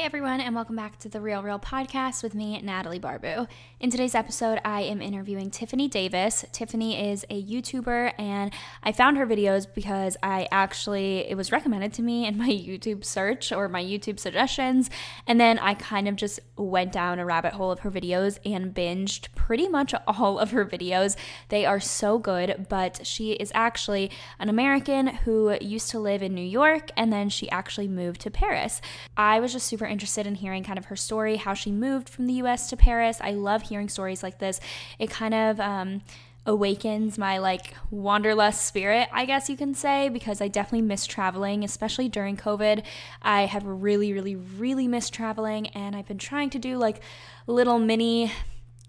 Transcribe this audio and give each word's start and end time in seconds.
Everyone, 0.00 0.40
and 0.40 0.54
welcome 0.54 0.76
back 0.76 0.98
to 1.00 1.08
the 1.08 1.20
Real 1.20 1.42
Reel 1.42 1.58
Podcast 1.58 2.22
with 2.22 2.34
me, 2.34 2.58
Natalie 2.62 3.00
Barbu. 3.00 3.48
In 3.80 3.90
today's 3.90 4.14
episode, 4.14 4.58
I 4.64 4.82
am 4.82 5.02
interviewing 5.02 5.50
Tiffanie 5.50 5.90
Davis. 5.90 6.44
Tiffanie 6.52 7.12
is 7.12 7.26
a 7.28 7.42
YouTuber, 7.42 8.14
and 8.16 8.52
I 8.82 8.92
found 8.92 9.18
her 9.18 9.26
videos 9.26 9.66
because 9.72 10.16
I 10.22 10.48
actually, 10.50 11.28
it 11.28 11.36
was 11.36 11.52
recommended 11.52 11.92
to 11.94 12.02
me 12.02 12.26
in 12.26 12.38
my 12.38 12.48
YouTube 12.48 13.04
search 13.04 13.52
or 13.52 13.68
my 13.68 13.82
YouTube 13.82 14.18
suggestions. 14.18 14.88
And 15.26 15.40
then 15.40 15.58
I 15.58 15.74
kind 15.74 16.08
of 16.08 16.16
just 16.16 16.40
went 16.56 16.92
down 16.92 17.18
a 17.18 17.26
rabbit 17.26 17.52
hole 17.52 17.70
of 17.70 17.80
her 17.80 17.90
videos 17.90 18.38
and 18.46 18.72
binged 18.72 19.34
pretty 19.34 19.68
much 19.68 19.94
all 20.06 20.38
of 20.38 20.52
her 20.52 20.64
videos. 20.64 21.16
They 21.48 21.66
are 21.66 21.80
so 21.80 22.18
good, 22.18 22.66
but 22.68 23.04
she 23.06 23.32
is 23.32 23.50
actually 23.52 24.10
an 24.38 24.48
American 24.48 25.08
who 25.08 25.58
used 25.60 25.90
to 25.90 25.98
live 25.98 26.22
in 26.22 26.34
New 26.34 26.40
York, 26.40 26.90
and 26.96 27.12
then 27.12 27.28
she 27.28 27.50
actually 27.50 27.88
moved 27.88 28.20
to 28.22 28.30
Paris. 28.30 28.80
I 29.16 29.40
was 29.40 29.52
just 29.52 29.66
super 29.66 29.87
interested 29.88 30.26
in 30.26 30.36
hearing 30.36 30.62
kind 30.62 30.78
of 30.78 30.86
her 30.86 30.96
story, 30.96 31.36
how 31.36 31.54
she 31.54 31.72
moved 31.72 32.08
from 32.08 32.26
the 32.26 32.34
US 32.34 32.68
to 32.70 32.76
Paris. 32.76 33.18
I 33.20 33.32
love 33.32 33.62
hearing 33.62 33.88
stories 33.88 34.22
like 34.22 34.38
this. 34.38 34.60
It 34.98 35.10
kind 35.10 35.34
of, 35.34 35.58
um, 35.60 36.02
awakens 36.48 37.18
my 37.18 37.36
like 37.36 37.74
wanderlust 37.90 38.66
spirit, 38.66 39.08
I 39.12 39.26
guess 39.26 39.50
you 39.50 39.56
can 39.56 39.74
say, 39.74 40.08
because 40.08 40.40
I 40.40 40.48
definitely 40.48 40.86
miss 40.86 41.06
traveling, 41.06 41.62
especially 41.62 42.08
during 42.08 42.38
COVID. 42.38 42.84
I 43.20 43.42
have 43.42 43.66
really, 43.66 44.14
really, 44.14 44.34
really 44.34 44.88
missed 44.88 45.12
traveling, 45.12 45.68
and 45.68 45.94
I've 45.94 46.08
been 46.08 46.18
trying 46.18 46.48
to 46.50 46.58
do 46.58 46.78
like 46.78 47.02
little 47.46 47.78
mini 47.78 48.32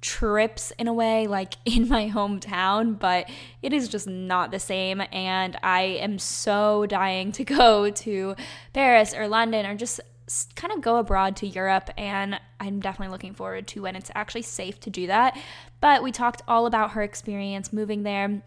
trips 0.01 0.71
in 0.79 0.87
a 0.87 0.93
way, 0.93 1.27
like 1.27 1.55
in 1.65 1.89
my 1.89 2.09
hometown, 2.09 2.97
but 2.97 3.29
it 3.61 3.73
is 3.73 3.89
just 3.89 4.07
not 4.07 4.51
the 4.51 4.59
same. 4.59 5.03
And 5.11 5.57
I 5.61 5.81
am 5.81 6.17
so 6.17 6.85
dying 6.85 7.31
to 7.33 7.43
go 7.43 7.89
to 7.89 8.35
Paris 8.73 9.13
or 9.13 9.27
London 9.27 9.65
or 9.65 9.75
just 9.75 9.99
kind 10.55 10.73
of 10.73 10.81
go 10.81 10.97
abroad 10.97 11.35
to 11.37 11.47
Europe, 11.47 11.89
and 11.97 12.39
I'm 12.59 12.79
definitely 12.79 13.11
looking 13.11 13.33
forward 13.33 13.67
to 13.69 13.81
when 13.81 13.95
it's 13.95 14.11
actually 14.15 14.43
safe 14.43 14.79
to 14.81 14.89
do 14.89 15.07
that. 15.07 15.37
But 15.81 16.03
we 16.03 16.11
talked 16.11 16.41
all 16.47 16.65
about 16.65 16.91
her 16.91 17.03
experience 17.03 17.73
moving 17.73 18.03
there 18.03 18.41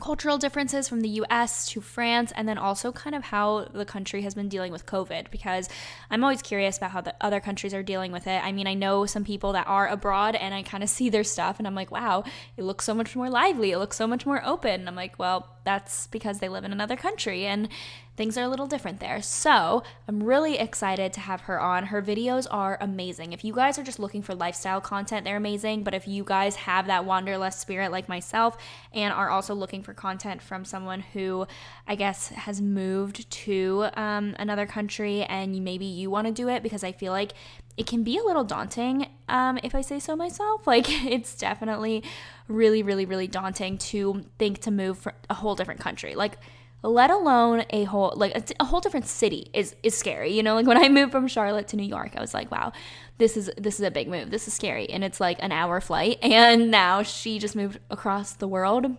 cultural 0.00 0.38
differences 0.38 0.88
from 0.88 1.00
the 1.00 1.08
US 1.08 1.68
to 1.70 1.80
France, 1.80 2.32
and 2.36 2.48
then 2.48 2.58
also 2.58 2.92
kind 2.92 3.14
of 3.14 3.24
how 3.24 3.66
the 3.72 3.84
country 3.84 4.22
has 4.22 4.34
been 4.34 4.48
dealing 4.48 4.72
with 4.72 4.86
COVID 4.86 5.30
because 5.30 5.68
I'm 6.10 6.22
always 6.22 6.42
curious 6.42 6.76
about 6.76 6.90
how 6.90 7.00
the 7.00 7.14
other 7.20 7.40
countries 7.40 7.74
are 7.74 7.82
dealing 7.82 8.12
with 8.12 8.26
it. 8.26 8.42
I 8.44 8.52
mean, 8.52 8.66
I 8.66 8.74
know 8.74 9.06
some 9.06 9.24
people 9.24 9.52
that 9.52 9.66
are 9.66 9.88
abroad 9.88 10.34
and 10.34 10.54
I 10.54 10.62
kind 10.62 10.82
of 10.82 10.90
see 10.90 11.08
their 11.08 11.24
stuff 11.24 11.58
and 11.58 11.66
I'm 11.66 11.74
like, 11.74 11.90
wow, 11.90 12.24
it 12.56 12.64
looks 12.64 12.84
so 12.84 12.94
much 12.94 13.16
more 13.16 13.30
lively, 13.30 13.72
it 13.72 13.78
looks 13.78 13.96
so 13.96 14.06
much 14.06 14.26
more 14.26 14.44
open. 14.44 14.80
And 14.80 14.88
I'm 14.88 14.96
like, 14.96 15.18
well, 15.18 15.55
that's 15.66 16.06
because 16.06 16.38
they 16.38 16.48
live 16.48 16.64
in 16.64 16.72
another 16.72 16.96
country 16.96 17.44
and 17.44 17.68
things 18.16 18.38
are 18.38 18.44
a 18.44 18.48
little 18.48 18.66
different 18.66 19.00
there. 19.00 19.20
So 19.20 19.82
I'm 20.08 20.22
really 20.22 20.58
excited 20.58 21.12
to 21.14 21.20
have 21.20 21.42
her 21.42 21.60
on. 21.60 21.86
Her 21.86 22.00
videos 22.00 22.46
are 22.50 22.78
amazing. 22.80 23.32
If 23.32 23.44
you 23.44 23.52
guys 23.52 23.78
are 23.78 23.82
just 23.82 23.98
looking 23.98 24.22
for 24.22 24.34
lifestyle 24.34 24.80
content, 24.80 25.24
they're 25.24 25.36
amazing. 25.36 25.82
But 25.82 25.92
if 25.92 26.08
you 26.08 26.24
guys 26.24 26.56
have 26.56 26.86
that 26.86 27.04
wanderlust 27.04 27.60
spirit 27.60 27.92
like 27.92 28.08
myself 28.08 28.56
and 28.94 29.12
are 29.12 29.28
also 29.28 29.54
looking 29.54 29.82
for 29.82 29.92
content 29.92 30.40
from 30.40 30.64
someone 30.64 31.00
who 31.00 31.46
I 31.86 31.96
guess 31.96 32.28
has 32.28 32.62
moved 32.62 33.28
to 33.30 33.88
um, 33.94 34.34
another 34.38 34.66
country 34.66 35.24
and 35.24 35.62
maybe 35.62 35.84
you 35.84 36.08
want 36.08 36.26
to 36.26 36.32
do 36.32 36.48
it 36.48 36.62
because 36.62 36.84
I 36.84 36.92
feel 36.92 37.12
like 37.12 37.32
it 37.76 37.86
can 37.86 38.02
be 38.02 38.18
a 38.18 38.22
little 38.22 38.44
daunting 38.44 39.06
um, 39.28 39.58
if 39.62 39.74
I 39.74 39.80
say 39.80 39.98
so 39.98 40.16
myself. 40.16 40.66
Like, 40.66 40.86
it's 40.90 41.34
definitely 41.34 42.02
really, 42.48 42.82
really, 42.82 43.06
really 43.06 43.26
daunting 43.28 43.78
to 43.78 44.24
think 44.38 44.60
to 44.60 44.70
move 44.70 45.06
a 45.30 45.34
whole 45.34 45.54
different 45.54 45.80
country. 45.80 46.14
Like, 46.14 46.38
let 46.82 47.10
alone 47.10 47.64
a 47.70 47.84
whole 47.84 48.12
like 48.14 48.36
a, 48.36 48.44
a, 48.60 48.64
whole 48.64 48.80
different 48.80 49.06
city 49.06 49.50
is 49.52 49.74
is 49.82 49.96
scary 49.96 50.32
you 50.32 50.42
know? 50.42 50.54
Like 50.54 50.66
when 50.66 50.76
i 50.76 50.88
moved 50.98 51.10
from 51.10 51.26
charlotte 51.26 51.68
to 51.68 51.76
new 51.76 51.82
york 51.82 52.12
i 52.14 52.20
was 52.20 52.32
like 52.32 52.48
wow 52.52 52.70
this 53.18 53.36
is 53.36 53.50
this 53.56 53.76
is 53.76 53.86
a 53.86 53.90
big 53.90 54.08
move. 54.08 54.30
This 54.30 54.46
is 54.46 54.54
scary. 54.54 54.88
And 54.90 55.02
it's 55.02 55.20
like 55.20 55.38
an 55.40 55.52
hour 55.52 55.80
flight. 55.80 56.18
And 56.36 56.70
now 56.70 57.02
she 57.02 57.38
just 57.38 57.56
moved 57.56 57.78
across 57.90 58.32
the 58.34 58.48
world 58.48 58.94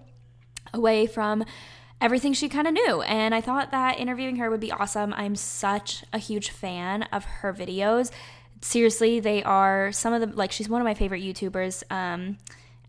away 0.73 1.05
from 1.05 1.45
everything 2.01 2.33
she 2.33 2.49
kind 2.49 2.67
of 2.67 2.73
knew. 2.73 3.01
And 3.03 3.35
i 3.35 3.41
thought 3.41 3.71
that 3.71 3.99
interviewing 3.99 4.37
her 4.37 4.49
would 4.49 4.59
be 4.59 4.71
awesome. 4.71 5.13
I'm 5.13 5.35
such 5.35 6.03
a 6.11 6.17
huge 6.17 6.49
fan 6.49 7.03
of 7.03 7.25
her 7.25 7.53
videos 7.53 8.11
seriously 8.61 9.19
they 9.19 9.43
are 9.43 9.91
some 9.91 10.13
of 10.13 10.21
the 10.21 10.35
like 10.35 10.51
she's 10.51 10.67
one 10.67 10.81
of 10.81 10.85
my 10.85 10.93
favorite 10.93 11.21
youtubers 11.21 11.83
um 11.91 12.37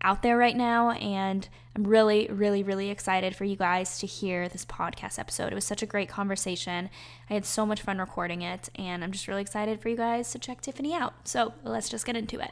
out 0.01 0.21
there 0.21 0.37
right 0.37 0.55
now. 0.55 0.91
And 0.91 1.47
I'm 1.75 1.85
really, 1.85 2.27
really, 2.31 2.63
really 2.63 2.89
excited 2.89 3.35
for 3.35 3.45
you 3.45 3.55
guys 3.55 3.99
to 3.99 4.07
hear 4.07 4.49
this 4.49 4.65
podcast 4.65 5.19
episode. 5.19 5.51
It 5.51 5.55
was 5.55 5.65
such 5.65 5.83
a 5.83 5.85
great 5.85 6.09
conversation. 6.09 6.89
I 7.29 7.33
had 7.33 7.45
so 7.45 7.65
much 7.65 7.81
fun 7.81 7.99
recording 7.99 8.41
it. 8.41 8.69
And 8.75 9.03
I'm 9.03 9.11
just 9.11 9.27
really 9.27 9.41
excited 9.41 9.81
for 9.81 9.89
you 9.89 9.97
guys 9.97 10.31
to 10.31 10.39
check 10.39 10.61
Tiffanie 10.61 10.93
out. 10.93 11.27
So 11.27 11.53
let's 11.63 11.89
just 11.89 12.05
get 12.05 12.15
into 12.15 12.39
it. 12.39 12.51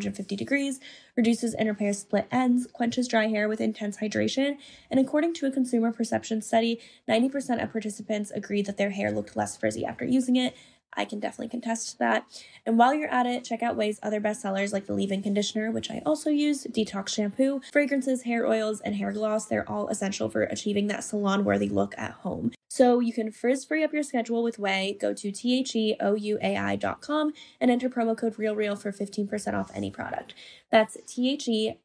450 0.00 0.36
degrees, 0.36 0.80
reduces 1.14 1.52
and 1.54 1.68
repairs 1.68 1.98
split 1.98 2.26
ends, 2.30 2.66
quenches 2.72 3.06
dry 3.06 3.26
hair 3.26 3.48
with 3.48 3.60
intense 3.60 3.98
hydration, 3.98 4.56
and 4.90 4.98
according 4.98 5.34
to 5.34 5.46
a 5.46 5.50
consumer 5.50 5.92
perception 5.92 6.40
study, 6.40 6.80
90% 7.08 7.62
of 7.62 7.70
participants 7.70 8.30
agreed 8.30 8.64
that 8.64 8.78
their 8.78 8.90
hair 8.90 9.10
looked 9.10 9.36
less 9.36 9.56
frizzy 9.56 9.84
after 9.84 10.06
using 10.06 10.36
it. 10.36 10.56
I 10.94 11.04
can 11.04 11.20
definitely 11.20 11.50
contest 11.50 11.98
that. 11.98 12.24
And 12.66 12.78
while 12.78 12.94
you're 12.94 13.12
at 13.12 13.26
it, 13.26 13.44
check 13.44 13.62
out 13.62 13.76
Ouai's 13.76 14.00
other 14.02 14.20
bestsellers 14.20 14.72
like 14.72 14.86
the 14.86 14.94
leave-in 14.94 15.22
conditioner, 15.22 15.70
which 15.70 15.90
I 15.90 16.02
also 16.04 16.30
use, 16.30 16.64
detox 16.64 17.10
shampoo, 17.10 17.60
fragrances, 17.70 18.22
hair 18.22 18.46
oils, 18.46 18.80
and 18.80 18.96
hair 18.96 19.12
gloss. 19.12 19.46
They're 19.46 19.70
all 19.70 19.86
essential 19.88 20.28
for 20.30 20.42
achieving 20.42 20.88
that 20.88 21.04
salon-worthy 21.04 21.68
look 21.68 21.94
at 21.96 22.12
home. 22.12 22.52
So 22.80 22.98
you 22.98 23.12
can 23.12 23.30
frizz 23.30 23.66
free 23.66 23.84
up 23.84 23.92
your 23.92 24.02
schedule 24.02 24.42
with 24.42 24.56
Ouai. 24.56 24.98
Go 24.98 25.12
to 25.12 25.30
theouai.com 25.30 27.32
and 27.60 27.70
enter 27.70 27.90
promo 27.90 28.16
code 28.16 28.36
RealReal 28.36 28.80
for 28.80 28.90
15% 28.90 29.52
off 29.52 29.70
any 29.74 29.90
product. 29.90 30.32
That's 30.70 30.96
theouai.com, 30.96 31.76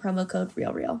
promo 0.00 0.28
code 0.28 0.54
RealReal. 0.54 1.00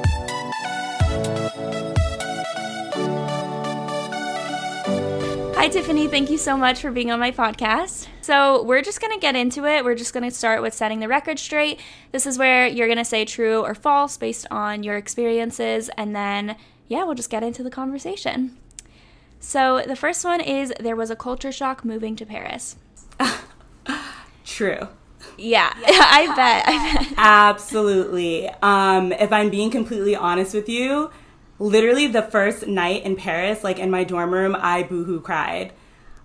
Hi, 5.61 5.69
Tiffanie. 5.69 6.09
Thank 6.09 6.31
you 6.31 6.39
so 6.39 6.57
much 6.57 6.81
for 6.81 6.89
being 6.89 7.11
on 7.11 7.19
my 7.19 7.29
podcast. 7.29 8.07
So, 8.21 8.63
we're 8.63 8.81
just 8.81 8.99
going 8.99 9.13
to 9.13 9.19
get 9.19 9.35
into 9.35 9.63
it. 9.67 9.85
We're 9.85 9.93
just 9.93 10.11
going 10.11 10.27
to 10.27 10.35
start 10.35 10.63
with 10.63 10.73
setting 10.73 11.01
the 11.01 11.07
record 11.07 11.37
straight. 11.37 11.79
This 12.11 12.25
is 12.25 12.39
where 12.39 12.65
you're 12.65 12.87
going 12.87 12.97
to 12.97 13.05
say 13.05 13.25
true 13.25 13.61
or 13.61 13.75
false 13.75 14.17
based 14.17 14.47
on 14.49 14.81
your 14.81 14.97
experiences. 14.97 15.91
And 15.95 16.15
then, 16.15 16.55
yeah, 16.87 17.03
we'll 17.03 17.13
just 17.13 17.29
get 17.29 17.43
into 17.43 17.61
the 17.61 17.69
conversation. 17.69 18.57
So, 19.39 19.83
the 19.85 19.95
first 19.95 20.25
one 20.25 20.41
is 20.41 20.73
there 20.79 20.95
was 20.95 21.11
a 21.11 21.15
culture 21.15 21.51
shock 21.51 21.85
moving 21.85 22.15
to 22.15 22.25
Paris. 22.25 22.77
True. 24.43 24.87
Yeah, 25.37 25.71
I 25.75 26.33
bet. 26.35 26.63
I 26.67 27.03
bet. 27.03 27.13
Absolutely. 27.17 28.49
Um, 28.63 29.11
if 29.11 29.31
I'm 29.31 29.51
being 29.51 29.69
completely 29.69 30.15
honest 30.15 30.55
with 30.55 30.67
you, 30.67 31.11
literally 31.61 32.07
the 32.07 32.23
first 32.23 32.67
night 32.67 33.03
in 33.03 33.15
Paris, 33.15 33.63
like 33.63 33.79
in 33.79 33.91
my 33.91 34.03
dorm 34.03 34.33
room, 34.33 34.55
I 34.59 34.83
boohoo 34.83 35.21
cried. 35.21 35.73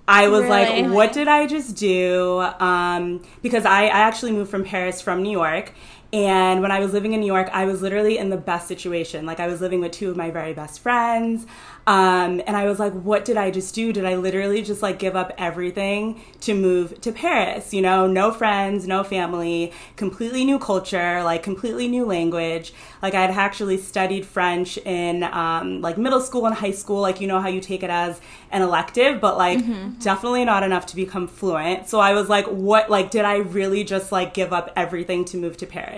I 0.09 0.29
was 0.29 0.43
Really? 0.43 0.83
like, 0.83 0.93
what 0.93 1.13
did 1.13 1.29
I 1.29 1.47
just 1.47 1.77
do? 1.77 2.41
Um, 2.61 3.23
because 3.43 3.65
I, 3.65 3.85
I 3.85 4.01
actually 4.09 4.33
moved 4.33 4.51
from 4.51 4.65
Paris 4.65 5.01
from 5.01 5.23
New 5.23 5.33
York. 5.33 5.73
And 6.13 6.63
when 6.63 6.71
I 6.71 6.79
was 6.79 6.93
living 6.93 7.13
in 7.13 7.21
New 7.21 7.27
York, 7.27 7.49
I 7.53 7.65
was 7.65 7.83
literally 7.83 8.17
in 8.19 8.31
the 8.31 8.37
best 8.37 8.69
situation. 8.69 9.27
Like, 9.27 9.41
I 9.41 9.47
was 9.47 9.61
living 9.61 9.81
with 9.81 9.93
two 9.93 10.11
of 10.11 10.17
my 10.17 10.31
very 10.31 10.53
best 10.53 10.81
friends. 10.81 11.47
Um, 11.89 12.43
and 12.49 12.57
I 12.57 12.67
was 12.67 12.81
like, 12.81 12.93
what 12.93 13.25
did 13.25 13.37
I 13.37 13.53
just 13.53 13.73
do? 13.73 13.93
Did 13.93 14.05
I 14.05 14.17
literally 14.17 14.61
just 14.61 14.83
like 14.83 14.99
give 14.99 15.15
up 15.15 15.33
everything 15.39 16.21
to 16.41 16.53
move 16.53 17.01
to 17.03 17.13
Paris? 17.13 17.73
You 17.73 17.81
know, 17.81 18.09
no 18.09 18.33
friends, 18.33 18.89
no 18.89 19.05
family, 19.05 19.73
completely 19.95 20.45
new 20.45 20.59
culture, 20.59 21.23
like 21.23 21.45
completely 21.45 21.87
new 21.87 22.05
language. 22.05 22.75
Like 23.03 23.15
I 23.15 23.21
had 23.21 23.31
actually 23.31 23.79
studied 23.79 24.27
French 24.27 24.79
in 24.79 25.23
um, 25.23 25.81
like 25.81 25.97
middle 25.97 26.21
school 26.21 26.47
and 26.47 26.57
high 26.57 26.73
school. 26.73 27.01
Like 27.01 27.21
you 27.21 27.29
know 27.29 27.41
how 27.41 27.49
you 27.49 27.61
take 27.61 27.85
it 27.85 27.91
as 27.91 28.21
an 28.51 28.63
elective, 28.63 29.21
but 29.21 29.37
like 29.37 29.61
definitely 30.01 30.45
not 30.45 30.65
enough 30.65 30.87
to 30.87 30.97
become 30.97 31.29
fluent. 31.29 31.89
So 31.89 32.01
I 32.01 32.15
was 32.15 32.29
like, 32.29 32.47
what? 32.47 32.91
Like, 32.91 33.13
did 33.13 33.25
I 33.25 33.37
really 33.37 33.85
just 33.85 34.11
like 34.11 34.35
give 34.35 34.53
up 34.53 34.73
everything 34.75 35.25
to 35.27 35.37
move 35.37 35.57
to 35.59 35.67
Paris? 35.67 35.96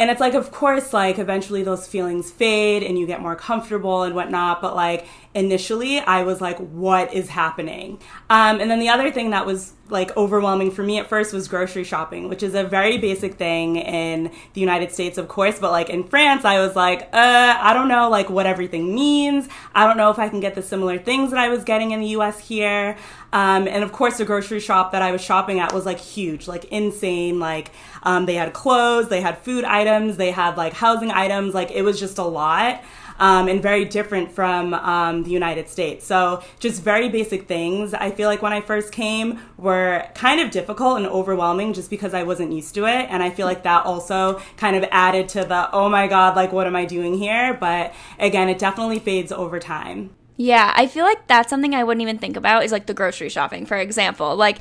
And 0.00 0.10
it's 0.10 0.18
like, 0.18 0.32
of 0.32 0.50
course, 0.50 0.94
like 0.94 1.18
eventually 1.18 1.62
those 1.62 1.86
feelings 1.86 2.30
fade 2.30 2.82
and 2.82 2.98
you 2.98 3.06
get 3.06 3.20
more 3.20 3.36
comfortable 3.36 4.02
and 4.02 4.14
whatnot. 4.14 4.62
But 4.62 4.74
like 4.74 5.06
initially, 5.34 5.98
I 5.98 6.22
was 6.22 6.40
like, 6.40 6.56
what 6.56 7.12
is 7.12 7.28
happening? 7.28 8.00
Um, 8.30 8.60
and 8.60 8.70
then 8.70 8.80
the 8.80 8.88
other 8.88 9.10
thing 9.10 9.28
that 9.30 9.44
was 9.44 9.74
like 9.90 10.16
overwhelming 10.16 10.70
for 10.70 10.82
me 10.82 10.98
at 10.98 11.06
first 11.06 11.34
was 11.34 11.48
grocery 11.48 11.84
shopping, 11.84 12.30
which 12.30 12.42
is 12.42 12.54
a 12.54 12.64
very 12.64 12.96
basic 12.96 13.34
thing 13.34 13.76
in 13.76 14.32
the 14.54 14.60
United 14.62 14.90
States, 14.90 15.18
of 15.18 15.28
course. 15.28 15.58
But 15.58 15.70
like 15.70 15.90
in 15.90 16.04
France, 16.04 16.46
I 16.46 16.60
was 16.60 16.74
like, 16.74 17.02
uh, 17.12 17.58
I 17.60 17.74
don't 17.74 17.88
know 17.88 18.08
like 18.08 18.30
what 18.30 18.46
everything 18.46 18.94
means. 18.94 19.48
I 19.74 19.86
don't 19.86 19.98
know 19.98 20.10
if 20.10 20.18
I 20.18 20.30
can 20.30 20.40
get 20.40 20.54
the 20.54 20.62
similar 20.62 20.98
things 20.98 21.30
that 21.30 21.38
I 21.38 21.50
was 21.50 21.62
getting 21.62 21.90
in 21.90 22.00
the 22.00 22.08
US 22.08 22.38
here. 22.48 22.96
Um, 23.32 23.68
and 23.68 23.84
of 23.84 23.92
course, 23.92 24.18
the 24.18 24.24
grocery 24.24 24.60
shop 24.60 24.92
that 24.92 25.02
I 25.02 25.12
was 25.12 25.20
shopping 25.20 25.60
at 25.60 25.72
was 25.72 25.86
like 25.86 25.98
huge, 25.98 26.48
like 26.48 26.64
insane. 26.66 27.38
Like 27.38 27.70
um, 28.02 28.26
they 28.26 28.34
had 28.34 28.52
clothes, 28.52 29.08
they 29.08 29.20
had 29.20 29.38
food 29.38 29.64
items, 29.64 30.16
they 30.16 30.30
had 30.30 30.56
like 30.56 30.72
housing 30.72 31.10
items. 31.10 31.54
Like 31.54 31.70
it 31.70 31.82
was 31.82 31.98
just 32.00 32.18
a 32.18 32.24
lot. 32.24 32.82
Um, 33.18 33.48
and 33.48 33.60
very 33.60 33.84
different 33.84 34.32
from 34.32 34.72
um, 34.72 35.24
the 35.24 35.30
United 35.30 35.68
States. 35.68 36.06
So, 36.06 36.42
just 36.58 36.82
very 36.82 37.10
basic 37.10 37.46
things. 37.46 37.92
I 37.92 38.12
feel 38.12 38.30
like 38.30 38.40
when 38.40 38.54
I 38.54 38.62
first 38.62 38.92
came 38.92 39.38
were 39.58 40.08
kind 40.14 40.40
of 40.40 40.50
difficult 40.50 40.96
and 40.96 41.06
overwhelming 41.06 41.74
just 41.74 41.90
because 41.90 42.14
I 42.14 42.22
wasn't 42.22 42.50
used 42.52 42.74
to 42.76 42.86
it. 42.86 43.08
And 43.10 43.22
I 43.22 43.28
feel 43.28 43.46
like 43.46 43.64
that 43.64 43.84
also 43.84 44.40
kind 44.56 44.74
of 44.74 44.86
added 44.90 45.28
to 45.30 45.44
the, 45.44 45.70
oh 45.70 45.90
my 45.90 46.06
God, 46.06 46.34
like, 46.34 46.50
what 46.50 46.66
am 46.66 46.74
I 46.74 46.86
doing 46.86 47.12
here? 47.12 47.52
But 47.52 47.92
again, 48.18 48.48
it 48.48 48.58
definitely 48.58 49.00
fades 49.00 49.32
over 49.32 49.58
time. 49.58 50.14
Yeah, 50.40 50.72
I 50.74 50.86
feel 50.86 51.04
like 51.04 51.26
that's 51.26 51.50
something 51.50 51.74
I 51.74 51.84
wouldn't 51.84 52.00
even 52.00 52.16
think 52.16 52.34
about 52.34 52.64
is 52.64 52.72
like 52.72 52.86
the 52.86 52.94
grocery 52.94 53.28
shopping, 53.28 53.66
for 53.66 53.76
example. 53.76 54.36
Like, 54.36 54.60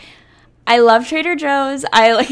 I 0.67 0.79
love 0.79 1.07
Trader 1.07 1.37
Joe's. 1.37 1.85
I 1.93 2.11
like 2.11 2.29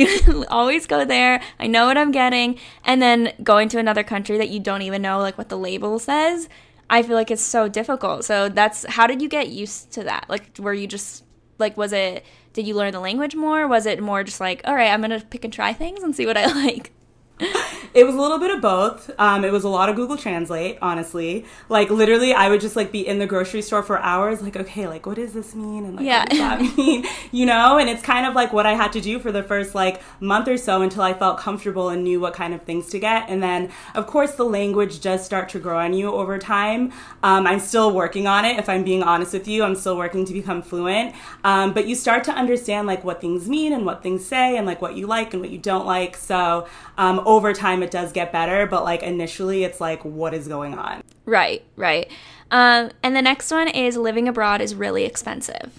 always 0.51 0.85
go 0.85 1.05
there. 1.05 1.41
I 1.57 1.67
know 1.67 1.85
what 1.85 1.97
I'm 1.97 2.11
getting. 2.11 2.59
And 2.83 3.01
then 3.01 3.31
going 3.41 3.69
to 3.69 3.79
another 3.79 4.03
country 4.03 4.37
that 4.37 4.49
you 4.49 4.59
don't 4.59 4.81
even 4.81 5.01
know 5.01 5.19
like 5.19 5.37
what 5.37 5.47
the 5.47 5.57
label 5.57 5.97
says. 5.97 6.49
I 6.89 7.03
feel 7.03 7.15
like 7.15 7.31
it's 7.31 7.41
so 7.41 7.69
difficult. 7.69 8.25
So 8.25 8.49
that's 8.49 8.83
how 8.83 9.07
did 9.07 9.21
you 9.21 9.29
get 9.29 9.47
used 9.47 9.93
to 9.93 10.03
that? 10.03 10.25
Like 10.27 10.57
were 10.59 10.73
you 10.73 10.85
just 10.85 11.23
like 11.57 11.77
was 11.77 11.93
it 11.93 12.25
did 12.51 12.67
you 12.67 12.75
learn 12.75 12.91
the 12.91 12.99
language 12.99 13.33
more? 13.33 13.65
Was 13.65 13.85
it 13.85 14.03
more 14.03 14.25
just 14.25 14.41
like, 14.41 14.59
all 14.65 14.75
right, 14.75 14.91
I'm 14.91 15.01
to 15.03 15.25
pick 15.25 15.45
and 15.45 15.53
try 15.53 15.71
things 15.71 16.03
and 16.03 16.13
see 16.13 16.25
what 16.25 16.35
I 16.35 16.47
like? 16.65 16.91
It 17.39 18.05
was 18.05 18.15
a 18.15 18.19
little 18.19 18.39
bit 18.39 18.51
of 18.51 18.61
both. 18.61 19.11
Um, 19.19 19.43
it 19.45 19.51
was 19.51 19.63
a 19.63 19.69
lot 19.69 19.89
of 19.89 19.95
Google 19.95 20.17
Translate, 20.17 20.77
honestly. 20.81 21.45
Like 21.69 21.89
literally, 21.89 22.33
I 22.33 22.49
would 22.49 22.61
just 22.61 22.75
like 22.75 22.91
be 22.91 23.07
in 23.07 23.19
the 23.19 23.27
grocery 23.27 23.61
store 23.61 23.83
for 23.83 23.99
hours, 23.99 24.41
like, 24.41 24.55
okay, 24.55 24.87
like 24.87 25.05
what 25.05 25.15
does 25.15 25.33
this 25.33 25.53
mean, 25.53 25.85
and 25.85 25.95
like 25.95 26.05
yeah. 26.05 26.21
what 26.21 26.29
does 26.29 26.39
that 26.39 26.61
mean, 26.77 27.05
you 27.31 27.45
know? 27.45 27.77
And 27.77 27.89
it's 27.89 28.01
kind 28.01 28.25
of 28.25 28.33
like 28.33 28.53
what 28.53 28.65
I 28.65 28.73
had 28.73 28.91
to 28.93 29.01
do 29.01 29.19
for 29.19 29.31
the 29.31 29.43
first 29.43 29.75
like 29.75 30.01
month 30.19 30.47
or 30.47 30.57
so 30.57 30.81
until 30.81 31.03
I 31.03 31.13
felt 31.13 31.39
comfortable 31.39 31.89
and 31.89 32.03
knew 32.03 32.19
what 32.19 32.33
kind 32.33 32.53
of 32.53 32.63
things 32.63 32.87
to 32.89 32.99
get. 32.99 33.29
And 33.29 33.41
then, 33.41 33.71
of 33.93 34.07
course, 34.07 34.33
the 34.33 34.45
language 34.45 35.01
does 35.01 35.23
start 35.23 35.49
to 35.49 35.59
grow 35.59 35.77
on 35.79 35.93
you 35.93 36.11
over 36.11 36.37
time. 36.37 36.91
Um, 37.23 37.45
I'm 37.45 37.59
still 37.59 37.93
working 37.93 38.27
on 38.27 38.45
it. 38.45 38.57
If 38.57 38.67
I'm 38.69 38.83
being 38.83 39.03
honest 39.03 39.33
with 39.33 39.47
you, 39.47 39.63
I'm 39.63 39.75
still 39.75 39.97
working 39.97 40.25
to 40.25 40.33
become 40.33 40.61
fluent. 40.61 41.15
Um, 41.43 41.73
but 41.73 41.87
you 41.87 41.95
start 41.95 42.23
to 42.25 42.31
understand 42.31 42.87
like 42.87 43.03
what 43.03 43.21
things 43.21 43.47
mean 43.47 43.73
and 43.73 43.85
what 43.85 44.01
things 44.01 44.25
say 44.25 44.57
and 44.57 44.65
like 44.65 44.81
what 44.81 44.95
you 44.95 45.07
like 45.07 45.33
and 45.33 45.41
what 45.41 45.51
you 45.51 45.57
don't 45.57 45.85
like. 45.85 46.17
So 46.17 46.67
um, 46.97 47.19
over 47.27 47.51
time, 47.51 47.83
it 47.83 47.91
does 47.91 48.13
get 48.13 48.31
better, 48.31 48.65
but 48.65 48.85
like 48.85 49.03
initially, 49.03 49.65
it's 49.65 49.81
like, 49.81 50.03
what 50.05 50.33
is 50.33 50.47
going 50.47 50.73
on? 50.75 51.03
Right, 51.25 51.61
right. 51.75 52.09
Um, 52.49 52.89
and 53.03 53.15
the 53.15 53.21
next 53.21 53.51
one 53.51 53.67
is 53.67 53.97
living 53.97 54.29
abroad 54.29 54.61
is 54.61 54.73
really 54.73 55.03
expensive. 55.03 55.77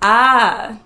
Ah. 0.00 0.78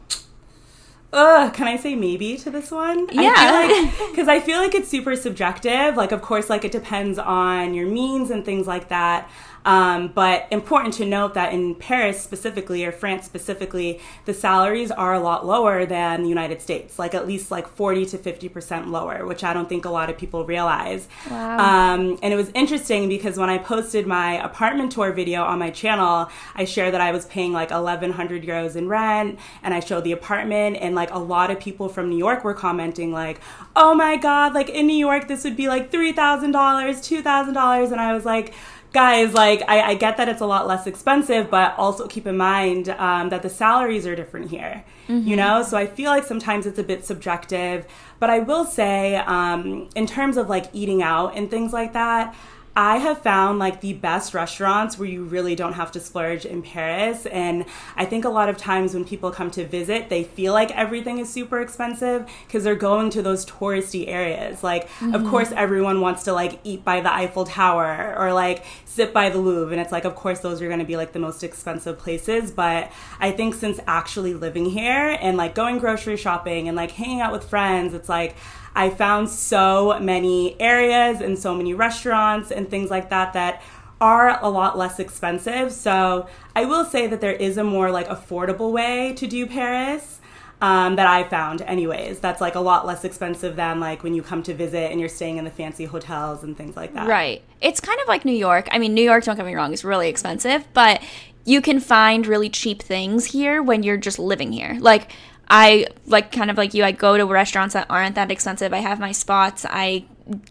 Ugh, 1.12 1.52
can 1.52 1.68
I 1.68 1.76
say 1.76 1.94
maybe 1.94 2.38
to 2.38 2.50
this 2.50 2.70
one? 2.70 3.08
Yeah. 3.12 3.92
Because 4.10 4.26
I, 4.28 4.40
feel 4.40 4.58
like 4.58 4.74
it's 4.74 4.88
super 4.88 5.14
subjective. 5.14 5.96
Like, 5.96 6.12
of 6.12 6.22
course, 6.22 6.48
like 6.48 6.64
it 6.64 6.72
depends 6.72 7.18
on 7.18 7.74
your 7.74 7.86
means 7.86 8.30
and 8.30 8.42
things 8.42 8.66
like 8.66 8.88
that. 8.88 9.30
Um, 9.66 10.08
but 10.14 10.46
important 10.52 10.94
to 10.94 11.04
note 11.04 11.34
that 11.34 11.52
in 11.52 11.74
Paris 11.74 12.22
specifically, 12.22 12.84
or 12.84 12.92
France 12.92 13.26
specifically, 13.26 14.00
the 14.24 14.32
salaries 14.32 14.92
are 14.92 15.12
a 15.12 15.18
lot 15.18 15.44
lower 15.44 15.84
than 15.84 16.22
the 16.22 16.28
United 16.28 16.62
States, 16.62 17.00
like 17.00 17.14
at 17.14 17.26
least 17.26 17.50
like 17.50 17.66
40 17.66 18.06
to 18.06 18.18
50% 18.18 18.90
lower, 18.90 19.26
which 19.26 19.42
I 19.42 19.52
don't 19.52 19.68
think 19.68 19.84
a 19.84 19.90
lot 19.90 20.08
of 20.08 20.16
people 20.16 20.44
realize. 20.44 21.08
Wow. 21.28 21.58
Um, 21.58 22.18
and 22.22 22.32
it 22.32 22.36
was 22.36 22.50
interesting 22.54 23.08
because 23.08 23.36
when 23.38 23.50
I 23.50 23.58
posted 23.58 24.06
my 24.06 24.34
apartment 24.44 24.92
tour 24.92 25.10
video 25.12 25.42
on 25.42 25.58
my 25.58 25.70
channel, 25.70 26.30
I 26.54 26.64
shared 26.64 26.94
that 26.94 27.00
I 27.00 27.10
was 27.10 27.26
paying 27.26 27.52
like 27.52 27.70
1100 27.70 28.44
euros 28.44 28.76
in 28.76 28.88
rent 28.88 29.36
and 29.64 29.74
I 29.74 29.80
showed 29.80 30.04
the 30.04 30.12
apartment 30.12 30.76
and 30.80 30.94
like 30.94 31.10
a 31.12 31.18
lot 31.18 31.50
of 31.50 31.58
people 31.58 31.88
from 31.88 32.08
New 32.08 32.18
York 32.18 32.44
were 32.44 32.54
commenting 32.54 33.10
like, 33.10 33.40
oh 33.74 33.94
my 33.94 34.16
God, 34.16 34.54
like 34.54 34.68
in 34.68 34.86
New 34.86 34.96
York, 34.96 35.26
this 35.26 35.42
would 35.42 35.56
be 35.56 35.66
like 35.66 35.90
$3,000, 35.90 36.14
$2,000. 36.52 37.92
And 37.92 38.00
I 38.00 38.14
was 38.14 38.24
like, 38.24 38.54
guys, 38.92 39.34
like 39.34 39.62
I, 39.68 39.82
I, 39.82 39.94
get 39.94 40.16
that 40.16 40.28
it's 40.28 40.40
a 40.40 40.46
lot 40.46 40.66
less 40.66 40.86
expensive, 40.86 41.50
but 41.50 41.74
also 41.78 42.06
keep 42.06 42.26
in 42.26 42.36
mind 42.36 42.88
um, 42.90 43.28
that 43.28 43.42
the 43.42 43.50
salaries 43.50 44.06
are 44.06 44.16
different 44.16 44.50
here. 44.50 44.84
Mm-hmm. 45.08 45.28
You 45.28 45.36
know, 45.36 45.62
so 45.62 45.76
I 45.76 45.86
feel 45.86 46.10
like 46.10 46.24
sometimes 46.24 46.66
it's 46.66 46.78
a 46.78 46.84
bit 46.84 47.04
subjective. 47.04 47.86
But 48.18 48.30
I 48.30 48.40
will 48.40 48.64
say, 48.64 49.16
um, 49.16 49.88
in 49.94 50.06
terms 50.06 50.36
of 50.36 50.48
like 50.48 50.66
eating 50.72 51.02
out 51.02 51.36
and 51.36 51.50
things 51.50 51.72
like 51.72 51.92
that. 51.92 52.34
I 52.78 52.98
have 52.98 53.22
found 53.22 53.58
like 53.58 53.80
the 53.80 53.94
best 53.94 54.34
restaurants 54.34 54.98
where 54.98 55.08
you 55.08 55.24
really 55.24 55.54
don't 55.54 55.72
have 55.72 55.90
to 55.92 56.00
splurge 56.00 56.44
in 56.44 56.60
Paris. 56.60 57.24
And 57.24 57.64
I 57.96 58.04
think 58.04 58.26
a 58.26 58.28
lot 58.28 58.50
of 58.50 58.58
times 58.58 58.92
when 58.92 59.06
people 59.06 59.30
come 59.30 59.50
to 59.52 59.66
visit, 59.66 60.10
they 60.10 60.24
feel 60.24 60.52
like 60.52 60.70
everything 60.76 61.18
is 61.18 61.32
super 61.32 61.62
expensive 61.62 62.28
because 62.46 62.64
they're 62.64 62.74
going 62.74 63.08
to 63.10 63.22
those 63.22 63.46
touristy 63.46 64.08
areas. 64.08 64.62
Like, 64.62 64.90
mm-hmm. 64.90 65.14
of 65.14 65.24
course, 65.24 65.52
everyone 65.52 66.02
wants 66.02 66.24
to 66.24 66.34
like 66.34 66.60
eat 66.64 66.84
by 66.84 67.00
the 67.00 67.10
Eiffel 67.10 67.46
Tower 67.46 68.14
or 68.18 68.34
like 68.34 68.62
sit 68.84 69.14
by 69.14 69.30
the 69.30 69.38
Louvre. 69.38 69.72
And 69.72 69.80
it's 69.80 69.92
like, 69.92 70.04
of 70.04 70.14
course, 70.14 70.40
those 70.40 70.60
are 70.60 70.66
going 70.66 70.78
to 70.80 70.84
be 70.84 70.98
like 70.98 71.12
the 71.12 71.18
most 71.18 71.42
expensive 71.42 71.98
places. 71.98 72.50
But 72.50 72.92
I 73.18 73.32
think 73.32 73.54
since 73.54 73.80
actually 73.86 74.34
living 74.34 74.66
here 74.66 75.16
and 75.18 75.38
like 75.38 75.54
going 75.54 75.78
grocery 75.78 76.18
shopping 76.18 76.68
and 76.68 76.76
like 76.76 76.90
hanging 76.90 77.22
out 77.22 77.32
with 77.32 77.48
friends, 77.48 77.94
it's 77.94 78.10
like, 78.10 78.36
I 78.76 78.90
found 78.90 79.30
so 79.30 79.98
many 79.98 80.60
areas 80.60 81.20
and 81.20 81.38
so 81.38 81.54
many 81.54 81.74
restaurants 81.74 82.52
and 82.52 82.68
things 82.68 82.90
like 82.90 83.10
that 83.10 83.32
that 83.32 83.62
are 84.00 84.38
a 84.44 84.50
lot 84.50 84.76
less 84.76 85.00
expensive. 85.00 85.72
So 85.72 86.28
I 86.54 86.66
will 86.66 86.84
say 86.84 87.06
that 87.06 87.22
there 87.22 87.32
is 87.32 87.56
a 87.56 87.64
more 87.64 87.90
like 87.90 88.06
affordable 88.08 88.70
way 88.70 89.14
to 89.14 89.26
do 89.26 89.46
Paris. 89.46 90.20
Um, 90.58 90.96
that 90.96 91.06
I 91.06 91.24
found, 91.24 91.60
anyways. 91.60 92.20
That's 92.20 92.40
like 92.40 92.54
a 92.54 92.60
lot 92.60 92.86
less 92.86 93.04
expensive 93.04 93.56
than 93.56 93.78
like 93.78 94.02
when 94.02 94.14
you 94.14 94.22
come 94.22 94.42
to 94.44 94.54
visit 94.54 94.90
and 94.90 94.98
you're 94.98 95.10
staying 95.10 95.36
in 95.36 95.44
the 95.44 95.50
fancy 95.50 95.84
hotels 95.84 96.42
and 96.42 96.56
things 96.56 96.76
like 96.76 96.94
that. 96.94 97.06
Right. 97.06 97.42
It's 97.60 97.78
kind 97.78 98.00
of 98.00 98.08
like 98.08 98.24
New 98.24 98.32
York. 98.32 98.66
I 98.70 98.78
mean, 98.78 98.94
New 98.94 99.02
York, 99.02 99.24
don't 99.24 99.36
get 99.36 99.44
me 99.44 99.54
wrong, 99.54 99.74
is 99.74 99.84
really 99.84 100.08
expensive, 100.08 100.66
but 100.72 101.02
you 101.44 101.60
can 101.60 101.78
find 101.78 102.26
really 102.26 102.48
cheap 102.48 102.80
things 102.80 103.26
here 103.26 103.62
when 103.62 103.82
you're 103.82 103.98
just 103.98 104.18
living 104.18 104.50
here. 104.50 104.78
Like, 104.80 105.12
I 105.48 105.86
like 106.06 106.32
kind 106.32 106.50
of 106.50 106.56
like 106.56 106.74
you, 106.74 106.84
I 106.84 106.92
go 106.92 107.16
to 107.16 107.24
restaurants 107.24 107.74
that 107.74 107.86
aren't 107.88 108.14
that 108.16 108.30
expensive. 108.30 108.72
I 108.72 108.78
have 108.78 108.98
my 108.98 109.12
spots. 109.12 109.64
I 109.68 110.04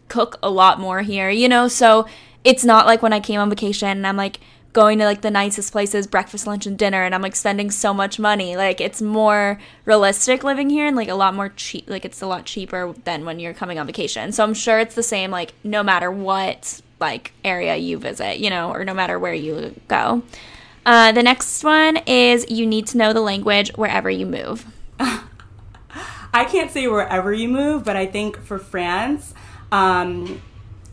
cook 0.08 0.38
a 0.42 0.50
lot 0.50 0.80
more 0.80 1.02
here, 1.02 1.30
you 1.30 1.50
know? 1.50 1.68
So 1.68 2.08
it's 2.44 2.64
not 2.64 2.86
like 2.86 3.02
when 3.02 3.14
I 3.14 3.20
came 3.20 3.40
on 3.40 3.50
vacation 3.50 3.90
and 3.90 4.08
I'm 4.08 4.18
like 4.18 4.40
going 4.72 5.00
to 5.00 5.06
like 5.06 5.22
the 5.22 5.32
nicest 5.32 5.72
places, 5.72 6.06
breakfast, 6.06 6.46
lunch, 6.46 6.66
and 6.66 6.78
dinner, 6.78 7.04
and 7.04 7.16
I'm 7.16 7.22
like 7.22 7.36
spending 7.36 7.72
so 7.72 7.94
much 7.94 8.20
money. 8.20 8.58
Like 8.58 8.82
it's 8.82 9.02
more 9.02 9.60
realistic 9.86 10.44
living 10.44 10.70
here 10.70 10.86
and 10.86 10.96
like 10.96 11.08
a 11.08 11.16
lot 11.16 11.34
more 11.34 11.50
cheap. 11.50 11.90
Like 11.90 12.06
it's 12.06 12.22
a 12.22 12.28
lot 12.28 12.46
cheaper 12.46 12.94
than 13.06 13.26
when 13.26 13.40
you're 13.40 13.54
coming 13.54 13.80
on 13.80 13.88
vacation. 13.88 14.32
So 14.34 14.44
I'm 14.44 14.54
sure 14.54 14.80
it's 14.80 14.96
the 14.96 15.04
same, 15.04 15.32
like 15.32 15.54
no 15.64 15.82
matter 15.82 16.12
what 16.12 16.82
like 17.00 17.32
area 17.44 17.76
you 17.78 17.98
visit, 17.98 18.38
you 18.40 18.50
know, 18.50 18.72
or 18.72 18.86
no 18.86 18.94
matter 18.94 19.18
where 19.18 19.34
you 19.34 19.80
go. 19.88 20.24
Uh, 20.86 21.12
the 21.14 21.24
next 21.24 21.64
one 21.64 21.98
is 22.06 22.46
you 22.50 22.68
need 22.68 22.86
to 22.88 22.98
know 22.98 23.12
the 23.12 23.22
language 23.22 23.72
wherever 23.76 24.10
you 24.10 24.26
move. 24.26 24.66
I 26.34 26.46
can't 26.46 26.72
say 26.72 26.88
wherever 26.88 27.32
you 27.32 27.48
move, 27.48 27.84
but 27.84 27.96
I 27.96 28.06
think 28.06 28.38
for 28.42 28.58
France, 28.58 29.34
um, 29.72 30.42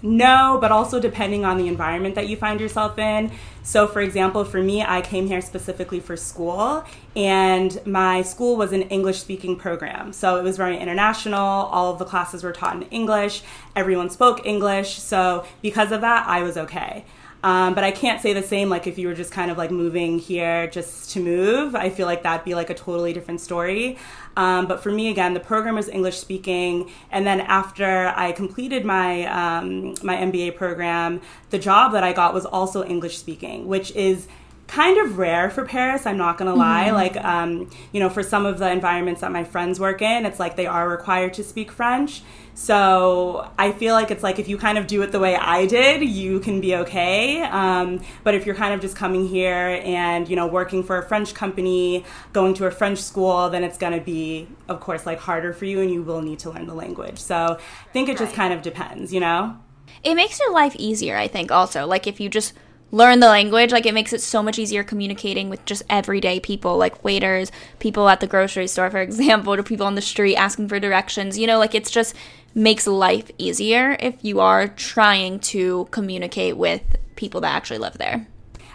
no, 0.02 0.58
but 0.60 0.72
also 0.72 0.98
depending 0.98 1.44
on 1.44 1.58
the 1.58 1.68
environment 1.68 2.16
that 2.16 2.28
you 2.28 2.36
find 2.36 2.60
yourself 2.60 2.98
in. 2.98 3.30
So, 3.62 3.86
for 3.86 4.00
example, 4.00 4.44
for 4.44 4.60
me, 4.60 4.82
I 4.82 5.00
came 5.00 5.28
here 5.28 5.40
specifically 5.40 6.00
for 6.00 6.16
school, 6.16 6.84
and 7.14 7.80
my 7.86 8.22
school 8.22 8.56
was 8.56 8.72
an 8.72 8.82
English 8.82 9.20
speaking 9.20 9.56
program. 9.56 10.12
So, 10.12 10.36
it 10.36 10.42
was 10.42 10.56
very 10.56 10.76
international. 10.76 11.38
All 11.38 11.92
of 11.92 12.00
the 12.00 12.04
classes 12.04 12.42
were 12.42 12.52
taught 12.52 12.74
in 12.76 12.82
English, 12.84 13.42
everyone 13.76 14.10
spoke 14.10 14.44
English. 14.44 14.98
So, 14.98 15.44
because 15.62 15.92
of 15.92 16.00
that, 16.00 16.26
I 16.26 16.42
was 16.42 16.56
okay. 16.56 17.04
Um, 17.44 17.74
but 17.74 17.82
I 17.82 17.90
can't 17.90 18.20
say 18.20 18.32
the 18.32 18.42
same 18.42 18.68
like 18.68 18.86
if 18.86 18.98
you 18.98 19.08
were 19.08 19.14
just 19.14 19.32
kind 19.32 19.50
of 19.50 19.58
like 19.58 19.70
moving 19.70 20.18
here 20.18 20.68
just 20.68 21.10
to 21.12 21.20
move. 21.20 21.74
I 21.74 21.90
feel 21.90 22.06
like 22.06 22.22
that'd 22.22 22.44
be 22.44 22.54
like 22.54 22.70
a 22.70 22.74
totally 22.74 23.12
different 23.12 23.40
story. 23.40 23.98
Um, 24.36 24.66
but 24.66 24.82
for 24.82 24.90
me, 24.90 25.08
again, 25.08 25.34
the 25.34 25.40
program 25.40 25.74
was 25.74 25.88
English 25.88 26.18
speaking, 26.18 26.90
and 27.10 27.26
then 27.26 27.40
after 27.40 28.12
I 28.16 28.32
completed 28.32 28.84
my 28.84 29.26
um, 29.26 29.94
my 30.02 30.16
MBA 30.16 30.56
program, 30.56 31.20
the 31.50 31.58
job 31.58 31.92
that 31.92 32.04
I 32.04 32.12
got 32.12 32.32
was 32.32 32.46
also 32.46 32.84
English 32.84 33.18
speaking, 33.18 33.66
which 33.66 33.90
is 33.92 34.28
kind 34.72 34.96
of 34.96 35.18
rare 35.18 35.50
for 35.50 35.66
Paris. 35.66 36.06
I'm 36.06 36.16
not 36.16 36.38
gonna 36.38 36.54
lie. 36.54 36.86
Mm-hmm. 36.86 36.94
Like, 36.94 37.16
um, 37.22 37.68
you 37.92 38.00
know, 38.00 38.08
for 38.08 38.22
some 38.22 38.46
of 38.46 38.58
the 38.58 38.70
environments 38.70 39.20
that 39.20 39.30
my 39.30 39.44
friends 39.44 39.78
work 39.78 40.00
in, 40.00 40.24
it's 40.24 40.40
like 40.40 40.56
they 40.56 40.66
are 40.66 40.88
required 40.88 41.34
to 41.34 41.44
speak 41.44 41.70
French. 41.70 42.22
So 42.54 43.50
I 43.58 43.72
feel 43.72 43.92
like 43.92 44.10
it's 44.10 44.22
like 44.22 44.38
if 44.38 44.48
you 44.48 44.56
kind 44.56 44.78
of 44.78 44.86
do 44.86 45.02
it 45.02 45.12
the 45.12 45.20
way 45.20 45.36
I 45.36 45.66
did, 45.66 46.02
you 46.02 46.40
can 46.40 46.62
be 46.62 46.74
okay. 46.76 47.42
Um, 47.42 48.00
but 48.24 48.34
if 48.34 48.46
you're 48.46 48.54
kind 48.54 48.72
of 48.72 48.80
just 48.80 48.96
coming 48.96 49.28
here 49.28 49.78
and 49.84 50.26
you 50.26 50.36
know 50.36 50.46
working 50.46 50.82
for 50.82 50.96
a 50.96 51.02
French 51.02 51.34
company, 51.34 52.06
going 52.32 52.54
to 52.54 52.64
a 52.64 52.70
French 52.70 52.98
school, 52.98 53.50
then 53.50 53.64
it's 53.64 53.76
gonna 53.76 54.00
be, 54.00 54.48
of 54.68 54.80
course, 54.80 55.04
like 55.04 55.18
harder 55.18 55.52
for 55.52 55.66
you, 55.66 55.82
and 55.82 55.90
you 55.90 56.02
will 56.02 56.22
need 56.22 56.38
to 56.38 56.50
learn 56.50 56.66
the 56.66 56.74
language. 56.74 57.18
So 57.18 57.58
I 57.58 57.92
think 57.92 58.08
it 58.08 58.16
just 58.16 58.34
kind 58.34 58.54
of 58.54 58.62
depends, 58.62 59.12
you 59.12 59.20
know. 59.20 59.58
It 60.02 60.14
makes 60.14 60.40
your 60.40 60.50
life 60.50 60.74
easier, 60.78 61.18
I 61.18 61.28
think. 61.28 61.52
Also, 61.52 61.86
like 61.86 62.06
if 62.06 62.20
you 62.20 62.30
just 62.30 62.54
learn 62.92 63.18
the 63.18 63.28
language 63.28 63.72
like 63.72 63.86
it 63.86 63.94
makes 63.94 64.12
it 64.12 64.20
so 64.20 64.42
much 64.42 64.58
easier 64.58 64.84
communicating 64.84 65.48
with 65.48 65.64
just 65.64 65.82
everyday 65.90 66.38
people 66.38 66.76
like 66.78 67.02
waiters 67.02 67.50
people 67.80 68.08
at 68.08 68.20
the 68.20 68.26
grocery 68.28 68.68
store 68.68 68.90
for 68.90 69.00
example 69.00 69.56
to 69.56 69.62
people 69.64 69.86
on 69.86 69.96
the 69.96 70.00
street 70.00 70.36
asking 70.36 70.68
for 70.68 70.78
directions 70.78 71.36
you 71.36 71.46
know 71.46 71.58
like 71.58 71.74
it's 71.74 71.90
just 71.90 72.14
makes 72.54 72.86
life 72.86 73.30
easier 73.38 73.96
if 73.98 74.22
you 74.22 74.40
are 74.40 74.68
trying 74.68 75.38
to 75.40 75.88
communicate 75.90 76.56
with 76.56 76.82
people 77.16 77.40
that 77.40 77.54
actually 77.54 77.78
live 77.78 77.98
there. 77.98 78.26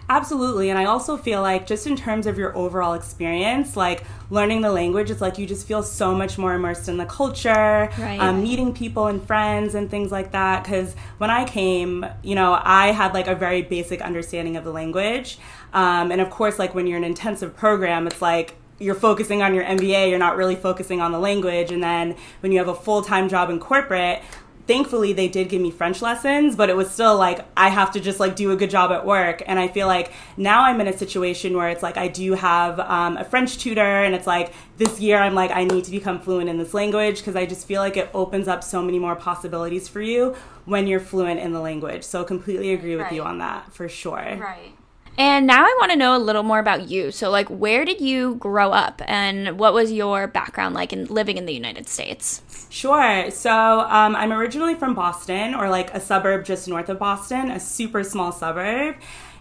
Absolutely. 0.10 0.70
And 0.70 0.80
I 0.80 0.86
also 0.86 1.18
feel 1.18 1.42
like, 1.42 1.68
just 1.68 1.86
in 1.86 1.96
terms 1.98 2.28
of 2.28 2.38
your 2.38 2.56
overall 2.58 2.94
experience, 2.94 3.76
like 3.76 4.04
learning 4.30 4.62
the 4.62 4.72
language, 4.72 5.12
it's 5.12 5.20
like 5.20 5.38
you 5.38 5.46
just 5.46 5.68
feel 5.68 5.84
so 5.84 6.16
much 6.16 6.38
more 6.38 6.54
immersed 6.54 6.88
in 6.88 6.98
the 6.98 7.06
culture, 7.06 7.90
right. 8.00 8.20
um, 8.20 8.42
meeting 8.42 8.74
people 8.74 9.08
and 9.08 9.22
friends 9.22 9.76
and 9.76 9.92
things 9.92 10.12
like 10.12 10.32
that. 10.32 10.64
Because 10.64 10.96
when 11.18 11.30
I 11.30 11.44
came, 11.44 12.06
you 12.24 12.36
know, 12.36 12.58
I 12.64 12.92
had 12.92 13.14
like 13.14 13.28
a 13.28 13.36
very 13.36 13.62
basic 13.62 14.02
understanding 14.02 14.56
of 14.56 14.64
the 14.64 14.72
language. 14.72 15.40
Um, 15.74 16.12
and 16.12 16.22
of 16.22 16.30
course, 16.30 16.58
like 16.58 16.74
when 16.74 16.88
you're 16.88 16.98
in 16.98 17.04
an 17.04 17.10
intensive 17.10 17.56
program, 17.58 18.08
it's 18.08 18.22
like 18.22 18.56
you're 18.80 18.96
focusing 18.96 19.42
on 19.42 19.54
your 19.54 19.64
MBA, 19.64 20.10
you're 20.10 20.20
not 20.20 20.38
really 20.38 20.56
focusing 20.56 21.02
on 21.02 21.12
the 21.12 21.20
language. 21.20 21.72
And 21.72 21.84
then 21.84 22.16
when 22.40 22.52
you 22.52 22.60
have 22.60 22.68
a 22.68 22.76
full 22.76 23.02
time 23.02 23.28
job 23.28 23.50
in 23.50 23.60
corporate, 23.60 24.22
thankfully 24.68 25.14
they 25.14 25.28
did 25.28 25.50
give 25.50 25.62
me 25.62 25.72
French 25.72 26.02
lessons, 26.02 26.56
but 26.56 26.70
it 26.70 26.76
was 26.76 26.92
still 26.92 27.18
like 27.18 27.46
I 27.56 27.70
have 27.70 27.92
to 27.92 28.00
just 28.00 28.20
like 28.20 28.36
do 28.36 28.52
a 28.52 28.56
good 28.56 28.70
job 28.70 28.92
at 28.92 29.06
work. 29.06 29.42
And 29.48 29.58
I 29.60 29.68
feel 29.68 29.88
like 29.88 30.12
now 30.36 30.64
I'm 30.64 30.80
in 30.82 30.88
a 30.88 30.98
situation 30.98 31.56
where 31.56 31.70
it's 31.70 31.82
like 31.82 31.98
I 31.98 32.08
do 32.08 32.34
have 32.34 32.80
um, 32.80 33.18
a 33.18 33.24
French 33.24 33.58
tutor, 33.58 34.04
and 34.04 34.14
it's 34.14 34.28
like 34.28 34.54
this 34.78 35.00
year 35.00 35.18
I'm 35.18 35.34
like 35.36 35.52
I 35.52 35.64
need 35.64 35.86
to 35.86 35.92
become 35.92 36.20
fluent 36.20 36.50
in 36.50 36.58
this 36.58 36.74
language 36.74 37.18
because 37.20 37.36
I 37.36 37.46
just 37.46 37.66
feel 37.66 37.82
like 37.82 37.98
it 37.98 38.10
opens 38.14 38.48
up 38.48 38.64
so 38.64 38.82
many 38.82 39.00
more 39.00 39.16
possibilities 39.16 39.88
for 39.88 40.02
you 40.02 40.36
when 40.66 40.86
you're 40.88 41.00
fluent 41.00 41.40
in 41.40 41.54
the 41.54 41.62
language. 41.62 42.04
So 42.04 42.24
completely 42.24 42.74
agree 42.74 42.96
with 42.96 43.06
Right. 43.06 43.14
you 43.14 43.24
on 43.24 43.38
that 43.38 43.72
for 43.74 43.88
sure. 43.88 44.38
Right. 44.40 44.74
And 45.18 45.48
now 45.48 45.64
I 45.64 45.76
want 45.80 45.92
to 45.92 45.98
know 45.98 46.16
a 46.16 46.20
little 46.20 46.44
more 46.44 46.60
about 46.60 46.90
you. 46.90 47.12
So, 47.12 47.32
like, 47.32 47.48
where 47.48 47.86
did 47.86 48.00
you 48.00 48.36
grow 48.36 48.72
up 48.72 49.02
and 49.06 49.58
what 49.58 49.74
was 49.74 49.92
your 49.92 50.28
background 50.28 50.76
like 50.76 50.94
in 50.94 51.06
living 51.06 51.38
in 51.38 51.48
the 51.48 51.54
United 51.54 51.90
States? 51.90 52.44
Sure. 52.70 53.32
So 53.32 53.52
um, 53.52 54.16
I'm 54.16 54.32
originally 54.32 54.76
from 54.76 54.94
Boston, 54.94 55.56
or 55.56 55.70
like 55.70 55.92
a 55.94 56.00
suburb 56.00 56.46
just 56.46 56.68
north 56.68 56.90
of 56.90 57.00
Boston, 57.00 57.50
a 57.50 57.60
super 57.60 58.04
small 58.04 58.32
suburb. 58.32 58.98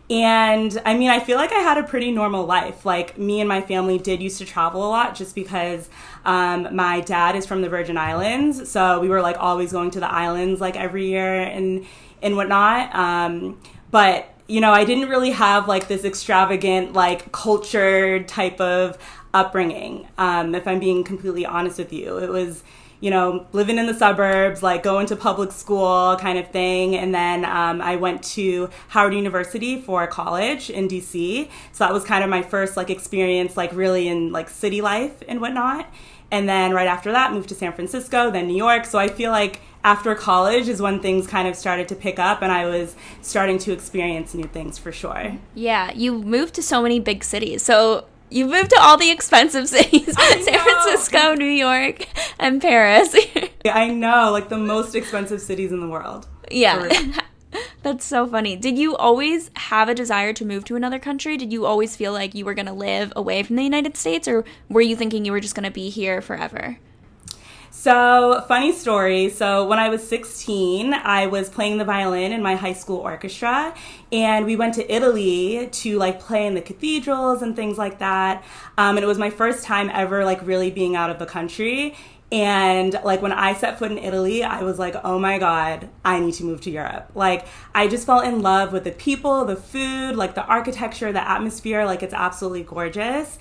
And 0.09 0.81
I 0.87 0.97
mean, 0.97 1.11
I 1.11 1.19
feel 1.19 1.37
like 1.37 1.53
I 1.53 1.59
had 1.59 1.79
a 1.79 1.83
pretty 1.83 2.13
normal 2.13 2.47
life. 2.47 2.87
Like, 2.87 3.19
me 3.19 3.41
and 3.41 3.49
my 3.49 3.61
family 3.61 3.99
did 3.99 4.23
used 4.23 4.39
to 4.39 4.45
travel 4.45 4.87
a 4.87 4.89
lot 4.89 5.17
just 5.17 5.35
because 5.35 5.91
um, 6.25 6.75
my 6.75 7.01
dad 7.01 7.35
is 7.35 7.45
from 7.45 7.61
the 7.61 7.69
Virgin 7.69 7.99
Islands. 7.99 8.71
So 8.71 9.01
we 9.01 9.09
were 9.09 9.21
like 9.21 9.37
always 9.39 9.73
going 9.73 9.91
to 9.91 10.01
the 10.01 10.11
islands 10.11 10.61
like 10.61 10.77
every 10.77 11.09
year 11.09 11.43
and, 11.43 11.85
and 12.23 12.37
whatnot. 12.37 12.95
Um, 12.95 13.61
but 13.91 14.33
you 14.49 14.61
know, 14.61 14.73
I 14.73 14.85
didn't 14.85 15.09
really 15.09 15.31
have 15.31 15.67
like 15.67 15.89
this 15.89 16.05
extravagant, 16.05 16.93
like 16.93 17.33
cultured 17.33 18.29
type 18.29 18.61
of 18.61 18.97
upbringing. 19.35 20.09
Um, 20.19 20.55
if 20.55 20.67
I'm 20.69 20.79
being 20.79 21.05
completely 21.05 21.45
honest 21.45 21.79
with 21.79 21.93
you, 21.93 22.19
it 22.19 22.31
was, 22.31 22.63
you 23.01 23.11
know, 23.11 23.47
living 23.53 23.77
in 23.77 23.87
the 23.87 23.95
suburbs, 23.95 24.63
like 24.63 24.83
going 24.83 25.07
to 25.09 25.17
public 25.17 25.53
school 25.53 26.17
kind 26.21 26.39
of 26.39 26.51
thing. 26.51 26.97
And 26.97 27.15
then 27.15 27.45
um, 27.45 27.83
I 27.83 27.97
went 27.97 28.23
to 28.25 28.71
Howard 28.89 29.15
University 29.15 29.81
for 29.81 30.07
college 30.07 30.71
in 30.71 30.89
DC. 30.89 31.51
So 31.73 31.85
that 31.85 31.93
was 31.93 32.05
kind 32.05 32.23
of 32.23 32.31
my 32.31 32.43
first 32.43 32.77
like 32.77 32.89
experience, 32.89 33.57
like 33.57 33.73
really 33.73 34.09
in 34.09 34.33
like 34.33 34.49
city 34.49 34.81
life 34.81 35.23
and 35.29 35.41
whatnot. 35.41 35.93
And 36.31 36.49
then 36.49 36.73
right 36.73 36.89
after 36.89 37.13
that, 37.13 37.33
moved 37.33 37.49
to 37.51 37.55
San 37.55 37.73
Francisco, 37.73 38.31
then 38.31 38.47
New 38.47 38.57
York. 38.57 38.85
So 38.85 38.99
I 38.99 39.09
feel 39.09 39.31
like 39.31 39.61
after 39.87 40.17
college 40.17 40.69
is 40.69 40.83
when 40.83 40.99
things 40.99 41.29
kind 41.29 41.47
of 41.47 41.55
started 41.55 41.87
to 41.87 41.95
pick 41.95 42.19
up 42.19 42.43
and 42.43 42.51
I 42.51 42.67
was 42.67 42.97
starting 43.23 43.57
to 43.59 43.73
experience 43.73 44.35
new 44.35 44.49
things 44.49 44.79
for 44.79 44.91
sure. 44.91 45.39
Yeah, 45.55 45.93
you 45.93 46.19
moved 46.19 46.55
to 46.55 46.63
so 46.63 46.83
many 46.83 46.99
big 46.99 47.23
cities. 47.23 47.63
So, 47.63 48.07
you 48.29 48.47
moved 48.47 48.71
to 48.71 48.81
all 48.81 48.97
the 48.97 49.13
expensive 49.13 49.69
cities 49.77 50.13
San. 50.13 50.59
Francisco, 50.59 51.35
New 51.35 51.45
York, 51.45 52.09
and 52.41 52.61
Paris. 52.61 53.15
I 53.65 53.87
know, 53.91 54.33
like 54.33 54.49
the 54.49 54.59
most 54.59 54.97
expensive 54.97 55.41
cities 55.41 55.71
in 55.71 55.79
the 55.81 55.89
world. 55.89 56.27
yeah. 56.51 56.89
That's 57.83 58.05
so 58.05 58.27
funny. 58.27 58.57
Did 58.57 58.77
you 58.77 58.97
always 58.97 59.53
have 59.55 59.89
a 59.89 59.95
desire 59.95 60.33
to 60.33 60.45
move 60.45 60.65
to 60.65 60.75
another 60.75 60.99
country? 60.99 61.37
Did 61.37 61.53
you 61.53 61.65
always 61.65 61.95
feel 61.95 62.13
like 62.13 62.35
you 62.35 62.45
were 62.45 62.55
going 62.55 62.67
to 62.67 62.73
live 62.73 63.13
away 63.15 63.45
from 63.45 63.55
the 63.55 63.63
United 63.63 63.97
States, 63.97 64.27
or 64.27 64.45
were 64.69 64.81
you 64.81 64.97
thinking 64.97 65.25
you 65.25 65.31
were 65.31 65.41
just 65.41 65.55
going 65.55 65.65
to 65.65 65.71
be 65.71 65.89
here 65.89 66.21
forever? 66.21 66.79
So, 67.87 68.45
funny 68.49 68.73
story. 68.73 69.29
So, 69.29 69.65
when 69.65 69.79
I 69.79 69.91
was 69.91 70.05
16, 70.09 70.93
I 70.93 71.29
was 71.29 71.49
playing 71.49 71.79
the 71.79 71.85
violin 71.85 72.33
in 72.33 72.43
my 72.43 72.57
high 72.57 72.73
school 72.73 72.97
orchestra, 72.97 73.73
and 74.11 74.45
we 74.45 74.57
went 74.57 74.75
to 74.75 74.93
Italy 74.93 75.69
to 75.71 75.97
like 75.97 76.19
play 76.19 76.49
in 76.49 76.55
the 76.55 76.61
cathedrals 76.61 77.43
and 77.43 77.55
things 77.55 77.79
like 77.79 78.01
that. 78.01 78.43
Um, 78.77 78.97
and 78.97 79.05
it 79.05 79.07
was 79.07 79.19
my 79.19 79.31
first 79.31 79.63
time 79.63 79.89
ever 79.95 80.25
like 80.25 80.45
really 80.45 80.73
being 80.73 80.97
out 80.97 81.11
of 81.11 81.21
the 81.21 81.27
country. 81.27 81.95
And 82.33 82.99
like 83.05 83.23
when 83.23 83.31
I 83.31 83.55
set 83.55 83.79
foot 83.79 83.93
in 83.93 83.99
Italy, 83.99 84.43
I 84.43 84.65
was 84.65 84.81
like, 84.81 84.97
oh 85.05 85.21
my 85.21 85.39
God, 85.39 85.89
I 86.05 86.19
need 86.19 86.35
to 86.35 86.45
move 86.45 86.63
to 86.63 86.73
Europe. 86.73 87.13
Like, 87.15 87.47
I 87.73 87.87
just 87.87 88.05
fell 88.05 88.19
in 88.19 88.43
love 88.43 88.73
with 88.73 88.83
the 88.83 88.91
people, 88.91 89.45
the 89.45 89.55
food, 89.55 90.17
like 90.17 90.35
the 90.35 90.45
architecture, 90.45 91.13
the 91.13 91.31
atmosphere. 91.31 91.85
Like, 91.85 92.03
it's 92.03 92.15
absolutely 92.15 92.65
gorgeous. 92.65 93.39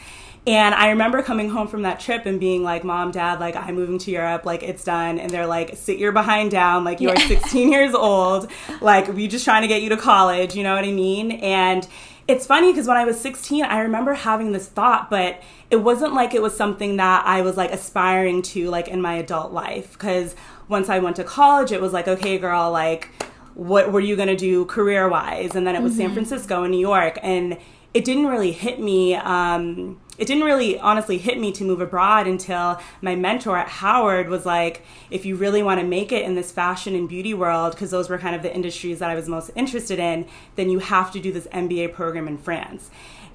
And 0.48 0.76
I 0.76 0.90
remember 0.90 1.24
coming 1.24 1.50
home 1.50 1.68
from 1.68 1.82
that 1.84 2.00
trip 2.00 2.28
and 2.28 2.40
being 2.40 2.64
like, 2.64 2.84
Mom, 2.84 3.10
Dad, 3.12 3.40
like, 3.40 3.56
I'm 3.56 3.74
moving 3.74 3.98
to 4.00 4.12
Europe, 4.12 4.46
like, 4.46 4.62
it's 4.62 4.84
done. 4.84 5.18
And 5.18 5.32
they're 5.32 5.48
like, 5.48 5.76
sit 5.76 5.98
your 5.98 6.12
behind 6.12 6.52
down, 6.52 6.84
like, 6.84 7.02
you're 7.02 7.16
16 7.20 7.72
years 7.72 7.96
old, 7.96 8.52
like, 8.80 9.08
we 9.14 9.28
just 9.28 9.44
trying 9.44 9.64
to 9.64 9.68
get 9.68 9.82
you 9.82 9.90
to 9.90 9.98
college, 9.98 10.56
you 10.56 10.62
know 10.62 10.76
what 10.76 10.86
I 10.86 10.92
mean? 10.92 11.32
And 11.32 11.88
it's 12.28 12.46
funny 12.46 12.72
because 12.72 12.88
when 12.88 12.98
I 12.98 13.06
was 13.06 13.20
16, 13.20 13.66
I 13.66 13.80
remember 13.80 14.14
having 14.14 14.52
this 14.52 14.68
thought, 14.68 15.10
but 15.10 15.42
it 15.72 15.78
wasn't 15.78 16.14
like 16.14 16.36
it 16.36 16.42
was 16.44 16.56
something 16.56 16.98
that 16.98 17.26
I 17.26 17.42
was 17.42 17.58
like 17.58 17.72
aspiring 17.72 18.44
to, 18.44 18.70
like, 18.70 18.88
in 18.88 19.02
my 19.02 19.16
adult 19.16 19.52
life. 19.52 19.94
Because 19.94 20.36
once 20.68 20.90
I 20.90 21.00
went 21.00 21.16
to 21.16 21.24
college, 21.24 21.72
it 21.72 21.82
was 21.82 21.92
like, 21.92 22.08
okay, 22.08 22.38
girl, 22.38 22.72
like, 22.72 23.10
what 23.56 23.92
were 23.92 24.00
you 24.00 24.16
going 24.16 24.28
to 24.28 24.36
do 24.36 24.66
career 24.66 25.10
wise? 25.10 25.56
And 25.56 25.66
then 25.66 25.76
it 25.76 25.82
was 25.82 25.96
San 25.96 26.14
Francisco 26.14 26.64
and 26.64 26.72
New 26.72 26.80
York. 26.80 27.18
And 27.24 27.58
it 27.94 28.04
didn't 28.04 28.28
really 28.28 28.52
hit 28.52 28.80
me. 28.80 29.16
Um, 29.16 30.00
it 30.18 30.28
didn't 30.28 30.44
really 30.44 30.80
honestly 30.80 31.18
hit 31.18 31.40
me 31.40 31.52
to 31.54 31.64
move 31.64 31.82
abroad 31.82 32.28
until 32.28 32.80
my 33.02 33.16
mentor 33.16 33.58
at 33.58 33.68
Howard 33.68 34.30
was 34.30 34.46
like, 34.46 34.82
if 35.10 35.26
you 35.26 35.36
really 35.36 35.62
want 35.62 35.80
to 35.82 35.86
make 35.86 36.12
it 36.12 36.24
in 36.24 36.36
this 36.36 36.52
fashion 36.52 36.96
and 36.96 37.10
beauty 37.10 37.34
world, 37.34 37.74
because 37.74 37.92
those 37.92 38.10
were 38.10 38.18
kind 38.18 38.36
of 38.36 38.42
the 38.42 38.54
industries 38.54 39.00
that 39.00 39.10
I 39.10 39.16
was 39.16 39.28
most 39.28 39.52
interested 39.56 40.00
in, 40.00 40.26
then 40.56 40.70
you 40.70 40.80
have 40.80 41.12
to 41.12 41.20
do 41.20 41.32
this 41.32 41.48
MBA 41.48 41.94
program 41.94 42.28
in 42.28 42.38
France. 42.38 42.90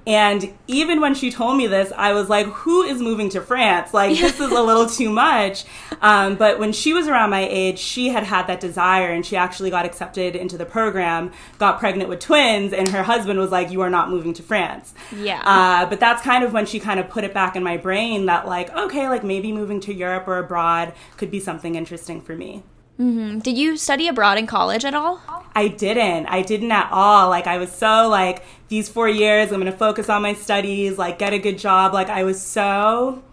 And 0.07 0.51
even 0.65 0.99
when 0.99 1.13
she 1.13 1.29
told 1.29 1.57
me 1.57 1.67
this, 1.67 1.93
I 1.95 2.13
was 2.13 2.27
like, 2.27 2.47
who 2.47 2.81
is 2.81 2.99
moving 2.99 3.29
to 3.29 3.41
France? 3.41 3.93
Like, 3.93 4.17
this 4.17 4.39
is 4.39 4.51
a 4.51 4.61
little 4.61 4.87
too 4.87 5.09
much. 5.09 5.63
Um, 6.01 6.35
but 6.35 6.57
when 6.57 6.73
she 6.73 6.91
was 6.93 7.07
around 7.07 7.29
my 7.29 7.47
age, 7.47 7.77
she 7.77 8.09
had 8.09 8.23
had 8.23 8.47
that 8.47 8.59
desire 8.59 9.11
and 9.11 9.23
she 9.23 9.35
actually 9.35 9.69
got 9.69 9.85
accepted 9.85 10.35
into 10.35 10.57
the 10.57 10.65
program, 10.65 11.31
got 11.59 11.77
pregnant 11.79 12.09
with 12.09 12.19
twins, 12.19 12.73
and 12.73 12.87
her 12.87 13.03
husband 13.03 13.39
was 13.39 13.51
like, 13.51 13.69
you 13.69 13.81
are 13.81 13.91
not 13.91 14.09
moving 14.09 14.33
to 14.33 14.41
France. 14.41 14.95
Yeah. 15.15 15.41
Uh, 15.45 15.85
but 15.85 15.99
that's 15.99 16.23
kind 16.23 16.43
of 16.43 16.51
when 16.51 16.65
she 16.65 16.79
kind 16.79 16.99
of 16.99 17.07
put 17.07 17.23
it 17.23 17.33
back 17.33 17.55
in 17.55 17.61
my 17.61 17.77
brain 17.77 18.25
that, 18.25 18.47
like, 18.47 18.75
okay, 18.75 19.07
like 19.07 19.23
maybe 19.23 19.51
moving 19.51 19.79
to 19.81 19.93
Europe 19.93 20.27
or 20.27 20.39
abroad 20.39 20.93
could 21.17 21.29
be 21.29 21.39
something 21.39 21.75
interesting 21.75 22.21
for 22.21 22.35
me. 22.35 22.63
Mm-hmm. 23.01 23.39
Did 23.39 23.57
you 23.57 23.77
study 23.77 24.07
abroad 24.07 24.37
in 24.37 24.45
college 24.45 24.85
at 24.85 24.93
all? 24.93 25.21
I 25.55 25.67
didn't. 25.67 26.27
I 26.27 26.43
didn't 26.43 26.71
at 26.71 26.89
all. 26.91 27.29
Like 27.29 27.47
I 27.47 27.57
was 27.57 27.71
so 27.71 28.07
like 28.07 28.43
these 28.67 28.87
4 28.89 29.09
years 29.09 29.51
I'm 29.51 29.59
going 29.59 29.71
to 29.71 29.77
focus 29.77 30.07
on 30.07 30.21
my 30.21 30.33
studies, 30.33 30.97
like 30.97 31.17
get 31.17 31.33
a 31.33 31.39
good 31.39 31.57
job. 31.57 31.93
Like 31.93 32.09
I 32.09 32.23
was 32.23 32.41
so 32.41 33.23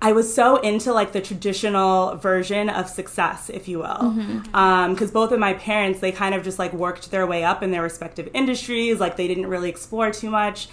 I 0.00 0.12
was 0.12 0.32
so 0.32 0.58
into 0.58 0.92
like 0.92 1.12
the 1.12 1.20
traditional 1.20 2.14
version 2.16 2.70
of 2.70 2.88
success, 2.88 3.50
if 3.50 3.66
you 3.66 3.80
will, 3.80 3.86
mm-hmm. 3.86 4.54
um, 4.54 4.94
because 4.94 5.10
both 5.10 5.32
of 5.32 5.40
my 5.40 5.54
parents 5.54 5.98
they 5.98 6.12
kind 6.12 6.36
of 6.36 6.44
just 6.44 6.58
like 6.58 6.72
worked 6.72 7.10
their 7.10 7.26
way 7.26 7.42
up 7.42 7.64
in 7.64 7.72
their 7.72 7.82
respective 7.82 8.28
industries. 8.32 9.00
Like 9.00 9.16
they 9.16 9.26
didn't 9.26 9.48
really 9.48 9.68
explore 9.68 10.12
too 10.12 10.30
much, 10.30 10.68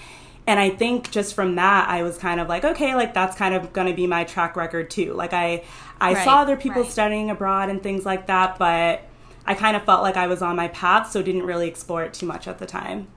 and 0.45 0.59
I 0.59 0.69
think 0.69 1.09
just 1.09 1.33
from 1.33 1.55
that 1.55 1.89
I 1.89 2.03
was 2.03 2.19
kind 2.19 2.39
of 2.39 2.47
like, 2.47 2.63
okay, 2.63 2.93
like 2.93 3.15
that's 3.15 3.35
kind 3.35 3.55
of 3.55 3.73
going 3.73 3.87
to 3.87 3.93
be 3.93 4.05
my 4.05 4.25
track 4.25 4.55
record 4.55 4.91
too. 4.91 5.13
Like 5.13 5.33
I 5.33 5.63
I 5.99 6.13
Right, 6.13 6.23
saw 6.23 6.41
other 6.41 6.57
people 6.57 6.81
right. 6.83 6.91
studying 6.91 7.29
abroad 7.29 7.69
and 7.69 7.81
things 7.81 8.05
like 8.05 8.27
that, 8.27 8.57
but 8.59 9.01
I 9.45 9.53
kind 9.53 9.75
of 9.77 9.83
felt 9.83 10.01
like 10.01 10.17
I 10.17 10.27
was 10.27 10.41
on 10.41 10.55
my 10.55 10.67
path, 10.69 11.11
so 11.11 11.21
didn't 11.21 11.43
really 11.43 11.67
explore 11.67 12.03
it 12.03 12.13
too 12.13 12.25
much 12.25 12.47
at 12.47 12.57
the 12.59 12.65
time. 12.65 13.07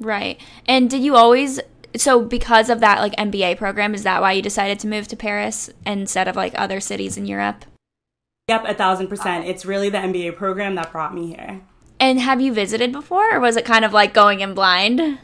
Right. 0.00 0.40
And 0.66 0.88
did 0.90 1.02
you 1.02 1.16
always 1.16 1.60
so 1.96 2.20
because 2.22 2.68
of 2.70 2.80
that 2.80 2.98
like 3.00 3.14
MBA 3.16 3.56
program 3.56 3.94
is 3.94 4.02
that 4.02 4.20
why 4.20 4.32
you 4.32 4.42
decided 4.42 4.80
to 4.80 4.88
move 4.88 5.06
to 5.08 5.16
Paris 5.16 5.70
instead 5.86 6.26
of 6.26 6.34
like 6.36 6.52
other 6.56 6.80
cities 6.80 7.16
in 7.16 7.26
Europe? 7.26 7.64
Yep, 8.48 8.64
a 8.66 8.74
thousand 8.74 9.08
percent. 9.08 9.46
It's 9.46 9.64
really 9.64 9.88
the 9.90 9.98
MBA 9.98 10.36
program 10.36 10.74
that 10.74 10.92
brought 10.92 11.14
me 11.14 11.28
here. 11.28 11.62
And 12.00 12.20
have 12.20 12.40
you 12.40 12.52
visited 12.52 12.92
before 12.92 13.34
or 13.34 13.40
was 13.40 13.56
it 13.56 13.64
kind 13.64 13.84
of 13.84 13.92
like 13.92 14.12
going 14.12 14.40
in 14.40 14.54
blind? 14.54 15.18